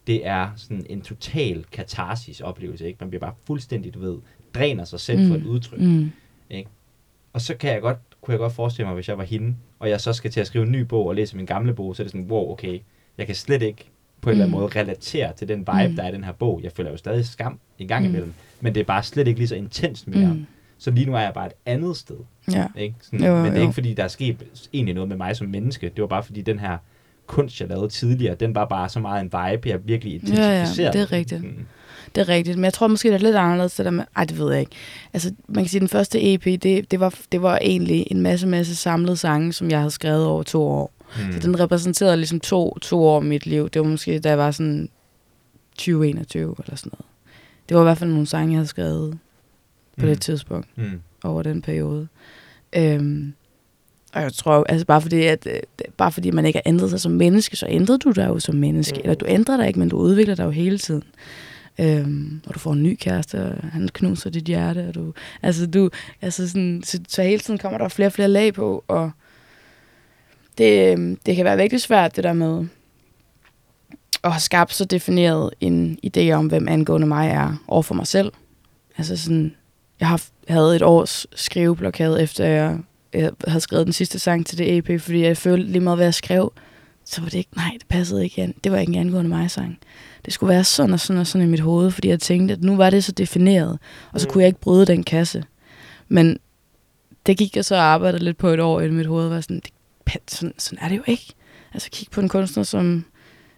det 0.07 0.27
er 0.27 0.49
sådan 0.55 0.85
en 0.89 1.01
total 1.01 1.65
katarsis 1.71 2.41
oplevelse. 2.41 2.87
Ikke? 2.87 2.97
Man 2.99 3.09
bliver 3.09 3.19
bare 3.19 3.33
fuldstændig, 3.47 3.93
du 3.93 3.99
ved, 3.99 4.17
dræner 4.55 4.83
sig 4.83 4.99
selv 4.99 5.21
mm. 5.21 5.27
for 5.27 5.35
et 5.35 5.43
udtryk. 5.43 5.79
Mm. 5.79 6.11
Og 7.37 7.41
så 7.41 7.55
kan 7.55 7.73
jeg 7.73 7.81
godt, 7.81 7.97
kunne 8.21 8.31
jeg 8.31 8.39
godt 8.39 8.53
forestille 8.53 8.85
mig, 8.87 8.95
hvis 8.95 9.07
jeg 9.09 9.17
var 9.17 9.23
hende, 9.23 9.55
og 9.79 9.89
jeg 9.89 10.01
så 10.01 10.13
skal 10.13 10.31
til 10.31 10.39
at 10.39 10.47
skrive 10.47 10.65
en 10.65 10.71
ny 10.71 10.79
bog 10.81 11.07
og 11.07 11.15
læse 11.15 11.35
min 11.35 11.45
gamle 11.45 11.73
bog, 11.73 11.95
så 11.95 12.01
er 12.01 12.05
det 12.05 12.11
sådan, 12.11 12.27
wow, 12.31 12.51
okay, 12.51 12.79
jeg 13.17 13.25
kan 13.25 13.35
slet 13.35 13.61
ikke 13.61 13.89
på 14.21 14.29
en 14.29 14.31
eller 14.31 14.45
anden 14.45 14.57
Mm. 14.57 14.61
måde 14.61 14.79
relatere 14.79 15.33
til 15.33 15.47
den 15.47 15.59
vibe, 15.59 15.87
Mm. 15.89 15.95
der 15.95 16.03
er 16.03 16.09
i 16.09 16.11
den 16.11 16.23
her 16.23 16.31
bog. 16.31 16.59
Jeg 16.63 16.71
føler 16.71 16.91
jo 16.91 16.97
stadig 16.97 17.25
skam 17.25 17.59
en 17.79 17.87
gang 17.87 18.03
Mm. 18.03 18.09
imellem, 18.09 18.33
men 18.61 18.75
det 18.75 18.81
er 18.81 18.85
bare 18.85 19.03
slet 19.03 19.27
ikke 19.27 19.39
lige 19.39 19.47
så 19.47 19.55
intenst 19.55 20.07
mere. 20.07 20.33
Mm. 20.33 20.45
Så 20.77 20.91
lige 20.91 21.05
nu 21.05 21.15
er 21.15 21.19
jeg 21.19 21.33
bare 21.33 21.45
et 21.45 21.53
andet 21.65 21.97
sted. 21.97 22.15
Ja. 22.51 22.67
Ikke? 22.77 22.95
Sådan, 23.01 23.25
Jo, 23.25 23.35
men 23.35 23.45
det 23.45 23.51
er 23.51 23.55
jo. 23.55 23.61
ikke 23.61 23.73
fordi, 23.73 23.93
der 23.93 24.03
er 24.03 24.07
sket 24.07 24.43
egentlig 24.73 24.95
noget 24.95 25.07
med 25.09 25.17
mig 25.17 25.35
som 25.35 25.47
menneske. 25.47 25.89
Det 25.95 26.01
var 26.01 26.07
bare 26.07 26.23
fordi, 26.23 26.41
den 26.41 26.59
her 26.59 26.77
kunst, 27.27 27.59
jeg 27.61 27.69
lavede 27.69 27.89
tidligere, 27.89 28.35
den 28.35 28.55
var 28.55 28.65
bare 28.65 28.89
så 28.89 28.99
meget 28.99 29.21
en 29.21 29.25
vibe, 29.25 29.69
jeg 29.69 29.87
virkelig 29.87 30.11
ja, 30.13 30.17
identificerede. 30.17 30.93
det 30.93 31.01
er 31.01 31.11
rigtigt. 31.11 31.41
Sådan, 31.41 31.67
Det 32.15 32.21
er 32.21 32.29
rigtigt, 32.29 32.57
men 32.57 32.63
jeg 32.65 32.73
tror 32.73 32.87
måske, 32.87 33.07
det 33.09 33.15
er 33.15 33.19
lidt 33.19 33.35
anderledes, 33.35 33.75
det 33.75 33.85
der 33.85 33.91
med, 33.91 34.03
ej, 34.15 34.23
det 34.25 34.37
ved 34.39 34.51
jeg 34.51 34.59
ikke. 34.59 34.71
Altså, 35.13 35.33
man 35.47 35.63
kan 35.63 35.69
sige, 35.69 35.79
den 35.79 35.87
første 35.89 36.33
EP, 36.33 36.43
det, 36.45 36.91
det, 36.91 36.99
var, 36.99 37.19
det 37.31 37.41
var 37.41 37.57
egentlig 37.61 38.07
en 38.11 38.21
masse, 38.21 38.47
masse 38.47 38.75
samlede 38.75 39.17
sange, 39.17 39.53
som 39.53 39.69
jeg 39.71 39.79
havde 39.79 39.91
skrevet 39.91 40.25
over 40.25 40.43
to 40.43 40.61
år. 40.63 40.91
Mm. 41.17 41.33
Så 41.33 41.39
den 41.39 41.59
repræsenterede 41.59 42.17
ligesom 42.17 42.39
to, 42.39 42.77
to 42.81 43.03
år 43.03 43.15
af 43.17 43.23
mit 43.23 43.45
liv. 43.45 43.69
Det 43.69 43.81
var 43.81 43.87
måske, 43.87 44.19
da 44.19 44.29
jeg 44.29 44.37
var 44.37 44.51
sådan 44.51 44.89
2021 45.77 46.55
eller 46.63 46.75
sådan 46.75 46.89
noget. 46.93 47.05
Det 47.69 47.75
var 47.77 47.83
i 47.83 47.85
hvert 47.85 47.97
fald 47.97 48.09
nogle 48.09 48.27
sange, 48.27 48.51
jeg 48.51 48.57
havde 48.57 48.67
skrevet 48.67 49.17
på 49.97 50.05
Mm. 50.05 50.07
det 50.07 50.21
tidspunkt 50.21 50.67
Mm. 50.75 51.01
over 51.23 51.41
den 51.43 51.61
periode. 51.61 52.07
Øhm, 52.75 53.33
og 54.13 54.21
jeg 54.21 54.33
tror, 54.33 54.65
altså 54.69 54.85
bare 54.85 55.01
fordi, 55.01 55.21
at, 55.23 55.47
øh, 55.51 55.59
bare 55.97 56.11
fordi 56.11 56.31
man 56.31 56.45
ikke 56.45 56.57
har 56.65 56.69
ændret 56.69 56.89
sig 56.89 56.99
som 56.99 57.11
menneske, 57.11 57.55
så 57.57 57.65
ændrer 57.69 57.97
du 57.97 58.11
dig 58.11 58.27
jo 58.27 58.39
som 58.39 58.55
menneske. 58.55 58.99
Eller 59.01 59.15
du 59.15 59.25
ændrer 59.27 59.57
dig 59.57 59.67
ikke, 59.67 59.79
men 59.79 59.89
du 59.89 59.97
udvikler 59.97 60.35
dig 60.35 60.43
jo 60.43 60.49
hele 60.49 60.77
tiden. 60.77 61.03
Øhm, 61.79 62.41
og 62.45 62.53
du 62.53 62.59
får 62.59 62.73
en 62.73 62.83
ny 62.83 62.97
kæreste, 62.99 63.45
og 63.45 63.69
han 63.71 63.89
knuser 63.93 64.29
dit 64.29 64.43
hjerte. 64.43 64.87
Og 64.87 64.95
du, 64.95 65.13
altså 65.41 65.67
du, 65.67 65.89
altså 66.21 66.47
sådan, 66.47 66.81
så, 66.85 66.99
så 67.07 67.23
hele 67.23 67.39
tiden 67.39 67.57
kommer 67.57 67.77
der 67.77 67.87
flere 67.87 68.07
og 68.07 68.13
flere 68.13 68.27
lag 68.27 68.53
på, 68.53 68.83
og 68.87 69.11
det, 70.57 70.91
øhm, 70.91 71.19
det 71.25 71.35
kan 71.35 71.45
være 71.45 71.57
virkelig 71.57 71.81
svært, 71.81 72.15
det 72.15 72.23
der 72.23 72.33
med 72.33 72.65
at 74.23 74.31
have 74.31 74.41
skabt 74.41 74.73
så 74.73 74.85
defineret 74.85 75.49
en 75.59 75.99
idé 76.07 76.31
om, 76.31 76.47
hvem 76.47 76.67
angående 76.67 77.07
mig 77.07 77.29
er 77.29 77.63
over 77.67 77.81
for 77.81 77.95
mig 77.95 78.07
selv. 78.07 78.31
Altså 78.97 79.17
sådan, 79.17 79.55
jeg 79.99 80.07
har, 80.07 80.23
havde 80.47 80.75
et 80.75 80.81
års 80.81 81.27
skriveblokade, 81.35 82.21
efter 82.21 82.45
jeg, 82.45 82.79
jeg 83.13 83.31
havde 83.47 83.61
skrevet 83.61 83.85
den 83.85 83.93
sidste 83.93 84.19
sang 84.19 84.45
til 84.45 84.57
det 84.57 84.77
EP, 84.77 85.01
fordi 85.01 85.21
jeg 85.21 85.37
følte 85.37 85.71
lige 85.71 85.81
meget, 85.81 85.97
hvad 85.97 86.05
jeg 86.05 86.13
skrev, 86.13 86.53
så 87.05 87.21
var 87.21 87.29
det 87.29 87.37
ikke, 87.37 87.55
nej, 87.55 87.71
det 87.73 87.87
passede 87.87 88.23
ikke 88.23 88.41
an. 88.41 88.53
Det 88.63 88.71
var 88.71 88.77
ikke 88.77 88.93
en 88.93 88.99
angående 88.99 89.29
mig 89.29 89.51
sang. 89.51 89.79
Det 90.27 90.33
skulle 90.33 90.49
være 90.53 90.63
sådan 90.63 90.93
og 90.93 90.99
sådan 90.99 91.19
og 91.19 91.27
sådan 91.27 91.47
i 91.47 91.51
mit 91.51 91.59
hoved, 91.59 91.91
fordi 91.91 92.07
jeg 92.07 92.19
tænkte, 92.19 92.53
at 92.53 92.63
nu 92.63 92.75
var 92.75 92.89
det 92.89 93.03
så 93.03 93.11
defineret, 93.11 93.79
og 94.13 94.19
så 94.21 94.27
Mm. 94.27 94.31
kunne 94.33 94.41
jeg 94.41 94.47
ikke 94.47 94.59
bryde 94.59 94.85
den 94.85 95.03
kasse. 95.03 95.43
Men 96.07 96.37
det 97.25 97.37
gik 97.37 97.55
jeg 97.55 97.65
så 97.65 97.75
og 97.75 97.81
arbejdede 97.81 98.23
lidt 98.23 98.37
på 98.37 98.47
et 98.47 98.59
år 98.59 98.81
i 98.81 98.89
mit 98.91 99.05
hoved, 99.05 99.27
var 99.29 99.41
sådan, 99.41 99.61
det, 100.05 100.17
sådan, 100.27 100.53
sådan 100.57 100.79
er 100.85 100.89
det 100.89 100.97
jo 100.97 101.03
ikke. 101.07 101.33
Altså 101.73 101.89
kig 101.91 102.07
på 102.11 102.21
en 102.21 102.29
kunstner 102.29 102.63
som, 102.63 103.05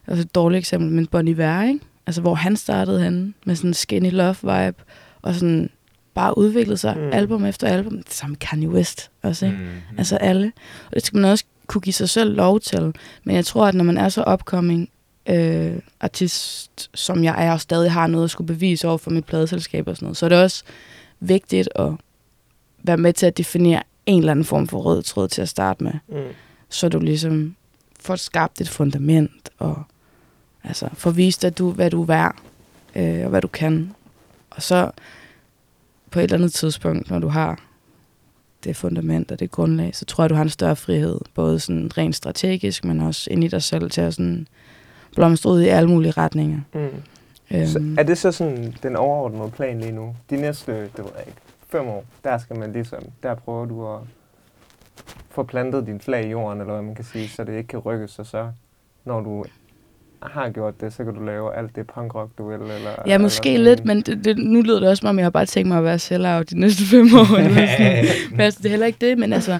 altså 0.08 0.22
et 0.26 0.36
dårligt 0.36 0.60
eksempel, 0.60 0.92
men 0.92 1.08
Bon 1.08 1.28
Iver, 1.28 1.64
ikke? 1.64 1.80
Altså 2.08 2.22
hvor 2.22 2.36
han 2.36 2.56
startede 2.56 3.02
han 3.02 3.34
med 3.46 3.56
sådan 3.56 3.70
en 3.70 3.74
skinny 3.74 4.12
love 4.12 4.36
vibe, 4.42 4.84
og 5.22 5.36
sådan 5.36 5.70
bare 6.14 6.38
udviklede 6.38 6.78
sig 6.78 6.98
Mm. 6.98 7.10
album 7.14 7.46
efter 7.46 7.68
album. 7.68 7.98
Det 8.04 8.14
samme 8.14 8.36
Kanye 8.36 8.70
West 8.70 9.12
også, 9.22 9.46
ikke? 9.46 9.58
Mm. 9.58 9.64
Mm. 9.64 9.98
Altså 9.98 10.16
alle. 10.18 10.52
Og 10.88 10.94
det 10.96 11.06
skal 11.06 11.20
man 11.20 11.32
også 11.32 11.44
kunne 11.68 11.82
give 11.82 11.94
sig 11.94 12.10
selv 12.10 12.36
lov 12.36 12.60
til. 12.60 12.94
Men 13.24 13.36
jeg 13.36 13.46
tror, 13.46 13.66
at 13.68 13.76
når 13.76 13.84
man 13.84 13.98
er 13.98 14.10
så 14.10 14.24
upcoming 14.34 14.90
øh, 15.30 15.80
artist, 16.00 16.90
som 16.94 17.24
jeg 17.24 17.46
er, 17.48 17.52
og 17.52 17.62
stadig 17.62 17.92
har 17.92 18.08
noget 18.08 18.24
at 18.24 18.32
skulle 18.32 18.48
bevise 18.48 18.88
over 18.88 18.98
for 18.98 19.12
mit 19.12 19.26
pladeselskab 19.26 19.88
og 19.88 19.96
sådan 19.96 20.06
noget, 20.06 20.18
så 20.18 20.26
er 20.26 20.30
det 20.30 20.44
også 20.44 20.64
vigtigt 21.20 21.70
at 21.76 21.92
være 22.84 22.98
med 22.98 23.14
til 23.14 23.26
at 23.26 23.38
definere 23.38 23.84
en 24.06 24.20
eller 24.20 24.32
anden 24.32 24.46
form 24.46 24.68
for 24.68 24.80
rød 24.80 25.04
tråd 25.04 25.28
til 25.28 25.42
at 25.42 25.50
starte 25.50 25.84
med. 25.84 25.94
Mm. 26.08 26.18
Så 26.70 26.90
du 26.90 27.00
ligesom 27.00 27.56
får 28.00 28.16
skabt 28.16 28.62
et 28.62 28.70
fundament, 28.70 29.50
og 29.58 29.84
altså 30.64 30.90
får 30.94 31.12
vist, 31.12 31.46
at 31.46 31.58
du, 31.58 31.72
hvad 31.72 31.92
du 31.92 32.02
er 32.02 32.06
værd, 32.06 32.36
øh, 32.96 33.24
og 33.24 33.30
hvad 33.30 33.42
du 33.42 33.48
kan. 33.48 33.94
Og 34.50 34.62
så 34.62 34.92
på 36.12 36.20
et 36.20 36.24
eller 36.24 36.38
andet 36.38 36.54
tidspunkt, 36.54 37.10
når 37.10 37.20
du 37.20 37.28
har 37.28 37.64
det 38.64 38.76
fundament 38.76 39.32
og 39.32 39.40
det 39.40 39.52
grundlag, 39.52 39.96
så 39.96 40.06
tror 40.06 40.24
jeg, 40.24 40.30
du 40.30 40.36
har 40.36 40.42
en 40.42 40.50
større 40.50 40.76
frihed, 40.76 41.20
både 41.34 41.60
sådan 41.60 41.98
rent 41.98 42.16
strategisk, 42.16 42.86
men 42.86 43.02
også 43.02 43.30
ind 43.32 43.44
i 43.44 43.48
dig 43.48 43.64
selv 43.64 43.92
til 43.92 44.02
at 44.02 44.14
sådan 44.14 44.48
blomstre 45.16 45.50
ud 45.52 45.62
i 45.62 45.68
alle 45.68 45.90
mulige 45.90 46.12
retninger. 46.12 46.60
Mm. 46.74 46.80
Øhm, 47.52 47.68
Så 47.68 47.96
er 47.98 48.04
det 48.04 48.18
så 48.18 48.32
sådan 48.32 48.76
den 48.84 48.96
overordnede 48.96 49.52
plan 49.52 49.80
lige 49.80 49.92
nu? 49.92 50.16
De 50.30 50.36
næste, 50.42 50.72
det 50.72 50.98
ved 50.98 51.12
jeg 51.18 51.28
ikke, 51.28 51.40
fem 51.70 51.88
år, 51.88 52.04
der 52.24 52.38
skal 52.38 52.60
man 52.60 52.72
ligesom, 52.72 53.04
der 53.24 53.36
prøver 53.36 53.66
du 53.66 53.94
at 53.94 54.00
få 55.30 55.44
plantet 55.44 55.88
din 55.88 56.00
flag 56.00 56.26
i 56.26 56.30
jorden, 56.30 56.62
eller 56.62 56.74
hvad 56.74 56.84
man 56.84 56.96
kan 56.96 57.06
sige, 57.06 57.30
så 57.30 57.44
det 57.44 57.58
ikke 57.58 57.68
kan 57.68 57.80
rykkes, 57.80 58.20
og 58.20 58.26
så 58.26 58.48
når 59.06 59.22
du 59.22 59.46
har 60.24 60.50
gjort 60.50 60.82
det, 60.82 60.94
så 60.94 61.04
kan 61.04 61.14
du 61.14 61.24
lave 61.24 61.56
alt 61.56 61.76
det 61.76 61.88
punkrock, 61.88 62.30
du 62.38 62.50
vil, 62.50 62.56
eller... 62.56 62.92
ja, 63.08 63.18
måske 63.18 63.54
eller 63.54 63.70
lidt, 63.72 63.86
men 63.86 64.02
det, 64.02 64.26
det, 64.26 64.38
nu 64.38 64.62
lyder 64.62 64.80
det 64.80 64.90
også, 64.90 65.02
som 65.02 65.10
om 65.10 65.18
jeg 65.18 65.26
har 65.26 65.30
bare 65.30 65.46
tænkt 65.46 65.68
mig 65.68 65.78
at 65.78 65.84
være 65.84 66.00
sellout 66.00 66.50
de 66.50 66.60
næste 66.60 66.84
fem 66.84 67.08
år. 67.16 67.38
Eller 67.46 67.68
sådan. 67.68 68.06
Men 68.32 68.40
altså, 68.40 68.60
det 68.60 68.66
er 68.66 68.70
heller 68.70 68.86
ikke 68.86 69.08
det, 69.10 69.18
men 69.18 69.34
altså, 69.34 69.60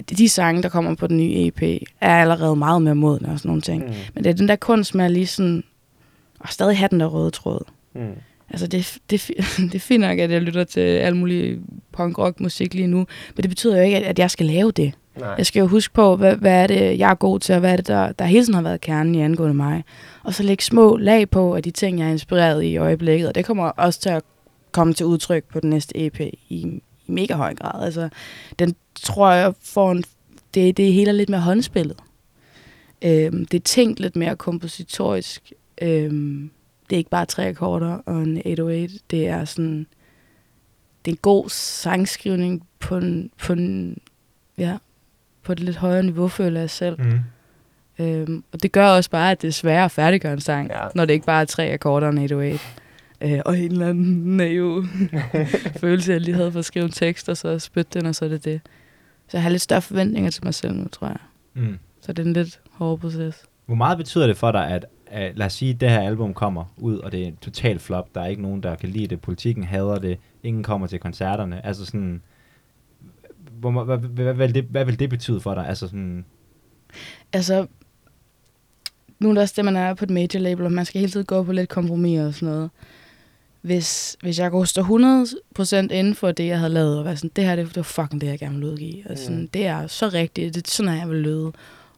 de 0.00 0.28
sange, 0.28 0.62
der 0.62 0.68
kommer 0.68 0.94
på 0.94 1.06
den 1.06 1.16
nye 1.16 1.46
EP, 1.46 1.62
er 2.00 2.16
allerede 2.16 2.56
meget 2.56 2.82
mere 2.82 2.94
modne 2.94 3.28
og 3.28 3.38
sådan 3.38 3.48
nogle 3.48 3.62
ting. 3.62 3.84
Mm. 3.84 3.92
Men 4.14 4.24
det 4.24 4.30
er 4.30 4.34
den 4.34 4.48
der 4.48 4.56
kunst 4.56 4.94
med 4.94 5.04
at 5.04 5.10
lige 5.10 5.26
sådan, 5.26 5.64
og 6.40 6.48
stadig 6.48 6.78
have 6.78 6.88
den 6.88 7.00
der 7.00 7.06
røde 7.06 7.30
tråd. 7.30 7.64
Mm. 7.94 8.00
Altså, 8.50 8.66
det, 8.66 8.98
det, 9.10 9.30
det 9.72 9.74
er 9.74 9.78
fint 9.78 10.00
nok, 10.00 10.18
at 10.18 10.30
jeg 10.30 10.42
lytter 10.42 10.64
til 10.64 10.80
al 10.80 11.16
mulig 11.16 11.58
punk-rock 11.92 12.40
musik 12.40 12.74
lige 12.74 12.86
nu, 12.86 13.06
men 13.36 13.42
det 13.42 13.48
betyder 13.48 13.76
jo 13.76 13.82
ikke, 13.82 13.96
at, 13.96 14.02
at 14.02 14.18
jeg 14.18 14.30
skal 14.30 14.46
lave 14.46 14.70
det. 14.70 14.92
Nej. 15.20 15.34
Jeg 15.38 15.46
skal 15.46 15.60
jo 15.60 15.66
huske 15.66 15.94
på, 15.94 16.16
hvad, 16.16 16.36
hvad 16.36 16.62
er 16.62 16.66
det, 16.66 16.98
jeg 16.98 17.10
er 17.10 17.14
god 17.14 17.40
til, 17.40 17.54
og 17.54 17.60
hvad 17.60 17.72
er 17.72 17.76
det, 17.76 17.86
der, 17.86 18.12
der 18.12 18.24
hele 18.24 18.44
tiden 18.44 18.54
har 18.54 18.62
været 18.62 18.80
kernen 18.80 19.14
i 19.14 19.20
angående 19.20 19.54
mig. 19.54 19.84
Og 20.22 20.34
så 20.34 20.42
lægge 20.42 20.64
små 20.64 20.96
lag 20.96 21.30
på 21.30 21.56
af 21.56 21.62
de 21.62 21.70
ting, 21.70 21.98
jeg 21.98 22.06
er 22.06 22.12
inspireret 22.12 22.62
i 22.62 22.66
i 22.66 22.76
øjeblikket, 22.76 23.28
og 23.28 23.34
det 23.34 23.44
kommer 23.44 23.64
også 23.64 24.00
til 24.00 24.08
at 24.08 24.22
komme 24.72 24.94
til 24.94 25.06
udtryk 25.06 25.44
på 25.52 25.60
den 25.60 25.70
næste 25.70 26.06
EP 26.06 26.20
i 26.48 26.82
mega 27.10 27.34
høj 27.34 27.54
grad. 27.54 27.84
Altså, 27.84 28.08
den 28.58 28.74
tror 29.02 29.30
jeg 29.32 29.54
får 29.62 29.92
en, 29.92 30.04
det, 30.54 30.76
det 30.76 30.92
hele 30.92 31.08
er 31.08 31.14
lidt 31.14 31.28
mere 31.30 31.40
håndspillet. 31.40 31.96
Øhm, 33.02 33.44
det 33.46 33.56
er 33.58 33.62
tænkt 33.64 34.00
lidt 34.00 34.16
mere 34.16 34.36
kompositorisk. 34.36 35.52
Øhm, 35.82 36.50
det 36.90 36.96
er 36.96 36.98
ikke 36.98 37.10
bare 37.10 37.26
tre 37.26 37.48
akkorder 37.48 37.98
og 38.06 38.22
en 38.22 38.36
808. 38.36 38.98
Det 39.10 39.28
er 39.28 39.44
sådan, 39.44 39.86
det 41.04 41.10
er 41.10 41.14
en 41.14 41.18
god 41.22 41.48
sangskrivning 41.48 42.66
på 42.78 42.96
en, 42.96 43.30
på 43.38 43.52
en, 43.52 43.98
ja, 44.58 44.76
på 45.42 45.52
et 45.52 45.60
lidt 45.60 45.76
højere 45.76 46.02
niveau, 46.02 46.28
føler 46.28 46.60
jeg 46.60 46.70
selv. 46.70 46.96
Mm. 47.02 47.18
Øhm, 48.04 48.44
og 48.52 48.62
det 48.62 48.72
gør 48.72 48.86
også 48.88 49.10
bare, 49.10 49.30
at 49.30 49.42
det 49.42 49.48
er 49.48 49.52
sværere 49.52 49.84
at 49.84 49.90
færdiggøre 49.90 50.32
en 50.32 50.40
sang, 50.40 50.68
Ja. 50.70 50.86
når 50.94 51.04
det 51.04 51.14
ikke 51.14 51.26
bare 51.26 51.40
er 51.40 51.44
tre 51.44 51.72
akkorder 51.72 52.06
og 52.06 52.12
en 52.12 52.18
808. 52.18 52.58
Øh, 53.20 53.40
og 53.44 53.58
en 53.58 53.72
eller 53.72 53.88
anden 53.88 54.36
naiv 54.36 54.84
følelse, 55.80 56.12
jeg 56.12 56.20
lige 56.20 56.34
havde 56.34 56.52
for 56.52 56.58
at 56.58 56.64
skrive 56.64 56.84
en 56.84 56.90
tekst, 56.90 57.28
og 57.28 57.36
så 57.36 57.58
spytte 57.58 57.98
den, 57.98 58.06
og 58.06 58.14
så 58.14 58.24
er 58.24 58.28
det 58.28 58.44
det. 58.44 58.60
Så 59.28 59.36
jeg 59.36 59.42
har 59.42 59.50
lidt 59.50 59.62
større 59.62 59.82
forventninger 59.82 60.30
til 60.30 60.44
mig 60.44 60.54
selv 60.54 60.74
nu, 60.74 60.88
tror 60.88 61.06
jeg. 61.06 61.18
Mm. 61.54 61.78
Så 62.00 62.12
det 62.12 62.22
er 62.22 62.26
en 62.26 62.32
lidt 62.32 62.60
hård 62.70 62.98
proces. 62.98 63.44
Hvor 63.66 63.74
meget 63.74 63.98
betyder 63.98 64.26
det 64.26 64.36
for 64.36 64.52
dig, 64.52 64.68
at, 64.68 64.86
at 65.06 65.38
lad 65.38 65.46
os 65.46 65.52
sige, 65.52 65.74
at 65.74 65.80
det 65.80 65.90
her 65.90 66.00
album 66.00 66.34
kommer 66.34 66.64
ud, 66.76 66.98
og 66.98 67.12
det 67.12 67.22
er 67.22 67.26
en 67.26 67.36
total 67.36 67.78
flop, 67.78 68.14
der 68.14 68.20
er 68.20 68.26
ikke 68.26 68.42
nogen, 68.42 68.62
der 68.62 68.74
kan 68.74 68.88
lide 68.88 69.06
det, 69.06 69.20
politikken 69.20 69.64
hader 69.64 69.98
det, 69.98 70.18
ingen 70.42 70.62
kommer 70.62 70.86
til 70.86 70.98
koncerterne, 70.98 71.66
altså 71.66 71.86
sådan, 71.86 72.22
hvor, 73.60 73.84
hvad, 73.84 73.98
hvad, 73.98 74.24
hvad, 74.24 74.34
vil 74.34 74.54
det, 74.54 74.64
hvad 74.64 74.84
vil 74.84 74.98
det 74.98 75.10
betyde 75.10 75.40
for 75.40 75.54
dig? 75.54 75.68
Altså 75.68 75.86
sådan, 75.86 76.24
Altså, 77.32 77.66
nu 79.18 79.28
er 79.28 79.34
det 79.34 79.42
også 79.42 79.54
det, 79.56 79.64
man 79.64 79.76
er 79.76 79.94
på 79.94 80.04
et 80.04 80.10
major 80.10 80.40
label, 80.40 80.64
og 80.64 80.72
man 80.72 80.84
skal 80.84 80.98
hele 80.98 81.12
tiden 81.12 81.26
gå 81.26 81.42
på 81.42 81.52
lidt 81.52 81.68
kompromis 81.68 82.20
og 82.20 82.34
sådan 82.34 82.54
noget. 82.54 82.70
Hvis, 83.62 84.16
hvis 84.22 84.38
jeg 84.38 84.50
kunne 84.50 84.66
stå 84.66 84.82
100% 84.82 85.76
inden 85.76 86.14
for 86.14 86.32
det, 86.32 86.46
jeg 86.46 86.58
havde 86.58 86.72
lavet, 86.72 86.98
og 86.98 87.04
være 87.04 87.16
sådan, 87.16 87.30
det 87.36 87.44
her, 87.44 87.56
det, 87.56 87.66
det 87.66 87.76
var 87.76 87.82
fucking 87.82 88.20
det, 88.20 88.26
jeg 88.26 88.38
gerne 88.38 88.54
ville 88.54 88.72
udgive. 88.72 89.10
Og 89.10 89.18
sådan, 89.18 89.40
Mm. 89.40 89.48
det 89.48 89.66
er 89.66 89.86
så 89.86 90.08
rigtigt, 90.08 90.54
det 90.54 90.66
er 90.66 90.70
sådan, 90.70 90.98
jeg 90.98 91.08
vil 91.08 91.16
lyde. 91.18 91.52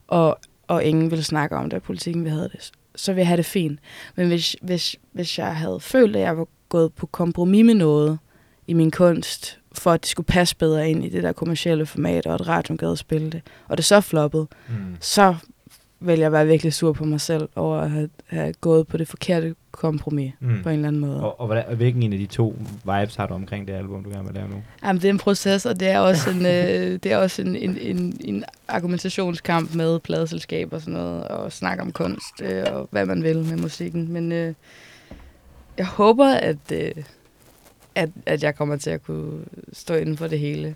Og, 0.09 0.39
og 0.69 0.85
ingen 0.85 1.11
ville 1.11 1.25
snakke 1.25 1.57
om 1.57 1.65
det, 1.71 1.77
og 1.77 1.83
politikken 1.83 2.25
vi 2.25 2.31
havde 2.31 2.49
det. 2.53 2.71
Så 2.97 3.13
ville 3.13 3.19
jeg 3.21 3.27
have 3.27 3.37
det 3.37 3.47
fint. 3.47 3.81
Men 4.17 4.29
hvis, 4.29 4.57
hvis, 4.63 4.97
hvis 5.13 5.39
jeg 5.39 5.57
havde 5.57 5.81
følt, 5.81 6.17
at 6.17 6.23
jeg 6.23 6.39
var 6.39 6.47
gået 6.69 6.93
på 6.93 7.07
kompromis 7.07 7.65
med 7.65 7.75
noget 7.75 8.19
i 8.67 8.73
min 8.73 8.91
kunst, 8.91 9.59
for 9.73 9.91
at 9.93 10.01
det 10.01 10.09
skulle 10.09 10.27
passe 10.27 10.57
bedre 10.57 10.91
ind 10.91 11.05
i 11.05 11.09
det 11.09 11.23
der 11.23 11.33
kommercielle 11.33 11.87
format, 11.87 12.27
og 12.27 12.35
at 12.35 12.49
radioen 12.49 12.79
gad 12.79 12.93
at 12.93 12.99
spille 12.99 13.31
det, 13.31 13.43
og 13.69 13.77
det 13.77 13.85
så 13.85 14.01
floppede, 14.01 14.47
Mm. 14.69 14.75
så 15.01 15.35
vil 16.07 16.19
jeg 16.19 16.33
være 16.33 16.47
virkelig 16.47 16.73
sur 16.73 16.93
på 16.93 17.05
mig 17.05 17.21
selv 17.21 17.49
over 17.57 17.77
at 17.79 17.91
have, 17.91 18.09
have 18.27 18.53
gået 18.61 18.87
på 18.87 18.97
det 18.97 19.09
forkerte 19.09 19.55
kompromis 19.71 20.33
Mm. 20.41 20.63
på 20.63 20.69
en 20.69 20.75
eller 20.75 20.89
anden 20.89 21.01
måde. 21.01 21.23
Og, 21.23 21.41
og, 21.41 21.47
hvordan, 21.47 21.65
og 21.67 21.77
hvilken 21.77 22.03
en 22.03 22.13
af 22.13 22.19
de 22.19 22.27
to 22.27 22.57
vibes 22.85 23.17
har 23.17 23.27
du 23.27 23.35
omkring 23.35 23.69
det 23.69 23.73
album, 23.75 24.05
du 24.05 24.11
gerne 24.11 24.25
vil 24.25 24.35
lave 24.35 24.49
nu? 24.49 24.63
Jamen, 24.85 25.03
det 25.03 25.09
er 25.09 25.13
en 25.13 25.19
proces, 25.19 25.67
og 25.67 25.81
det 25.81 25.89
er 25.89 25.99
også 25.99 26.31
en, 26.31 26.47
øh, 26.47 26.99
det 27.03 27.07
er 27.07 27.17
også 27.17 27.43
en, 27.43 27.57
en, 27.57 27.79
en, 27.81 28.17
en 28.25 28.45
argumentationskamp 28.69 29.75
med 29.75 29.99
pladeselskab 30.01 30.73
og 30.73 30.81
sådan 30.81 30.95
noget, 30.95 31.25
og 31.29 31.53
snakke 31.53 31.83
om 31.83 31.93
kunst 31.93 32.43
øh, 32.43 32.65
og 32.73 32.89
hvad 32.91 33.07
man 33.07 33.23
vil 33.23 33.39
med 33.45 33.57
musikken. 33.57 34.13
Men 34.13 34.33
øh, 34.33 34.55
jeg 35.79 35.87
håber, 35.87 36.27
at, 36.35 36.73
øh, 36.73 36.91
at, 37.95 38.09
at 38.27 38.43
jeg 38.43 38.55
kommer 38.55 38.77
til 38.77 38.91
at 38.91 39.03
kunne 39.03 39.45
stå 39.73 39.95
inden 39.95 40.17
for 40.17 40.27
det 40.27 40.39
hele. 40.39 40.75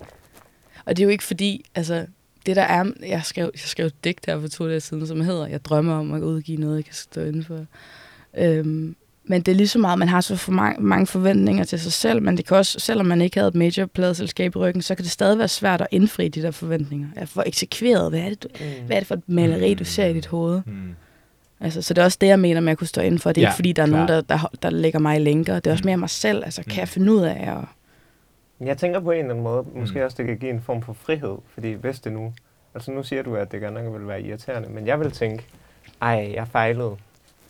Og 0.85 0.97
det 0.97 1.03
er 1.03 1.05
jo 1.07 1.11
ikke 1.11 1.25
fordi, 1.25 1.65
altså, 1.75 2.07
det 2.47 2.57
der 2.57 2.63
er, 2.63 2.85
jeg 3.07 3.21
skrev, 3.25 3.51
jeg 3.55 3.61
skrev 3.61 3.87
et 3.87 4.05
digt 4.05 4.27
her 4.27 4.41
for 4.41 4.49
to 4.49 4.69
dage 4.69 4.81
siden, 4.81 5.07
som 5.07 5.21
hedder, 5.21 5.47
jeg 5.47 5.65
drømmer 5.65 5.95
om 5.95 6.13
at 6.15 6.23
udgive 6.23 6.59
noget, 6.59 6.77
jeg 6.77 6.85
kan 6.85 6.95
stå 6.95 7.21
inden 7.21 7.45
for. 7.45 7.59
Øhm, 8.39 8.97
men 9.29 9.43
det 9.43 9.53
er 9.53 9.57
lige 9.57 9.69
så 9.69 9.79
meget, 9.79 9.99
man 9.99 10.09
har 10.09 10.21
så 10.21 10.37
for 10.37 10.53
mange, 10.53 10.83
mange 10.83 11.07
forventninger 11.07 11.65
til 11.65 11.81
sig 11.81 11.93
selv, 11.93 12.23
men 12.23 12.37
det 12.37 12.47
kan 12.47 12.57
også, 12.57 12.81
selvom 12.81 13.07
man 13.07 13.21
ikke 13.21 13.37
havde 13.39 13.49
et 13.49 13.55
major 13.55 13.87
pladeselskab 13.87 14.55
i 14.57 14.59
ryggen, 14.59 14.83
så 14.83 14.95
kan 14.95 15.03
det 15.05 15.13
stadig 15.13 15.39
være 15.39 15.49
svært 15.49 15.81
at 15.81 15.87
indfri 15.91 16.29
de 16.29 16.43
der 16.43 16.51
forventninger. 16.51 17.09
At 17.17 17.29
få 17.29 17.43
eksekveret, 17.47 18.11
hvad 18.11 18.21
er 18.21 18.29
det, 18.29 18.43
du, 18.43 18.49
Mm. 18.61 18.87
hvad 18.87 18.97
er 18.97 19.01
det 19.01 19.07
for 19.07 19.15
et 19.15 19.29
maleri, 19.29 19.75
du 19.75 19.85
ser 19.85 20.07
i 20.07 20.13
dit 20.15 20.27
hoved? 20.27 20.61
Mm. 20.67 20.73
Altså, 21.61 21.83
så 21.83 21.95
det 21.95 22.01
er 22.01 22.05
også 22.05 22.19
det, 22.21 22.27
jeg 22.27 22.41
mener 22.41 22.61
med 22.61 22.73
at 22.73 22.79
kunne 22.79 22.87
stå 22.87 23.01
inden 23.01 23.19
for. 23.21 23.33
Det 23.33 23.41
er 23.41 23.43
Ja, 23.43 23.49
ikke 23.49 23.57
fordi, 23.57 23.73
der 23.73 23.83
er 23.83 23.87
klart. 23.87 24.09
nogen, 24.09 24.25
der, 24.29 24.37
der, 24.37 24.51
der 24.63 24.71
lægger 24.71 24.99
mig 24.99 25.17
i 25.17 25.21
lænker. 25.25 25.55
Det 25.55 25.67
er 25.67 25.73
også 25.73 25.83
Mm. 25.83 25.87
mere 25.87 25.97
mig 25.97 26.11
selv. 26.11 26.45
Altså, 26.45 26.63
kan 26.63 26.73
Mm. 26.73 26.79
jeg 26.79 26.89
finde 26.89 27.13
ud 27.13 27.23
af 27.23 27.51
at... 27.59 27.65
Jeg 28.61 28.79
tænker 28.79 29.01
på 29.01 29.11
en 29.11 29.19
eller 29.19 29.31
anden 29.31 29.45
måde, 29.45 29.65
måske 29.75 29.99
Mm. 29.99 30.05
også 30.05 30.17
det 30.19 30.27
kan 30.27 30.39
give 30.39 30.51
en 30.51 30.61
form 30.61 30.83
for 30.83 30.93
frihed, 30.93 31.37
fordi 31.55 31.73
hvis 31.73 32.01
det 32.01 32.13
nu, 32.13 32.33
altså 32.75 32.91
nu 32.91 33.03
siger 33.03 33.23
du, 33.23 33.37
at 33.37 33.53
det 33.53 33.61
godt 33.61 33.75
nok 33.75 33.99
vil 33.99 34.09
være 34.09 34.23
irriterende, 34.23 34.69
men 34.69 34.87
jeg 34.87 35.01
vil 35.01 35.11
tænke, 35.11 35.45
ej, 36.03 36.33
jeg 36.35 36.49
fejlede. 36.49 36.97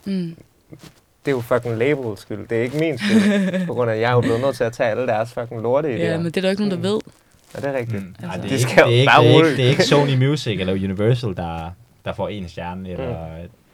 Mm. 0.04 0.36
Det 1.24 1.32
er 1.32 1.36
jo 1.36 1.40
fucking 1.40 1.76
labels 1.76 2.20
skyld, 2.20 2.48
det 2.48 2.58
er 2.58 2.62
ikke 2.62 2.78
min 2.78 2.98
skyld, 2.98 3.66
på 3.66 3.74
grund 3.74 3.90
af, 3.90 3.94
at 3.94 4.00
jeg 4.00 4.10
er 4.10 4.14
jo 4.14 4.20
blevet 4.20 4.40
nødt 4.40 4.56
til 4.56 4.64
at 4.64 4.72
tage 4.72 4.90
alle 4.90 5.06
deres 5.06 5.32
fucking 5.32 5.62
lorte 5.62 5.90
i 5.90 5.92
det 5.92 6.00
Ja, 6.00 6.16
men 6.16 6.26
det 6.26 6.36
er 6.36 6.40
der 6.40 6.50
ikke 6.50 6.62
nogen, 6.68 6.70
der 6.70 6.76
Mm. 6.76 6.82
ved. 6.94 7.00
Ja, 7.54 7.60
det 7.60 7.68
er 7.68 7.78
rigtigt. 7.78 8.02
Mm. 8.02 8.14
Altså. 8.22 8.40
Det, 8.42 8.50
Det 8.50 8.60
skal 8.60 8.70
ikke, 8.72 8.80
jo 8.82 8.86
det, 8.88 8.96
er 8.96 9.00
ikke, 9.00 9.10
bare 9.10 9.22
det, 9.24 9.32
er 9.32 9.36
ikke, 9.44 9.56
det 9.56 9.64
er 9.64 9.68
ikke 9.68 9.82
Sony 9.82 10.14
Music 10.28 10.60
eller 10.60 10.72
Universal, 10.72 11.36
der, 11.36 11.70
der 12.04 12.12
får 12.12 12.28
en 12.28 12.48
stjerne, 12.48 12.88
eller 12.90 13.26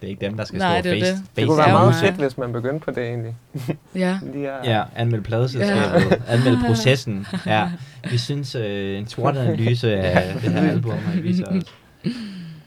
det 0.02 0.08
er 0.08 0.10
ikke 0.10 0.26
dem, 0.26 0.36
der 0.36 0.44
skal 0.44 0.58
Nej, 0.58 0.80
stå 0.80 0.90
det 0.90 0.98
er 0.98 1.00
face, 1.02 1.12
det. 1.12 1.18
face 1.18 1.36
Det 1.36 1.46
kunne 1.48 1.58
være 1.58 1.72
meget 1.72 1.94
fedt, 1.94 2.14
hvis 2.14 2.38
man 2.38 2.52
begyndte 2.52 2.84
på 2.84 2.90
det 2.90 3.04
egentlig. 3.04 3.36
Ja. 3.94 4.18
Lige 4.32 4.50
at, 4.50 4.66
Ja, 4.70 4.82
anmeld 4.96 5.22
pladeselskabet, 5.22 6.10
ja. 6.10 6.16
anmeld 6.34 6.58
processen. 6.66 7.26
Ja, 7.46 7.70
vi 8.10 8.18
synes, 8.18 8.54
øh, 8.54 8.98
en 8.98 9.06
SWOT-analyse 9.06 9.96
af 10.00 10.40
det 10.40 10.52
her 10.52 10.70
album 10.70 10.98
har 10.98 11.20
viser 11.20 11.46
os. 11.46 11.64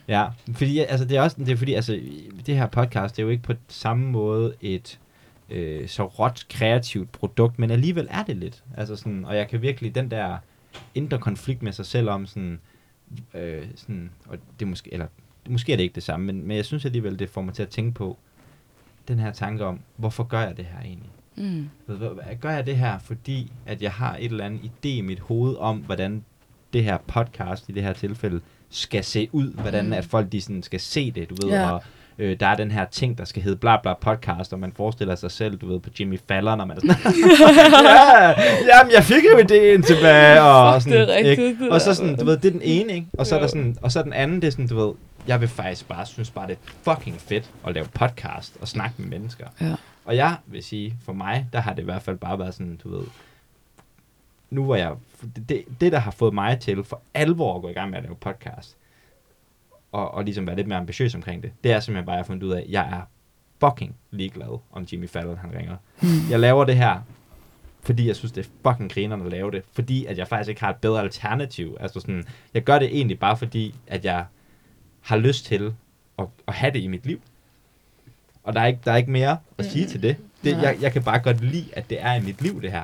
Ja, 0.07 0.25
fordi 0.53 0.79
altså, 0.79 1.05
det 1.05 1.17
er 1.17 1.21
også 1.21 1.36
det 1.39 1.49
er 1.49 1.55
fordi, 1.55 1.73
altså, 1.73 1.99
det 2.45 2.55
her 2.55 2.67
podcast, 2.67 3.15
det 3.15 3.21
er 3.21 3.25
jo 3.25 3.29
ikke 3.29 3.43
på 3.43 3.53
samme 3.67 4.05
måde 4.11 4.53
et 4.61 4.99
øh, 5.49 5.88
så 5.88 6.05
råt 6.05 6.45
kreativt 6.49 7.11
produkt, 7.11 7.59
men 7.59 7.71
alligevel 7.71 8.07
er 8.11 8.23
det 8.23 8.36
lidt. 8.38 8.63
Altså 8.77 8.95
sådan, 8.95 9.25
og 9.25 9.36
jeg 9.36 9.47
kan 9.47 9.61
virkelig, 9.61 9.95
den 9.95 10.11
der 10.11 10.38
indre 10.95 11.17
konflikt 11.17 11.63
med 11.63 11.71
sig 11.71 11.86
selv 11.86 12.09
om 12.09 12.25
sådan, 12.25 12.59
øh, 13.33 13.63
sådan 13.75 14.09
og 14.27 14.38
det 14.59 14.67
måske, 14.67 14.93
eller 14.93 15.05
måske 15.49 15.73
er 15.73 15.77
det 15.77 15.83
ikke 15.83 15.95
det 15.95 16.03
samme, 16.03 16.25
men, 16.25 16.47
men 16.47 16.57
jeg 16.57 16.65
synes 16.65 16.85
alligevel, 16.85 17.19
det 17.19 17.29
får 17.29 17.41
mig 17.41 17.53
til 17.53 17.63
at 17.63 17.69
tænke 17.69 17.91
på 17.93 18.17
den 19.07 19.19
her 19.19 19.31
tanke 19.31 19.65
om, 19.65 19.79
hvorfor 19.95 20.23
gør 20.23 20.41
jeg 20.41 20.57
det 20.57 20.65
her 20.65 20.79
egentlig? 20.85 21.09
Mm. 21.35 21.69
Gør 22.41 22.51
jeg 22.51 22.65
det 22.65 22.77
her, 22.77 22.99
fordi 22.99 23.51
at 23.65 23.81
jeg 23.81 23.91
har 23.91 24.15
et 24.19 24.25
eller 24.31 24.45
andet 24.45 24.59
idé 24.63 24.87
i 24.87 25.01
mit 25.01 25.19
hoved 25.19 25.55
om, 25.59 25.77
hvordan 25.77 26.23
det 26.73 26.83
her 26.83 26.97
podcast 27.07 27.69
i 27.69 27.71
det 27.71 27.83
her 27.83 27.93
tilfælde 27.93 28.41
skal 28.69 29.03
se 29.03 29.29
ud, 29.31 29.53
hvordan 29.53 29.85
Mm. 29.85 29.93
at 29.93 30.05
folk 30.05 30.31
de 30.31 30.41
sådan 30.41 30.63
skal 30.63 30.79
se 30.79 31.11
det, 31.11 31.29
du 31.29 31.35
ved, 31.47 31.53
Ja. 31.53 31.71
og 31.71 31.83
øh, 32.19 32.39
der 32.39 32.47
er 32.47 32.55
den 32.55 32.71
her 32.71 32.85
ting, 32.85 33.17
der 33.17 33.25
skal 33.25 33.41
hedde 33.41 33.57
bla 33.57 33.81
bla 33.81 33.93
podcast, 33.93 34.53
og 34.53 34.59
man 34.59 34.71
forestiller 34.75 35.15
sig 35.15 35.31
selv, 35.31 35.57
du 35.57 35.67
ved, 35.67 35.79
på 35.79 35.89
Jimmy 35.99 36.19
Fallon, 36.27 36.59
og 36.61 36.67
man 36.67 36.77
er 36.77 36.81
sådan, 36.81 36.95
ja, 37.85 38.27
jamen, 38.77 38.93
jeg 38.93 39.03
fik 39.03 39.23
jo 39.23 39.37
idéen 39.37 39.81
tilbage, 39.87 40.41
og 40.41 40.81
Fuck, 40.81 40.91
det 40.93 40.99
er 41.01 41.05
sådan, 41.05 41.15
rigtigt, 41.17 41.39
ikke? 41.39 41.71
Og 41.71 41.81
så 41.81 41.93
sådan, 41.93 42.15
du 42.17 42.25
ved, 42.25 42.37
det 42.37 42.45
er 42.47 42.51
den 42.51 42.61
ene, 42.63 42.93
ikke? 42.93 43.07
Og 43.13 43.27
så 43.27 43.35
er 43.35 43.39
der 43.39 43.47
sådan, 43.47 43.77
og 43.81 43.91
så 43.91 43.99
er 43.99 44.03
den 44.03 44.13
anden, 44.13 44.41
det 44.41 44.47
er 44.47 44.51
sådan, 44.51 44.67
du 44.67 44.85
ved, 44.87 44.93
jeg 45.28 45.41
vil 45.41 45.47
faktisk 45.47 45.88
bare, 45.88 46.05
synes 46.05 46.32
bare, 46.32 46.47
det 46.47 46.53
er 46.53 46.93
fucking 46.93 47.21
fedt 47.21 47.51
at 47.67 47.73
lave 47.73 47.88
podcast 47.93 48.57
og 48.61 48.67
snakke 48.67 48.95
med 48.97 49.07
mennesker. 49.07 49.47
Ja. 49.61 49.76
Og 50.05 50.15
jeg 50.15 50.38
vil 50.45 50.63
sige, 50.63 50.97
for 51.01 51.13
mig, 51.13 51.47
der 51.53 51.59
har 51.59 51.73
det 51.73 51.82
i 51.82 51.86
hvert 51.86 52.01
fald 52.01 52.17
bare 52.17 52.39
været 52.39 52.53
sådan, 52.53 52.80
du 52.84 52.97
ved, 52.97 53.05
nu 54.49 54.67
var 54.67 54.76
jeg, 54.76 54.95
det, 55.49 55.65
det 55.82 55.91
der 55.91 55.99
har 55.99 56.11
fået 56.11 56.34
mig 56.34 56.59
til 56.59 56.84
for 56.84 57.01
alvor 57.13 57.55
at 57.55 57.61
gå 57.61 57.69
i 57.69 57.73
gang 57.73 57.89
med 57.89 57.97
at 57.97 58.03
lave 58.03 58.15
podcast, 58.15 58.78
og, 59.91 60.11
og 60.13 60.23
ligesom 60.23 60.47
være 60.47 60.55
lidt 60.55 60.67
mere 60.67 60.80
ambitiøs 60.80 61.15
omkring 61.15 61.43
det, 61.43 61.51
det 61.63 61.71
er 61.71 61.80
simpelthen 61.80 62.05
bare, 62.05 62.15
at 62.15 62.17
jeg 62.17 62.23
har 62.23 62.28
fundet 62.28 62.43
ud 62.43 62.51
af, 62.51 62.61
at 62.61 62.69
jeg 62.69 62.89
er 62.89 63.01
fucking 63.59 63.95
ligeglad, 64.11 64.59
om 64.71 64.88
Jimmy 64.91 65.09
Fallon 65.09 65.38
han 65.38 65.53
ringer. 65.57 65.78
Mm. 66.01 66.30
Jeg 66.30 66.39
laver 66.39 66.65
det 66.65 66.76
her, 66.76 66.99
fordi 67.82 68.07
jeg 68.07 68.15
synes, 68.15 68.32
det 68.32 68.45
er 68.45 68.69
fucking 68.71 68.91
grinerne 68.91 69.26
at 69.26 69.32
lave 69.32 69.51
det. 69.51 69.63
Fordi 69.73 70.05
at 70.05 70.17
jeg 70.17 70.28
faktisk 70.28 70.49
ikke 70.49 70.61
har 70.61 70.69
et 70.69 70.76
bedre 70.76 71.01
alternativ. 71.01 71.78
Altså 71.80 71.99
sådan, 71.99 72.26
jeg 72.53 72.63
gør 72.63 72.80
det 72.80 72.88
egentlig 72.88 73.19
bare 73.19 73.38
fordi, 73.38 73.76
at 73.88 74.05
jeg 74.05 74.26
har 75.05 75.17
lyst 75.17 75.45
til 75.45 75.73
at, 76.19 76.25
at 76.47 76.53
have 76.53 76.73
det 76.73 76.79
i 76.79 76.87
mit 76.87 77.05
liv. 77.05 77.19
Og 78.43 78.53
der 78.53 78.61
er 78.61 78.65
ikke, 78.65 78.79
der 78.85 78.91
er 78.91 78.95
ikke 78.97 79.11
mere 79.11 79.37
at 79.57 79.65
sige 79.65 79.85
Mm. 79.85 79.91
til 79.91 80.01
det. 80.01 80.15
det 80.43 80.51
jeg, 80.61 80.77
jeg 80.81 80.91
kan 80.91 81.03
bare 81.03 81.19
godt 81.19 81.43
lide, 81.43 81.65
at 81.73 81.89
det 81.89 81.97
er 82.01 82.13
i 82.13 82.21
mit 82.21 82.41
liv, 82.41 82.61
det 82.61 82.71
her. 82.71 82.83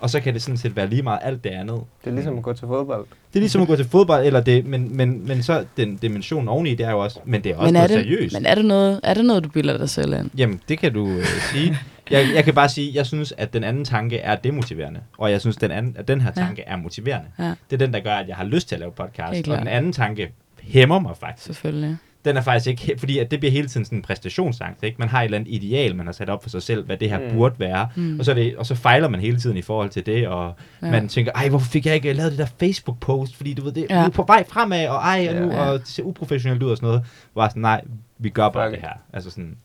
Og 0.00 0.10
så 0.10 0.20
kan 0.20 0.34
det 0.34 0.42
sådan 0.42 0.56
set 0.56 0.76
være 0.76 0.86
lige 0.86 1.02
meget 1.02 1.18
alt 1.22 1.44
det 1.44 1.50
andet. 1.50 1.80
Det 2.04 2.10
er 2.10 2.14
ligesom 2.14 2.36
at 2.38 2.42
gå 2.42 2.52
til 2.52 2.66
fodbold. 2.68 3.04
Det 3.04 3.36
er 3.36 3.40
ligesom 3.40 3.62
at 3.62 3.68
gå 3.68 3.76
til 3.76 3.84
fodbold, 3.88 4.26
eller 4.26 4.40
det, 4.40 4.66
men, 4.66 4.96
men, 4.96 5.26
men 5.28 5.42
så 5.42 5.64
den 5.76 5.96
dimension 5.96 6.48
oveni, 6.48 6.74
det 6.74 6.86
er 6.86 6.90
jo 6.90 6.98
også, 6.98 7.18
men 7.24 7.44
det 7.44 7.52
er 7.52 7.56
også 7.56 7.66
Men 7.66 7.76
er, 7.76 7.80
noget 7.88 7.90
det, 7.90 8.04
seriøst. 8.04 8.34
men 8.34 8.46
er 8.46 8.54
det 8.54 8.64
noget, 8.64 9.00
er 9.02 9.14
det 9.14 9.24
noget, 9.24 9.44
du 9.44 9.48
bilder 9.48 9.78
dig 9.78 9.90
selv 9.90 10.12
ind? 10.12 10.30
Jamen, 10.36 10.60
det 10.68 10.78
kan 10.78 10.92
du 10.92 11.08
øh, 11.08 11.24
sige. 11.52 11.78
Jeg, 12.10 12.28
jeg 12.34 12.44
kan 12.44 12.54
bare 12.54 12.68
sige, 12.68 12.90
jeg 12.94 13.06
synes, 13.06 13.34
at 13.36 13.52
den 13.52 13.64
anden 13.64 13.84
tanke 13.84 14.18
er 14.18 14.36
demotiverende. 14.36 15.00
Og 15.18 15.30
jeg 15.30 15.40
synes, 15.40 15.56
den 15.56 15.70
anden, 15.70 15.96
at 15.98 16.08
den 16.08 16.20
her 16.20 16.30
Ja. 16.36 16.42
tanke 16.42 16.62
er 16.62 16.76
motiverende. 16.76 17.28
Ja, 17.38 17.44
Det 17.44 17.56
er 17.72 17.76
den, 17.76 17.92
der 17.94 18.00
gør, 18.00 18.14
at 18.14 18.28
jeg 18.28 18.36
har 18.36 18.44
lyst 18.44 18.68
til 18.68 18.74
at 18.74 18.78
lave 18.80 18.92
podcast. 18.92 19.48
Og 19.48 19.58
den 19.58 19.68
anden 19.68 19.92
tanke 19.92 20.32
hæmmer 20.62 20.98
mig 20.98 21.16
faktisk. 21.16 21.46
selvfølgelig. 21.46 21.96
Den 22.24 22.36
er 22.36 22.40
faktisk 22.40 22.66
ikke, 22.66 22.94
fordi 22.98 23.18
at 23.18 23.30
det 23.30 23.40
bliver 23.40 23.52
hele 23.52 23.68
tiden 23.68 23.84
sådan 23.84 23.98
en 23.98 24.02
præstationsangst. 24.02 24.82
Ikke? 24.82 24.96
Man 24.98 25.08
har 25.08 25.20
et 25.20 25.24
eller 25.24 25.38
andet 25.38 25.52
ideal, 25.52 25.96
man 25.96 26.06
har 26.06 26.12
sat 26.12 26.30
op 26.30 26.42
for 26.42 26.50
sig 26.50 26.62
selv, 26.62 26.84
hvad 26.86 26.96
det 26.96 27.10
her 27.10 27.18
Mm. 27.18 27.34
burde 27.36 27.54
være. 27.58 27.88
Mm. 27.96 28.18
Og, 28.18 28.24
så 28.24 28.34
det, 28.34 28.56
og 28.56 28.66
så 28.66 28.74
fejler 28.74 29.08
man 29.08 29.20
hele 29.20 29.40
tiden 29.40 29.56
i 29.56 29.62
forhold 29.62 29.90
til 29.90 30.06
det, 30.06 30.28
og 30.28 30.54
Ja. 30.82 30.86
ja. 30.86 30.92
man 30.92 31.08
tænker, 31.08 31.32
ej, 31.32 31.48
hvorfor 31.48 31.70
fik 31.70 31.86
jeg 31.86 31.94
ikke 31.94 32.12
lavet 32.12 32.30
det 32.32 32.38
der 32.38 32.46
Facebook-post, 32.46 33.36
fordi 33.36 33.54
du 33.54 33.64
ved, 33.64 33.72
det 33.72 33.86
Ja. 33.90 33.98
ja. 34.00 34.04
er 34.06 34.10
på 34.10 34.22
vej 34.26 34.44
fremad, 34.48 34.88
og 34.88 34.96
ej, 34.96 35.28
og, 35.30 35.34
nu, 35.42 35.52
Ja. 35.52 35.60
og 35.70 35.78
det 35.78 35.88
ser 35.88 36.02
uprofessionelt 36.02 36.62
ud 36.62 36.70
og 36.70 36.76
sådan 36.76 36.86
noget. 36.86 37.04
Var 37.34 37.48
sådan, 37.48 37.62
nej, 37.62 37.80
vi 38.18 38.28
gør 38.28 38.48
bare 38.48 38.70
Fuck 38.70 38.80
det 38.80 38.88
her. 38.88 38.94
Altså 39.12 39.30
sådan, 39.30 39.56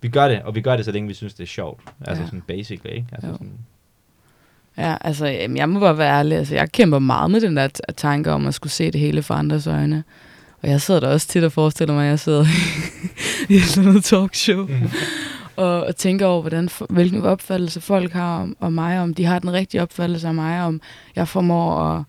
vi 0.00 0.08
gør 0.08 0.28
det, 0.28 0.42
og 0.42 0.54
vi 0.54 0.60
gør 0.60 0.76
det, 0.76 0.84
så 0.84 0.92
længe 0.92 1.08
vi 1.08 1.14
synes, 1.14 1.34
det 1.34 1.42
er 1.42 1.46
sjovt. 1.48 1.80
Altså 2.06 2.22
Ja. 2.22 2.26
sådan 2.26 2.42
basically, 2.48 2.96
ikke? 2.96 3.06
Altså 3.12 3.28
Jo. 3.28 3.32
sådan, 3.32 3.52
Ja, 4.78 4.96
altså, 5.00 5.26
jamen, 5.26 5.56
jeg 5.56 5.68
må 5.68 5.80
bare 5.80 5.98
være 5.98 6.18
ærlig. 6.18 6.38
Altså, 6.38 6.54
jeg 6.54 6.72
kæmper 6.72 6.98
meget 6.98 7.30
med 7.30 7.40
den 7.40 7.56
der 7.56 7.68
tanke 7.96 8.32
om 8.32 8.46
at 8.46 8.54
skulle 8.54 8.72
se 8.72 8.90
det 8.90 9.00
hele 9.00 9.22
fra 9.22 9.38
andres 9.38 9.66
øjne. 9.66 10.04
Og 10.62 10.68
jeg 10.68 10.80
sidder 10.80 11.00
der 11.00 11.08
også 11.08 11.28
tit 11.28 11.44
og 11.44 11.52
forestiller 11.52 11.94
mig, 11.94 12.04
at 12.04 12.10
jeg 12.10 12.18
sidder 12.18 12.44
i 13.54 13.58
sådan 13.58 13.88
noget 13.88 14.04
talkshow. 14.04 14.66
mm. 14.66 14.90
og, 15.56 15.84
og 15.86 15.96
tænker 15.96 16.26
over, 16.26 16.40
hvordan, 16.40 16.68
hvilken 16.90 17.22
opfattelse 17.22 17.80
folk 17.80 18.12
har 18.12 18.40
om, 18.42 18.56
om 18.60 18.72
mig, 18.72 19.00
om 19.00 19.14
de 19.14 19.24
har 19.24 19.38
den 19.38 19.52
rigtige 19.52 19.82
opfattelse 19.82 20.28
af 20.28 20.34
mig, 20.34 20.62
om 20.62 20.80
jeg 21.16 21.28
formår 21.28 21.80
at, 21.80 22.02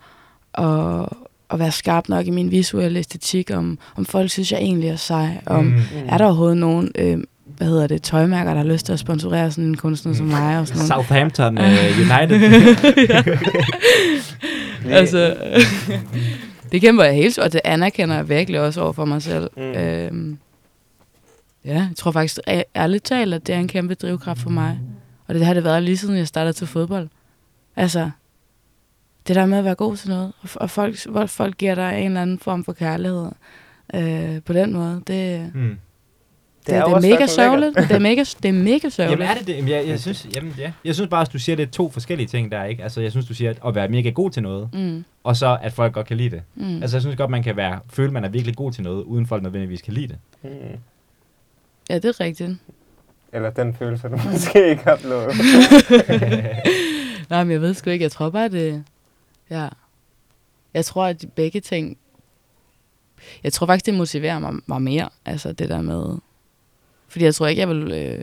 at, 0.66 1.06
at 1.50 1.60
være 1.60 1.72
skarp 1.72 2.10
nok 2.10 2.28
i 2.28 2.30
min 2.30 2.52
visuelle 2.52 3.00
æstetik, 3.00 3.52
om, 3.54 3.80
om 3.96 4.06
folk 4.06 4.32
synes, 4.32 4.52
jeg 4.52 4.60
egentlig 4.60 4.90
er 4.90 4.96
sej, 4.96 5.42
om 5.46 5.66
Mm. 5.66 5.82
er 6.08 6.18
der 6.18 6.26
overhovedet 6.26 6.58
nogen, 6.58 6.92
øh, 6.96 7.18
hvad 7.60 7.68
hedder 7.68 7.88
det, 7.88 8.02
tøjmærker, 8.02 8.54
der 8.54 8.62
har 8.62 8.68
lyst 8.68 8.86
til 8.86 8.94
at 8.94 9.00
sponsorere 9.00 9.52
sådan 9.52 9.64
en 9.64 9.78
kunstner 9.78 10.14
som 10.14 10.26
mig, 10.26 10.60
og 10.60 10.68
sådan 10.68 10.78
noget. 10.78 10.88
Southampton 10.88 11.58
uh, 11.58 11.64
United. 12.04 12.40
Altså, 14.90 15.38
det 16.72 16.82
kæmper 16.82 17.04
jeg 17.04 17.16
helt, 17.16 17.38
og 17.40 17.54
det 17.54 17.62
anerkender 17.64 18.16
jeg 18.16 18.30
virkelig 18.30 18.60
også 18.60 18.82
over 18.82 18.92
for 18.92 19.06
mig 19.06 19.22
selv. 19.22 19.50
Mm. 19.58 19.64
Øhm, 19.64 20.38
ja, 21.66 21.74
jeg 21.74 21.90
tror 21.98 22.12
faktisk 22.12 22.40
ærligt 22.76 23.04
talt, 23.04 23.34
at 23.34 23.48
det 23.48 23.56
er 23.56 23.60
en 23.60 23.68
kæmpe 23.68 23.94
drivkraft 23.94 24.40
for 24.40 24.50
mig. 24.50 24.80
Og 25.28 25.36
det 25.36 25.46
har 25.46 25.54
det 25.54 25.64
været 25.64 25.84
lige 25.84 25.98
siden 25.98 26.18
jeg 26.18 26.28
startede 26.28 26.54
til 26.54 26.68
fodbold. 26.68 27.08
Altså, 27.76 28.10
det 29.28 29.36
der 29.36 29.46
med 29.46 29.58
at 29.58 29.66
være 29.66 29.76
god 29.76 29.96
til 29.98 30.10
noget, 30.10 30.32
og, 30.42 30.50
og 30.56 30.70
folk, 30.70 31.06
hvor 31.06 31.26
folk 31.26 31.58
giver 31.58 31.76
dig 31.76 32.00
en 32.00 32.06
eller 32.06 32.22
anden 32.22 32.40
form 32.40 32.64
for 32.64 32.74
kærlighed 32.74 33.30
øh, 33.94 34.42
på 34.42 34.54
den 34.54 34.74
måde, 34.74 35.02
det, 35.08 35.52
mm. 35.56 35.78
Det, 36.68 36.76
det, 36.76 36.82
jo 36.82 36.88
det 36.88 36.96
er 37.06 37.10
mega 37.14 37.28
sørgeligt. 37.28 37.76
Det 37.78 37.92
er 37.92 38.00
mega, 38.00 38.24
det 38.44 38.50
er 38.50 38.54
mega 38.54 38.90
sørgeligt. 38.90 39.20
Jamen 39.20 39.36
er 39.36 39.40
det 39.40 39.48
det? 39.48 39.56
Jamen, 39.56 39.70
jeg, 39.70 39.88
jeg, 39.88 40.00
synes, 40.00 40.28
jamen, 40.36 40.56
ja. 40.58 40.72
jeg 40.86 40.96
synes 40.96 41.10
bare, 41.10 41.22
at 41.22 41.34
du 41.34 41.40
siger, 41.40 41.56
det 41.56 41.68
er 41.68 41.72
to 41.72 41.90
forskellige 41.92 42.28
ting 42.28 42.52
der, 42.52 42.64
ikke? 42.64 42.84
Altså, 42.84 43.02
jeg 43.02 43.12
synes, 43.12 43.28
du 43.28 43.34
siger 43.34 43.54
at 43.68 43.76
være 43.76 43.88
mega 43.88 44.10
god 44.10 44.32
til 44.32 44.44
noget, 44.44 44.70
Mm, 44.74 45.04
og 45.24 45.36
så 45.38 45.58
at 45.62 45.74
folk 45.74 45.94
godt 45.94 46.08
kan 46.08 46.18
lide 46.18 46.30
det. 46.30 46.42
mm. 46.56 46.82
Altså, 46.82 46.98
jeg 46.98 47.02
synes 47.02 47.18
godt, 47.18 47.30
man 47.30 47.44
kan 47.44 47.56
være, 47.56 47.80
føle, 47.90 48.12
man 48.12 48.24
er 48.24 48.30
virkelig 48.30 48.56
god 48.56 48.72
til 48.72 48.84
noget, 48.84 49.04
uden 49.04 49.28
folk 49.28 49.44
nødvendigvis 49.44 49.82
kan 49.82 49.94
lide 49.94 50.08
det. 50.08 50.18
Mm. 50.44 50.50
Ja, 51.90 51.96
det 51.96 52.06
er 52.06 52.20
rigtigt. 52.20 52.52
Eller 53.34 53.50
den 53.50 53.74
følelse, 53.74 54.08
du 54.08 54.18
måske 54.32 54.70
ikke 54.70 54.84
har 54.84 54.92
oplevet. 54.92 55.28
Nej, 57.30 57.44
men 57.44 57.52
jeg 57.52 57.62
ved 57.62 57.74
sgu 57.74 57.90
ikke. 57.90 58.04
Jeg 58.04 58.12
tror 58.12 58.30
bare, 58.30 58.50
det... 58.50 58.84
Ja. 59.50 59.68
Jeg 60.74 60.86
tror, 60.86 61.06
at 61.06 61.22
de 61.22 61.28
begge 61.28 61.60
ting... 61.60 61.98
Jeg 63.44 63.54
tror 63.54 63.68
faktisk, 63.68 63.86
det 63.86 63.94
motiverer 63.94 64.40
mig, 64.40 64.54
mig 64.66 64.82
mere. 64.82 65.10
Altså 65.26 65.54
det 65.54 65.70
der 65.70 65.82
med... 65.82 66.18
Fordi 67.10 67.26
jeg 67.26 67.36
tror 67.36 67.48
ikke, 67.48 67.60
jeg 67.60 67.70
vil 67.70 67.92
øh, 67.92 68.22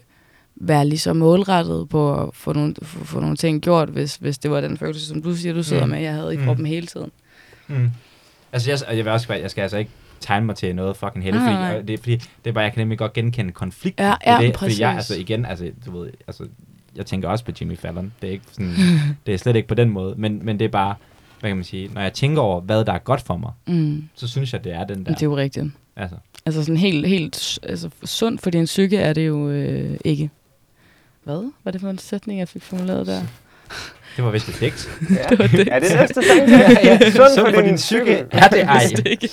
være 0.56 0.86
lige 0.86 0.98
så 0.98 1.12
målrettet 1.12 1.88
på 1.88 2.22
at 2.22 2.28
få 2.34 2.52
nogle, 2.52 2.74
få, 2.82 3.04
få 3.04 3.20
nogle 3.20 3.36
ting 3.36 3.62
gjort, 3.62 3.88
hvis, 3.88 4.16
hvis 4.16 4.38
det 4.38 4.50
var 4.50 4.60
den 4.60 4.76
følelse, 4.78 5.06
som 5.06 5.22
du 5.22 5.34
siger, 5.36 5.52
du 5.54 5.62
sidder 5.62 5.84
Mm. 5.84 5.90
med, 5.90 6.00
jeg 6.00 6.12
havde 6.14 6.34
i 6.34 6.36
Mm. 6.36 6.44
kroppen 6.44 6.66
hele 6.66 6.86
tiden. 6.86 7.10
Mm. 7.68 7.90
Altså, 8.52 8.70
jeg, 8.70 8.96
jeg, 8.96 9.04
vil 9.04 9.12
også, 9.12 9.32
jeg 9.34 9.50
skal 9.50 9.62
altså 9.62 9.76
ikke 9.76 9.90
tegne 10.20 10.46
mig 10.46 10.56
til 10.56 10.74
noget 10.76 10.96
fucking 10.96 11.24
heldigt, 11.24 11.44
Nej, 11.44 11.66
fordi, 11.66 11.78
og 11.82 11.88
det, 11.88 11.94
er 11.94 11.98
fordi 11.98 12.16
det 12.16 12.50
er 12.50 12.52
bare, 12.52 12.64
jeg 12.64 12.72
kan 12.72 12.80
nemlig 12.80 12.98
godt 12.98 13.12
genkende 13.12 13.52
konflikten 13.52 14.04
Ja, 14.06 14.12
i 14.12 14.16
ja, 14.26 14.46
det, 14.46 14.54
præcis. 14.54 14.74
fordi 14.74 14.82
jeg, 14.82 14.94
altså 14.94 15.14
igen, 15.18 15.44
altså, 15.44 15.70
du 15.86 15.98
ved, 16.00 16.10
altså, 16.26 16.46
jeg 16.96 17.06
tænker 17.06 17.28
også 17.28 17.44
på 17.44 17.50
Jimmy 17.60 17.76
Fallon, 17.78 18.12
det 18.22 18.28
er 18.28 18.32
ikke 18.32 18.44
sådan, 18.52 18.74
det 19.26 19.34
er 19.34 19.38
slet 19.38 19.56
ikke 19.56 19.68
på 19.68 19.74
den 19.74 19.90
måde, 19.90 20.14
men, 20.18 20.40
men 20.44 20.58
det 20.58 20.64
er 20.64 20.68
bare, 20.68 20.94
hvad 21.40 21.50
kan 21.50 21.56
man 21.56 21.64
sige, 21.64 21.90
når 21.94 22.00
jeg 22.00 22.12
tænker 22.12 22.42
over, 22.42 22.60
hvad 22.60 22.84
der 22.84 22.92
er 22.92 22.98
godt 22.98 23.20
for 23.20 23.36
mig, 23.36 23.52
Mm. 23.66 24.08
så 24.14 24.28
synes 24.28 24.52
jeg, 24.52 24.64
det 24.64 24.72
er 24.72 24.84
den 24.84 25.04
der, 25.04 25.12
Det 25.12 25.22
er 25.22 25.26
jo 25.26 25.36
rigtigt. 25.36 25.66
altså, 25.96 26.16
Altså 26.46 26.62
sådan 26.62 26.76
helt, 26.76 27.06
helt 27.06 27.58
altså, 27.62 27.90
sundt 28.04 28.42
for 28.42 28.50
din 28.50 28.64
psyke 28.64 28.96
er 28.96 29.12
det 29.12 29.26
jo 29.26 29.50
øh, 29.50 29.98
ikke. 30.04 30.30
Hvad? 31.24 31.52
Var 31.64 31.70
det 31.70 31.80
for 31.80 31.90
en 31.90 31.98
sætning, 31.98 32.38
jeg 32.38 32.48
fik 32.48 32.62
formuleret 32.62 33.06
der? 33.06 33.20
det 34.16 34.24
var 34.24 34.30
vist 34.30 34.48
et 34.48 34.60
digt. 34.60 34.90
Ja. 35.10 35.14
Det 35.30 35.38
var 35.38 35.46
det. 35.46 35.68
Er 35.68 35.78
det 35.78 35.88
næste 36.00 36.22
sang? 36.22 36.48
ja, 36.50 36.70
ja. 36.84 37.10
Sund 37.10 37.54
for 37.54 37.62
din 37.62 37.76
psyke. 37.76 38.26
Ja, 38.34 38.48
det 38.50 38.60
er 38.60 38.78
det 38.96 39.06
ikke. 39.06 39.28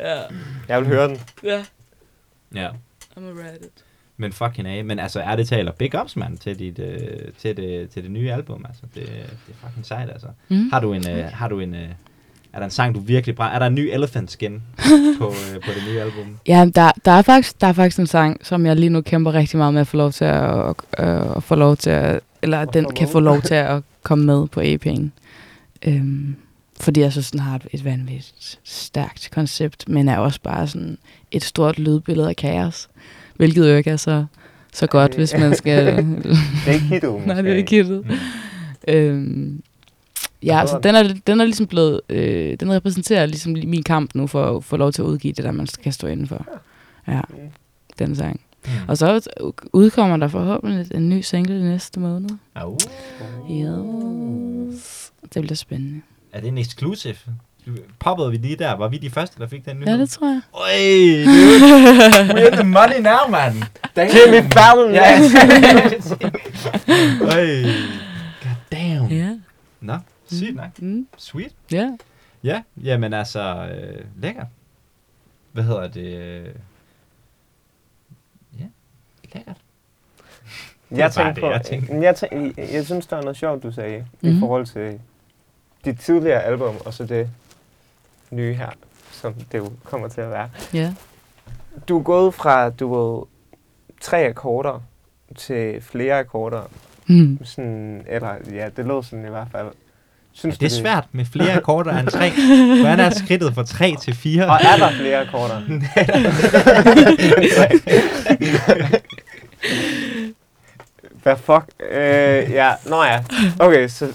ja. 0.00 0.20
Jeg 0.68 0.80
vil 0.80 0.88
høre 0.88 1.08
den. 1.08 1.18
Ja. 1.44 1.64
ja. 2.54 2.68
I'm 3.16 3.24
a 3.24 3.30
Reddit. 3.30 3.84
Men 4.16 4.32
fucking 4.32 4.68
af. 4.68 4.84
Men 4.84 4.98
altså, 4.98 5.20
er 5.20 5.36
det 5.36 5.48
taler 5.48 5.72
big 5.72 6.00
ups, 6.00 6.16
mand, 6.16 6.38
til, 6.38 6.58
dit, 6.58 6.78
øh, 6.78 6.98
til, 7.38 7.56
det, 7.56 7.90
til 7.90 8.02
det 8.02 8.10
nye 8.10 8.32
album. 8.32 8.64
Altså, 8.68 8.82
det, 8.94 9.06
det 9.06 9.54
er 9.62 9.66
fucking 9.66 9.86
sejt, 9.86 10.10
altså. 10.10 10.28
Mm. 10.48 10.70
Har 10.70 10.80
du 10.80 10.92
en, 10.92 11.10
øh, 11.10 11.24
har 11.32 11.48
du 11.48 11.60
en, 11.60 11.74
øh, 11.74 11.88
er 12.54 12.58
der 12.58 12.64
en 12.64 12.70
sang, 12.70 12.94
du 12.94 13.00
virkelig 13.00 13.36
brænder? 13.36 13.54
Er 13.54 13.58
der 13.58 13.66
en 13.66 13.74
ny 13.74 13.90
Elephant 13.92 14.30
Skin 14.30 14.52
på, 15.18 15.26
øh, 15.26 15.60
på 15.62 15.70
det 15.74 15.82
nye 15.90 16.00
album? 16.00 16.38
Ja, 16.46 16.68
der, 16.74 16.92
der, 17.04 17.10
er 17.10 17.22
faktisk, 17.22 17.60
der 17.60 17.66
er 17.66 17.72
faktisk 17.72 17.98
en 17.98 18.06
sang, 18.06 18.46
som 18.46 18.66
jeg 18.66 18.76
lige 18.76 18.90
nu 18.90 19.00
kæmper 19.00 19.34
rigtig 19.34 19.58
meget 19.58 19.74
med 19.74 19.80
at 19.80 19.86
få 19.86 19.96
lov 19.96 20.12
til 20.12 20.24
at, 20.24 20.74
øh, 20.98 21.36
at 21.36 21.42
få 21.42 21.54
lov 21.54 21.76
til 21.76 21.90
at, 21.90 22.20
eller 22.42 22.60
at 22.60 22.74
den 22.74 22.86
kan 22.96 23.08
få 23.08 23.20
lov 23.20 23.40
til 23.40 23.54
at 23.54 23.82
komme 24.02 24.24
med 24.24 24.48
på 24.48 24.60
EP'en. 24.60 25.08
Øhm, 25.86 26.36
fordi 26.80 27.00
jeg 27.00 27.12
synes, 27.12 27.30
den 27.30 27.40
har 27.40 27.56
et, 27.56 27.66
et 27.72 27.84
vanvittigt 27.84 28.58
stærkt 28.64 29.28
koncept, 29.32 29.88
men 29.88 30.08
er 30.08 30.18
også 30.18 30.40
bare 30.42 30.66
sådan 30.66 30.98
et 31.30 31.44
stort 31.44 31.78
lydbillede 31.78 32.28
af 32.28 32.36
kaos. 32.36 32.88
Hvilket 33.36 33.70
jo 33.70 33.76
ikke 33.76 33.90
er 33.90 33.96
så, 33.96 34.24
så 34.72 34.86
godt, 34.86 35.14
hvis 35.14 35.34
man 35.38 35.54
skal... 35.54 35.86
Det 35.96 36.36
er 36.66 36.72
ikke 36.72 36.86
hittet. 36.86 37.22
Nej, 37.26 37.42
det 37.42 37.52
er 37.52 37.56
ikke 37.56 37.76
hittet. 37.76 38.04
Mm. 38.06 38.94
Øhm, 38.94 39.62
ja, 40.44 40.60
altså, 40.60 40.78
den 40.78 40.94
er, 40.94 41.14
den 41.26 41.40
er 41.40 41.44
ligesom 41.44 41.66
blevet, 41.66 42.00
øh, 42.08 42.56
den 42.60 42.72
repræsenterer 42.72 43.26
ligesom 43.26 43.52
min 43.52 43.82
kamp 43.82 44.14
nu 44.14 44.26
for 44.26 44.56
at 44.56 44.64
få 44.64 44.76
lov 44.76 44.92
til 44.92 45.02
at 45.02 45.06
udgive 45.06 45.32
det, 45.32 45.44
der 45.44 45.52
man 45.52 45.66
kan 45.82 45.92
stå 45.92 46.06
indenfor. 46.06 46.46
Ja, 47.08 47.20
den 47.98 48.16
sang. 48.16 48.40
Mm. 48.64 48.70
Og 48.88 48.98
så 48.98 49.28
udkommer 49.72 50.16
der 50.16 50.28
forhåbentlig 50.28 50.86
en 50.94 51.08
ny 51.08 51.20
single 51.20 51.64
næste 51.64 52.00
måned. 52.00 52.30
Au. 52.54 52.78
Yes. 53.50 55.12
Det 55.34 55.42
bliver 55.42 55.56
spændende. 55.56 56.00
Er 56.32 56.40
det 56.40 56.48
en 56.48 56.58
exclusive? 56.58 57.16
Poppede 57.98 58.30
vi 58.30 58.36
lige 58.36 58.56
der? 58.56 58.72
Var 58.76 58.88
vi 58.88 58.98
de 58.98 59.10
første, 59.10 59.40
der 59.40 59.46
fik 59.46 59.64
den 59.64 59.76
nye? 59.76 59.90
Ja, 59.90 59.96
det 59.96 60.10
tror 60.10 60.26
jeg. 60.26 60.40
Øj, 60.54 61.24
dude. 61.24 62.34
We're 62.34 62.46
in 62.46 62.52
the 62.52 62.64
money 62.64 63.00
now, 63.00 63.30
man. 63.30 63.64
Jimmy 63.96 64.50
Fallon, 64.52 64.94
ja. 64.94 65.20
Øj. 67.36 67.62
God 68.42 68.56
damn. 68.72 69.08
Ja. 69.10 69.30
Nå, 69.80 69.96
sygt 70.26 70.56
nok. 70.56 70.82
Mm. 70.82 71.06
Sweet. 71.16 71.54
Ja. 71.72 71.96
Ja, 72.44 72.62
jamen 72.82 73.12
altså, 73.12 73.68
øh, 73.74 74.04
lækker. 74.22 74.44
Hvad 75.52 75.64
hedder 75.64 75.88
det? 75.88 76.16
øh, 76.18 76.54
Ja, 78.60 78.64
lækkert. 79.34 79.56
Det 80.90 80.98
Jeg 80.98 81.12
tænkte 81.12 81.34
det, 81.34 81.40
på, 81.40 81.50
jeg 81.50 81.62
tænkte. 81.62 81.94
jeg, 82.02 82.16
tænkte, 82.16 82.60
jeg, 82.62 82.72
jeg 82.72 82.84
synes, 82.84 83.06
der 83.06 83.16
er 83.16 83.20
noget 83.22 83.36
sjovt, 83.36 83.62
du 83.62 83.72
sagde, 83.72 84.06
mm. 84.20 84.28
i 84.28 84.38
forhold 84.38 84.66
til 84.66 85.00
dit 85.84 86.00
tidligere 86.00 86.42
album, 86.42 86.76
og 86.86 86.94
så 86.94 87.06
det 87.06 87.30
nye 88.30 88.54
her, 88.54 88.70
som 89.10 89.34
det 89.34 89.58
jo 89.58 89.72
kommer 89.84 90.08
til 90.08 90.20
at 90.20 90.30
være. 90.30 90.50
Ja. 90.74 90.94
Du 91.88 91.98
er 91.98 92.02
gået 92.02 92.34
fra, 92.34 92.70
du 92.70 92.94
ved, 92.94 93.22
tre 94.00 94.26
akkorder 94.26 94.80
til 95.36 95.80
flere 95.80 96.18
akkorder. 96.18 96.62
Mm. 97.08 97.44
Sådan, 97.44 98.04
eller 98.08 98.36
ja, 98.52 98.68
det 98.76 98.86
lød 98.86 99.02
sådan 99.02 99.26
i 99.26 99.28
hvert 99.30 99.48
fald. 99.52 99.66
Synes 100.34 100.58
Det 100.58 100.66
er 100.66 100.70
du, 100.70 100.74
svært 100.82 101.04
med 101.12 101.24
flere 101.24 101.52
akkorder 101.56 101.98
end 101.98 102.08
tre. 102.08 102.30
Hvordan 102.80 103.00
er 103.00 103.10
skridtet 103.10 103.54
fra 103.54 103.64
tre 103.64 103.94
til 104.02 104.14
fire? 104.14 104.46
Og 104.46 104.58
er 104.62 104.76
der 104.76 104.90
flere 104.90 105.18
akkorder? 105.20 105.60
Hvad 111.22 111.36
fuck? 111.36 111.64
Øh, 111.90 112.50
ja, 112.52 112.72
nå 112.86 113.02
ja. 113.04 113.24
Okay, 113.58 113.88
så... 113.88 114.12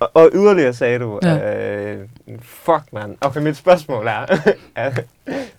Og, 0.00 0.10
og 0.14 0.30
yderligere 0.34 0.74
sagde 0.74 0.98
du, 0.98 1.20
Ja. 1.22 1.34
ja. 1.34 1.92
øh, 1.94 2.08
fuck 2.42 2.82
man. 2.92 3.16
Okay, 3.20 3.40
mit 3.40 3.56
spørgsmål 3.56 4.06
er, 4.76 4.90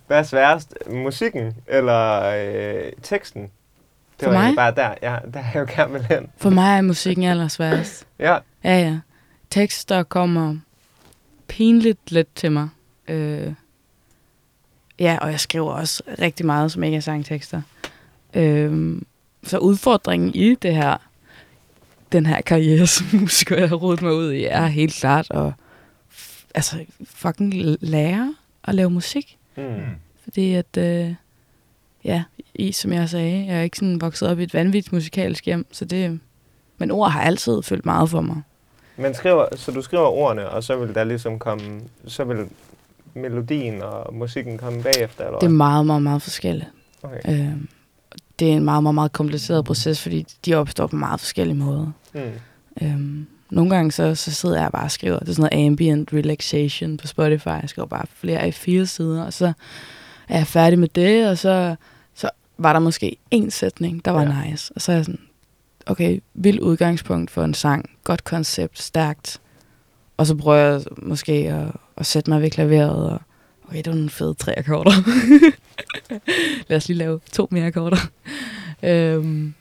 hvad 0.06 0.18
er 0.18 0.22
sværest? 0.22 0.74
Musikken 0.90 1.54
eller 1.68 2.22
øh, 2.24 2.92
teksten? 3.02 3.42
Det 3.42 4.24
For 4.24 4.30
var 4.32 4.42
mig? 4.42 4.56
bare 4.56 4.74
der, 4.74 4.88
ja, 5.02 5.16
der 5.34 5.40
er 5.54 5.60
jo 5.60 5.66
gerne 5.76 6.06
hen. 6.10 6.28
For 6.38 6.50
mig 6.50 6.78
er 6.78 6.82
musikken 6.82 7.24
allersværest. 7.24 8.06
Ja, 8.18 8.36
Ja, 8.64 8.78
ja. 8.78 8.98
Tekster 9.50 10.02
kommer 10.02 10.56
pinligt 11.48 12.12
let 12.12 12.26
til 12.34 12.52
mig. 12.52 12.68
Øh, 13.08 13.52
ja, 14.98 15.18
og 15.20 15.30
jeg 15.30 15.40
skriver 15.40 15.72
også 15.72 16.02
rigtig 16.18 16.46
meget, 16.46 16.72
som 16.72 16.82
ikke 16.82 16.96
er 16.96 17.00
sangtekster. 17.00 17.62
Øh, 18.34 19.02
så 19.42 19.58
udfordringen 19.58 20.34
i 20.34 20.54
det 20.54 20.74
her, 20.74 20.96
den 22.12 22.26
her 22.26 22.40
karriere 22.40 22.86
som 22.96 23.06
musiker, 23.12 23.56
jeg 23.56 23.68
har 23.68 23.76
rodet 23.76 24.02
mig 24.02 24.14
ud 24.14 24.32
i, 24.32 24.44
er 24.44 24.66
helt 24.66 24.94
klart 24.94 25.26
at 25.30 25.52
altså, 26.54 26.84
fucking 27.04 27.76
lære 27.80 28.34
at 28.64 28.74
lave 28.74 28.90
musik. 28.90 29.38
mm. 29.56 29.80
Fordi 30.24 30.54
at, 30.54 30.76
øh, 30.78 31.14
ja, 32.04 32.24
i, 32.54 32.72
som 32.72 32.92
jeg 32.92 33.08
sagde, 33.08 33.46
jeg 33.46 33.58
er 33.58 33.62
ikke 33.62 33.78
sådan 33.78 34.00
vokset 34.00 34.28
op 34.28 34.40
i 34.40 34.42
et 34.42 34.54
vanvittigt 34.54 34.92
musikalsk 34.92 35.46
hjem, 35.46 35.66
så 35.72 35.84
det, 35.84 36.20
men 36.78 36.90
ord 36.90 37.10
har 37.10 37.20
altid 37.20 37.62
følt 37.62 37.84
meget 37.84 38.10
for 38.10 38.20
mig. 38.20 38.42
Men 38.96 39.14
skriver, 39.14 39.46
så 39.56 39.70
du 39.70 39.82
skriver 39.82 40.06
ordene, 40.06 40.48
og 40.48 40.64
så 40.64 40.76
vil 40.76 40.94
der 40.94 41.04
ligesom 41.04 41.38
komme, 41.38 41.80
så 42.06 42.24
vil 42.24 42.46
melodien 43.14 43.82
og 43.82 44.14
musikken 44.14 44.58
komme 44.58 44.82
bagefter, 44.82 45.24
eller 45.24 45.38
Det 45.38 45.46
er 45.46 45.50
meget, 45.50 45.86
meget, 45.86 46.02
meget 46.02 46.22
forskelligt. 46.22 46.68
Okay. 47.02 47.20
Øh, 47.28 47.52
det 48.38 48.52
er 48.52 48.56
en 48.56 48.64
meget, 48.64 48.82
meget, 48.82 48.94
meget 48.94 49.12
kompliceret 49.12 49.64
proces, 49.64 50.02
fordi 50.02 50.26
de 50.46 50.54
opstår 50.54 50.86
på 50.86 50.96
meget 50.96 51.20
forskellige 51.20 51.56
måder. 51.56 51.92
Mm. 52.14 52.20
Øhm, 52.82 53.26
nogle 53.50 53.70
gange 53.74 53.92
så, 53.92 54.14
så 54.14 54.30
sidder 54.30 54.62
jeg 54.62 54.72
bare 54.72 54.84
og 54.84 54.90
skriver, 54.90 55.18
det 55.18 55.28
er 55.28 55.32
sådan 55.32 55.50
noget 55.52 55.66
ambient 55.66 56.12
relaxation 56.12 56.96
på 56.96 57.06
Spotify. 57.06 57.46
Jeg 57.46 57.64
skriver 57.66 57.88
bare 57.88 58.04
flere 58.14 58.38
af 58.38 58.54
fire 58.54 58.86
sider, 58.86 59.24
og 59.24 59.32
så 59.32 59.52
er 60.28 60.38
jeg 60.38 60.46
færdig 60.46 60.78
med 60.78 60.88
det, 60.88 61.28
og 61.28 61.38
så, 61.38 61.76
så 62.14 62.30
var 62.58 62.72
der 62.72 62.80
måske 62.80 63.16
en 63.30 63.50
sætning, 63.50 64.04
der 64.04 64.10
var 64.10 64.22
ja. 64.22 64.50
nice. 64.50 64.72
Og 64.74 64.80
så 64.80 64.92
er 64.92 64.96
jeg 64.96 65.04
sådan, 65.04 65.20
okay, 65.86 66.20
vild 66.34 66.60
udgangspunkt 66.60 67.30
for 67.30 67.44
en 67.44 67.54
sang, 67.54 67.90
godt 68.04 68.24
koncept, 68.24 68.82
stærkt. 68.82 69.40
Og 70.16 70.26
så 70.26 70.34
prøver 70.34 70.58
jeg 70.58 70.80
måske 71.02 71.32
at, 71.32 71.68
at 71.96 72.06
sætte 72.06 72.30
mig 72.30 72.42
ved 72.42 72.50
klaveret, 72.50 73.10
og 73.10 73.20
okay, 73.68 73.78
det 73.78 73.86
var 73.86 73.94
nogle 73.94 74.10
fede 74.10 74.34
tre 74.34 74.58
akkorder. 74.58 74.92
Lad 76.68 76.76
os 76.76 76.88
lige 76.88 76.98
lave 76.98 77.20
to 77.32 77.48
mere 77.50 77.66
akkorder. 77.66 77.96
øhm, 78.82 79.54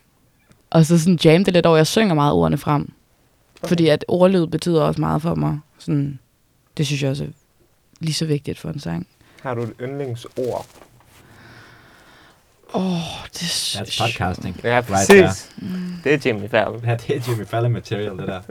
og 0.70 0.86
så 0.86 1.00
sådan 1.00 1.20
jam 1.26 1.44
det 1.44 1.54
lidt 1.54 1.66
over. 1.66 1.78
Jeg 1.78 1.88
synger 1.88 2.14
meget 2.14 2.34
ordene 2.34 2.58
frem. 2.58 2.82
Okay. 2.82 3.68
Fordi 3.68 3.88
at 3.88 4.06
ordlyd 4.08 4.48
betyder 4.48 4.82
også 4.82 5.02
meget 5.02 5.22
for 5.22 5.36
mig. 5.36 5.60
Sådan, 5.78 6.20
det 6.78 6.88
synes 6.88 7.04
jeg 7.04 7.12
også 7.12 7.24
er 7.24 7.28
lige 8.00 8.14
så 8.14 8.26
vigtigt 8.26 8.60
for 8.60 8.70
en 8.70 8.80
sang. 8.80 9.08
Har 9.42 9.54
du 9.54 9.62
et 9.62 9.74
yndlingsord? 9.82 10.66
Åh, 12.74 12.86
oh, 12.86 13.00
det 13.34 13.42
er 13.42 13.82
That's 13.84 14.04
podcasting. 14.04 14.60
Ja, 14.64 14.76
Right 14.78 14.88
præcis. 14.88 15.52
Det 16.04 16.14
er 16.14 16.18
Jimmy 16.26 16.50
Fallon. 16.50 16.86
Ja, 16.86 16.96
det 16.96 17.16
er 17.18 17.22
Jimmy 17.32 17.46
Fallon 17.46 17.72
material, 17.72 18.18
det 18.18 18.28
der. 18.28 18.42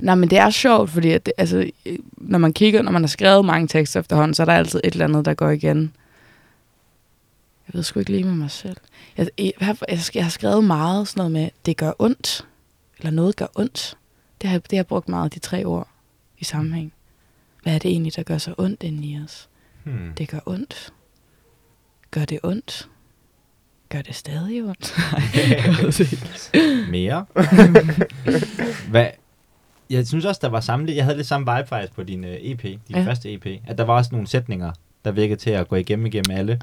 Nej, 0.00 0.14
men 0.14 0.30
det 0.30 0.38
er 0.38 0.50
sjovt, 0.50 0.90
fordi 0.90 1.10
at 1.10 1.26
det, 1.26 1.32
altså, 1.38 1.70
når 2.16 2.38
man 2.38 2.52
kigger, 2.52 2.82
når 2.82 2.92
man 2.92 3.02
har 3.02 3.08
skrevet 3.08 3.44
mange 3.44 3.68
tekster 3.68 4.00
efterhånden, 4.00 4.34
så 4.34 4.42
er 4.42 4.44
der 4.44 4.52
altid 4.52 4.80
et 4.84 4.92
eller 4.92 5.04
andet, 5.04 5.24
der 5.24 5.34
går 5.34 5.50
igen. 5.50 5.92
Jeg 7.68 7.74
ved 7.74 7.82
sgu 7.82 7.98
ikke 8.00 8.10
lige 8.12 8.24
med 8.24 8.34
mig 8.34 8.50
selv. 8.50 8.76
Jeg, 9.16 9.28
jeg, 9.38 9.52
jeg, 9.60 9.66
har- 9.66 9.78
jeg, 10.14 10.24
har 10.24 10.30
skrevet 10.30 10.64
meget 10.64 11.08
sådan 11.08 11.18
noget 11.20 11.32
med, 11.32 11.48
det 11.66 11.76
gør 11.76 11.92
ondt. 11.98 12.46
Eller 12.98 13.10
noget 13.10 13.36
gør 13.36 13.46
ondt. 13.54 13.96
Det 14.40 14.50
har, 14.50 14.58
det 14.58 14.72
har 14.72 14.76
jeg 14.78 14.86
brugt 14.86 15.08
meget, 15.08 15.34
de 15.34 15.38
tre 15.38 15.64
ord 15.64 15.88
i 16.38 16.44
sammenhæng. 16.44 16.92
Hvad 17.62 17.74
er 17.74 17.78
det 17.78 17.90
egentlig, 17.90 18.16
der 18.16 18.22
gør 18.22 18.38
så 18.38 18.54
ondt 18.58 18.82
inde 18.82 19.06
i 19.08 19.18
os? 19.24 19.48
Hmm. 19.84 20.12
Det 20.18 20.28
gør 20.28 20.38
ondt. 20.46 20.92
Gør 22.10 22.24
det 22.24 22.38
ondt? 22.42 22.88
Gør 23.92 24.02
det 24.02 24.14
stadig 24.14 24.64
ondt? 24.64 24.94
Mere. 26.90 27.24
Hvad? 28.90 29.06
Jeg 29.90 30.06
synes 30.06 30.24
også, 30.24 30.38
der 30.42 30.48
var 30.48 30.60
samme, 30.60 30.92
jeg 30.94 31.04
havde 31.04 31.16
lidt 31.16 31.26
samme 31.26 31.56
vibe 31.56 31.68
faktisk 31.68 31.94
på 31.94 32.02
din 32.02 32.24
uh, 32.24 32.30
EP, 32.30 32.62
din 32.62 32.78
ja. 32.90 32.98
Ja. 32.98 33.06
første 33.06 33.32
EP, 33.32 33.46
at 33.66 33.78
der 33.78 33.84
var 33.84 33.94
også 33.94 34.10
nogle 34.12 34.26
sætninger, 34.26 34.72
der 35.04 35.10
virkede 35.10 35.40
til 35.40 35.50
at 35.50 35.68
gå 35.68 35.76
igennem 35.76 36.06
igennem 36.06 36.36
alle. 36.36 36.60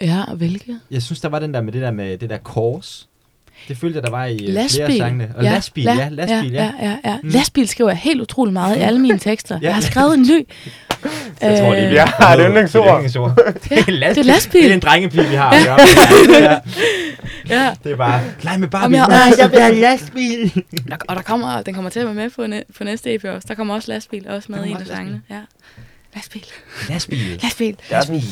ja, 0.00 0.24
hvilke? 0.36 0.76
Jeg 0.90 1.02
synes, 1.02 1.20
der 1.20 1.28
var 1.28 1.38
den 1.38 1.54
der 1.54 1.60
med 1.60 1.72
det 1.72 1.82
der 1.82 1.90
med 1.90 2.18
det 2.18 2.30
der 2.30 2.38
kors. 2.38 3.08
Det 3.68 3.76
følte 3.76 3.96
jeg, 3.96 4.02
der 4.02 4.10
var 4.10 4.26
i 4.26 4.38
flere 4.38 4.50
Lastbil. 4.50 4.98
sangene. 4.98 5.32
Og 5.36 5.42
lastbil, 5.44 5.84
ja, 5.84 6.08
lastbil, 6.08 6.52
ja. 6.52 6.72
ja, 6.80 6.88
ja, 6.88 6.98
ja. 7.04 7.18
Mm. 7.22 7.28
Lastbil 7.28 7.68
skriver 7.68 7.90
jeg 7.90 7.98
helt 7.98 8.20
utrolig 8.20 8.52
meget 8.52 8.76
i 8.76 8.80
alle 8.80 9.00
mine 9.00 9.18
tekster. 9.18 9.54
Ja. 9.54 9.60
ja. 9.60 9.66
Jeg 9.66 9.74
har 9.74 9.82
skrevet 9.82 10.14
en 10.14 10.22
ny. 10.22 10.46
Jeg 11.40 11.58
tror, 11.58 11.74
det 11.74 11.84
er 11.84 11.88
Jeg 11.88 12.04
har 12.06 12.36
et 12.36 12.46
yndlingsord. 12.48 13.02
Det 13.02 13.12
er 13.12 13.90
lastbil. 13.90 14.00
det 14.00 14.18
er 14.18 14.22
lastbil. 14.22 14.62
Det 14.62 14.70
er 14.70 14.74
en 14.74 14.80
drengepige, 14.80 15.28
vi 15.28 15.34
har. 15.34 15.54
Ja. 15.54 15.76
Ja. 16.44 16.58
Ja. 17.48 17.74
Det 17.84 17.92
er 17.92 17.96
bare, 17.96 18.20
lege 18.42 18.58
med 18.58 18.68
Barbie. 18.68 18.98
jeg- 18.98 19.08
Nej, 19.08 19.32
jeg 19.38 19.50
vil 19.50 19.60
have 19.60 19.74
lastbil. 19.90 20.64
Der, 20.88 20.96
og 21.08 21.16
der 21.16 21.22
kommer, 21.22 21.62
den 21.62 21.74
kommer 21.74 21.90
til 21.90 22.00
at 22.00 22.06
være 22.06 22.14
med 22.14 22.30
på, 22.30 22.46
næ- 22.46 22.62
på 22.78 22.84
næste 22.84 23.14
EP 23.14 23.24
også. 23.24 23.48
Der 23.48 23.54
kommer 23.54 23.74
også 23.74 23.92
lastbil 23.92 24.28
også 24.28 24.52
med 24.52 24.64
i 24.64 24.70
en 24.70 24.76
af 24.76 24.86
sangene. 24.86 25.20
Ja. 25.30 25.40
Lastbil. 26.14 26.44
Lastbil. 26.88 27.38
Lastbil. 27.42 27.76
Er 27.90 28.00
en 28.02 28.22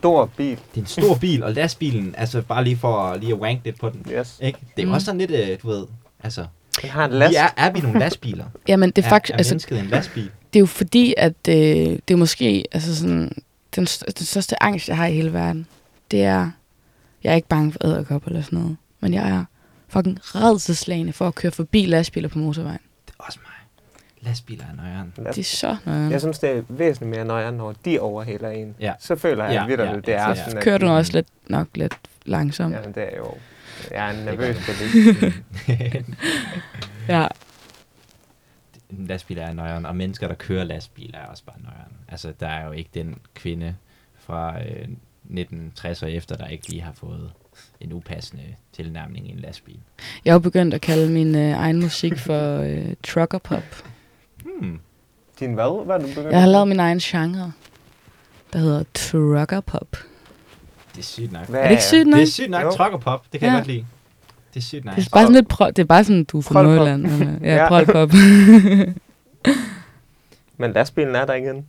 stor 0.00 0.30
bil. 0.36 0.50
Det 0.50 0.56
er 0.76 0.80
en 0.80 0.86
stor 0.86 1.14
bil, 1.14 1.42
og 1.42 1.52
lastbilen, 1.52 2.14
altså 2.18 2.42
bare 2.42 2.64
lige 2.64 2.78
for 2.78 3.16
lige 3.20 3.32
at 3.32 3.38
wank 3.38 3.60
lidt 3.64 3.80
på 3.80 3.88
den. 3.90 4.06
Yes. 4.18 4.34
Ikke? 4.42 4.58
Det 4.76 4.82
er 4.82 4.86
Mm. 4.86 4.92
også 4.92 5.04
sådan 5.04 5.18
lidt, 5.18 5.30
øh, 5.30 5.58
du 5.62 5.68
ved, 5.70 5.84
altså, 6.24 6.44
Den 6.82 6.90
har 6.90 7.04
en 7.04 7.10
last. 7.12 7.30
vi 7.30 7.36
er, 7.36 7.48
er 7.56 7.70
vi 7.70 7.80
nogle 7.80 7.98
lastbiler? 7.98 8.44
Jamen, 8.68 8.90
det 8.90 9.04
er, 9.04 9.08
faktisk, 9.08 9.30
er, 9.30 9.34
er 9.34 9.38
altså, 9.38 9.74
en 9.74 9.86
lastbil? 9.86 10.30
Det 10.52 10.58
er 10.58 10.60
jo 10.60 10.66
fordi, 10.66 11.14
at 11.16 11.48
øh, 11.48 11.54
det 12.08 12.10
er 12.10 12.16
måske 12.16 12.64
altså 12.72 12.96
sådan, 12.96 13.42
den, 13.76 13.86
den 13.86 14.26
største 14.26 14.62
angst, 14.62 14.88
jeg 14.88 14.96
har 14.96 15.06
i 15.06 15.12
hele 15.12 15.32
verden, 15.32 15.66
det 16.10 16.22
er, 16.22 16.50
jeg 17.24 17.30
er 17.30 17.34
ikke 17.36 17.48
bange 17.48 17.72
for 17.72 17.78
æderkopper 17.84 18.28
eller 18.28 18.42
sådan 18.42 18.58
noget, 18.58 18.76
men 19.00 19.14
jeg 19.14 19.30
er 19.30 19.44
fucking 19.88 20.18
redselslagende 20.22 21.12
for 21.12 21.28
at 21.28 21.34
køre 21.34 21.52
forbi 21.52 21.86
lastbiler 21.86 22.28
på 22.28 22.38
motorvejen. 22.38 22.80
Det 23.06 23.14
er 23.20 23.24
også 23.24 23.38
mig. 23.42 23.52
Lastbiler 24.20 24.64
er 24.64 24.76
nøjeren. 24.76 25.12
Det 25.16 25.38
er 25.38 25.42
så 25.42 25.76
noget. 25.84 26.10
Jeg 26.10 26.20
synes, 26.20 26.38
det 26.38 26.50
er 26.50 26.62
væsentligt 26.68 27.10
mere 27.16 27.24
nøjere, 27.24 27.52
når 27.52 27.74
de 27.84 28.00
overhælder 28.00 28.50
en. 28.50 28.74
Ja. 28.80 28.92
Så 29.00 29.16
føler 29.16 29.44
jeg 29.44 29.54
Ja, 29.54 29.60
ja, 29.60 29.66
videre, 29.66 29.86
ja, 29.86 29.92
ja, 29.92 30.00
det 30.00 30.14
er 30.14 30.28
ja. 30.28 30.34
sådan, 30.34 30.56
at... 30.56 30.64
Kører 30.64 30.78
du 30.78 30.86
også 30.86 31.12
lidt, 31.12 31.26
nok 31.46 31.68
lidt 31.74 31.94
langsomt. 32.24 32.74
Ja, 32.74 32.80
det 32.94 33.02
er 33.12 33.16
jo... 33.16 33.34
Jeg 33.90 34.08
er 34.08 34.24
nervøs 34.24 34.56
på 34.56 34.72
det. 34.72 35.34
Ja. 37.08 37.26
En 38.98 39.06
lastbil 39.06 39.38
er 39.38 39.52
nøjeren, 39.52 39.86
og 39.86 39.96
mennesker, 39.96 40.28
der 40.28 40.34
kører 40.34 40.64
lastbiler, 40.64 41.18
er 41.18 41.26
også 41.26 41.44
bare 41.44 41.56
nøjeren. 41.62 41.92
Altså, 42.08 42.32
der 42.40 42.46
er 42.48 42.66
jo 42.66 42.72
ikke 42.72 42.90
den 42.94 43.18
kvinde 43.34 43.74
fra 44.18 44.58
øh, 44.60 44.88
1960 45.30 46.02
og 46.02 46.12
efter, 46.12 46.36
der 46.36 46.46
ikke 46.46 46.68
lige 46.68 46.82
har 46.82 46.92
fået 46.92 47.32
en 47.80 47.92
upassende 47.92 48.42
tilnærmning 48.72 49.28
i 49.28 49.32
en 49.32 49.38
lastbil. 49.38 49.78
Jeg 50.24 50.34
har 50.34 50.38
begyndt 50.38 50.74
at 50.74 50.80
kalde 50.80 51.12
min 51.12 51.34
øh, 51.34 51.50
egen 51.58 51.80
musik 51.82 52.18
for 52.18 52.58
øh, 52.60 52.94
trucker 53.02 53.38
pop. 53.38 53.62
Hmm. 54.44 54.80
Din 55.40 55.54
hvad? 55.54 55.84
Hvad 55.84 55.94
er 55.96 56.00
du 56.00 56.06
begyndt 56.06 56.30
Jeg 56.32 56.40
har 56.40 56.48
lavet 56.48 56.68
min 56.68 56.80
egen 56.80 56.98
genre, 56.98 57.52
der 58.52 58.58
hedder 58.58 58.84
trucker 58.94 59.60
pop. 59.60 59.96
Det 60.92 60.98
er 60.98 61.02
sygt 61.02 61.32
nok. 61.32 61.46
Hvad 61.48 61.60
Er 61.60 61.64
det 61.64 61.70
ikke 61.70 61.82
sygt 61.84 62.06
nok? 62.06 62.16
Det 62.16 62.22
er 62.22 62.26
sygt 62.30 62.50
nok. 62.50 62.62
Jo. 62.64 62.70
Trucker 62.70 62.98
pop, 62.98 63.24
det 63.32 63.40
kan 63.40 63.46
Ja. 63.48 63.52
jeg 63.54 63.60
godt 63.60 63.66
lide. 63.68 63.86
Det 64.54 64.60
er 64.60 64.64
sygt 64.64 64.82
Det 64.82 64.90
er 64.90 64.96
nice. 64.96 65.10
bare 65.10 65.22
sådan 65.22 65.34
lidt 65.34 65.52
pro- 65.52 65.66
det 65.70 65.78
er 65.78 65.84
bare 65.84 66.04
sådan, 66.04 66.24
du 66.24 66.38
er 66.38 66.42
fra. 66.42 66.62
Nordjylland. 66.62 67.02
Men, 67.02 67.28
øh, 67.28 67.42
ja, 67.42 67.54
Ja. 67.56 67.68
prolpop. 67.68 68.10
Men 70.56 70.72
lastbilen 70.72 71.14
er 71.14 71.24
der 71.24 71.34
igen. 71.34 71.66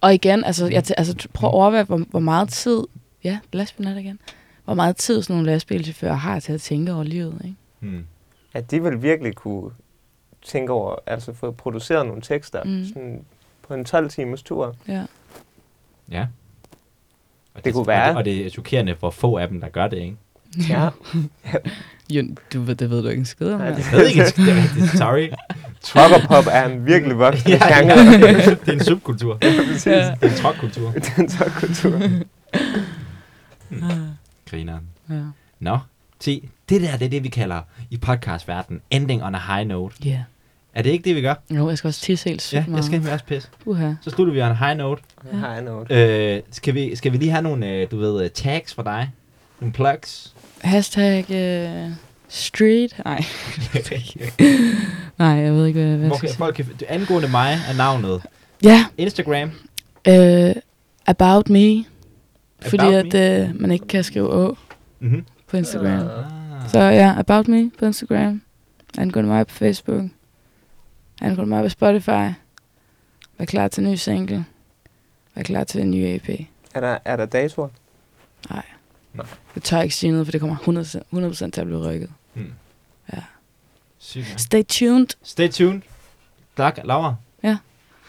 Og 0.00 0.14
igen, 0.14 0.44
altså, 0.44 0.66
jeg 0.66 0.82
t- 0.86 0.94
altså 0.96 1.28
prøv 1.32 1.48
at 1.50 1.54
overveje, 1.54 1.82
hvor, 1.82 1.98
hvor 2.10 2.20
meget 2.20 2.48
tid, 2.48 2.80
ja, 3.24 3.38
lastbilen 3.52 3.88
er 3.90 3.94
der 3.94 4.00
igen, 4.00 4.18
hvor 4.64 4.74
meget 4.74 4.96
tid 4.96 5.22
sådan 5.22 5.36
nogle 5.36 5.46
lastbilchauffører 5.52 6.14
har 6.14 6.40
til 6.40 6.52
at 6.52 6.60
tænke 6.60 6.92
over 6.94 7.02
livet, 7.04 7.40
ikke? 7.44 7.56
Hmm. 7.80 8.04
At 8.54 8.70
de 8.70 8.82
vil 8.82 9.02
virkelig 9.02 9.34
kunne 9.34 9.70
tænke 10.44 10.72
over, 10.72 10.94
altså 11.06 11.32
få 11.32 11.50
produceret 11.50 12.06
nogle 12.06 12.22
tekster 12.22 12.64
Mm. 12.64 12.70
mm. 12.70 12.84
sådan 12.84 13.24
på 13.68 13.74
en 13.74 13.84
12 13.84 14.10
timers 14.10 14.42
tur. 14.42 14.74
Ja. 14.88 15.04
Ja. 16.10 16.26
Og 17.54 17.64
Det 17.64 17.72
kunne 17.72 17.82
og 17.82 17.86
være. 17.86 18.08
det, 18.08 18.16
og 18.16 18.24
det 18.24 18.46
er 18.46 18.50
chokerende, 18.50 18.92
hvor 18.94 19.10
få 19.10 19.36
af 19.38 19.48
dem, 19.48 19.60
der 19.60 19.68
gør 19.68 19.88
det, 19.88 19.96
ikke? 19.98 20.16
Ja. 20.68 20.88
Jo, 22.10 22.22
du 22.52 22.60
ved, 22.62 22.74
det 22.74 22.90
ved 22.90 23.02
du 23.02 23.08
ikke 23.08 23.20
en 23.20 23.24
skid 23.26 23.46
om. 23.52 23.60
Nej, 23.60 23.70
det- 23.70 23.92
Jeg 23.92 23.98
ved 24.00 24.06
ikke, 24.08 24.24
det 24.36 24.48
er 24.48 24.62
rigtigt. 24.62 24.98
Sorry. 24.98 25.28
Trucker 25.82 26.26
pop 26.26 26.44
er 26.50 26.64
en 26.64 26.86
virkelig 26.86 27.18
voksende 27.18 27.56
ja, 27.56 27.78
genre. 27.78 27.98
ja. 28.28 28.50
det 28.50 28.68
er 28.68 28.72
en 28.72 28.84
subkultur. 28.84 29.38
Ja. 29.42 29.48
Det 29.48 29.86
er 29.86 30.14
en 30.22 30.34
trokkultur. 30.36 30.90
Det 30.92 31.12
er 31.16 31.22
en 31.22 31.28
så 31.28 31.50
kultur. 31.60 32.00
Grineren. 34.50 34.82
ja. 35.10 35.14
Nå, 35.60 35.78
se, 36.20 36.48
det 36.68 36.82
der, 36.82 36.96
det 36.96 37.04
er 37.04 37.08
det, 37.08 37.22
vi 37.22 37.28
kalder 37.28 37.60
i 37.90 37.96
podcastverdenen 37.96 38.80
ending 38.90 39.24
on 39.24 39.34
a 39.34 39.38
high 39.56 39.68
note. 39.68 39.96
Yeah. 40.06 40.18
Er 40.74 40.82
det 40.82 40.90
ikke 40.90 41.04
det, 41.04 41.16
vi 41.16 41.20
gør? 41.20 41.34
Jo, 41.50 41.68
jeg 41.68 41.78
skal 41.78 41.88
også 41.88 42.00
tisse 42.00 42.28
helt 42.28 42.52
Ja, 42.52 42.64
jeg 42.74 42.84
skal 42.84 43.02
med 43.02 43.12
også 43.12 43.24
pisse. 43.24 43.48
Uha. 43.64 43.92
Så 44.02 44.10
slutter 44.10 44.32
vi 44.34 44.42
on 44.42 44.50
a 44.50 44.54
high 44.54 44.76
note. 44.78 45.02
Jeg 45.32 45.40
har 45.40 45.60
noget. 45.60 45.92
Øh, 45.92 46.42
skal, 46.50 46.74
vi, 46.74 46.96
skal 46.96 47.12
vi 47.12 47.16
lige 47.16 47.30
have 47.30 47.42
nogle, 47.42 47.68
øh, 47.70 47.90
du 47.90 47.96
ved, 47.98 48.24
øh, 48.24 48.30
tags 48.30 48.74
fra 48.74 48.82
dig? 48.82 49.10
Nogle 49.60 49.72
plugs? 49.72 50.34
Hashtag 50.66 51.30
øh, 51.30 51.90
street. 52.28 53.00
Nej. 53.04 53.24
Nej, 55.18 55.28
jeg 55.28 55.52
ved 55.52 55.66
ikke, 55.66 55.80
hvad, 55.80 55.96
hvad 55.96 56.06
Hvor 56.08 56.14
jeg 56.14 56.16
skal 56.16 56.20
kan 56.20 56.28
sige. 56.28 56.38
folk 56.38 56.54
kan, 56.54 56.66
angående 56.88 57.28
mig 57.28 57.58
er 57.70 57.76
navnet 57.76 58.22
Ja, 58.64 58.84
Instagram. 58.98 59.50
øh, 60.08 60.54
about 61.06 61.48
me. 61.48 61.84
Fordi 62.60 62.84
About 62.84 63.14
at 63.14 63.48
øh, 63.48 63.60
man 63.60 63.70
ikke 63.70 63.86
kan 63.86 64.04
skrive 64.04 64.28
å 64.30 64.56
Mm-hmm. 65.00 65.24
på 65.48 65.56
Instagram. 65.56 66.06
Ah. 66.08 66.70
Så 66.70 66.78
ja, 66.80 67.14
About 67.18 67.48
Me 67.48 67.70
på 67.78 67.86
Instagram. 67.86 68.42
Angående 68.98 69.28
mig 69.30 69.46
på 69.46 69.54
Facebook. 69.54 70.02
Angående 71.20 71.48
mig 71.48 71.62
på 71.62 71.68
Spotify. 71.68 72.32
Vær 73.38 73.44
klar 73.44 73.68
til 73.68 73.84
en 73.84 73.90
ny 73.90 73.94
single. 73.94 74.44
Vær 75.34 75.42
klar 75.42 75.64
til 75.64 75.80
en 75.80 75.90
ny 75.90 75.96
EP. 75.96 76.28
Er 76.74 76.80
der, 76.80 76.98
er 77.04 77.16
der 77.16 77.26
datoer? 77.26 77.68
Nej. 78.50 78.62
Nej. 79.16 79.26
Det 79.54 79.62
tør 79.62 79.76
jeg 79.76 79.84
ikke 79.84 79.96
sige 79.96 80.10
noget, 80.10 80.26
for 80.26 80.32
det 80.32 80.40
kommer 80.40 80.56
100%, 80.56 81.42
100% 81.46 81.50
til 81.50 81.60
at 81.60 81.66
blive 81.66 81.88
rykket. 81.90 82.10
Mm. 82.34 82.52
Ja. 83.12 83.22
Sygt. 83.98 84.40
Stay 84.40 84.62
tuned. 84.68 85.06
Stay 85.22 85.48
tuned. 85.48 85.80
Tak, 86.56 86.78
Laura. 86.84 87.14
Ja. 87.42 87.58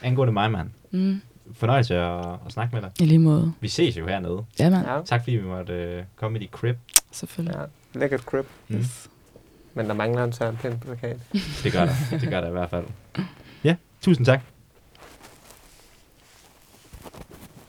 Angående 0.04 0.34
mig, 0.34 0.52
mand. 0.52 0.70
Mm, 0.92 1.22
Fornøjelse 1.54 1.96
at, 1.96 2.26
at 2.46 2.52
snakke 2.52 2.76
med 2.76 2.82
dig. 2.82 2.92
I 3.00 3.06
lige 3.06 3.20
måde. 3.20 3.54
Vi 3.60 3.68
ses 3.68 3.98
jo 3.98 4.08
hernede. 4.08 4.46
Ja, 4.60 4.70
mand. 4.70 4.88
Ja. 4.88 5.02
Tak 5.06 5.22
fordi 5.24 5.36
vi 5.36 5.46
måtte 5.48 5.74
øh, 5.74 6.04
komme 6.16 6.38
i 6.38 6.42
dit 6.42 6.50
crib. 6.52 6.78
Selvfølgelig. 7.12 7.56
ja. 7.60 8.00
Lækkert 8.00 8.22
crib. 8.22 8.46
Mm. 8.68 8.78
Yes. 8.78 9.10
Men 9.74 9.88
der 9.88 9.94
mangler 9.94 10.24
en 10.24 10.34
Søren 10.34 10.58
Pind 10.58 10.80
plakat. 10.80 11.18
Det 11.64 11.72
gør 11.74 11.86
der. 11.86 11.94
Det 12.12 12.30
gør 12.30 12.42
der 12.42 12.48
i 12.48 12.52
hvert 12.52 12.70
fald. 12.70 12.86
Ja, 13.64 13.76
tusind 14.02 14.26
tak. 14.26 14.42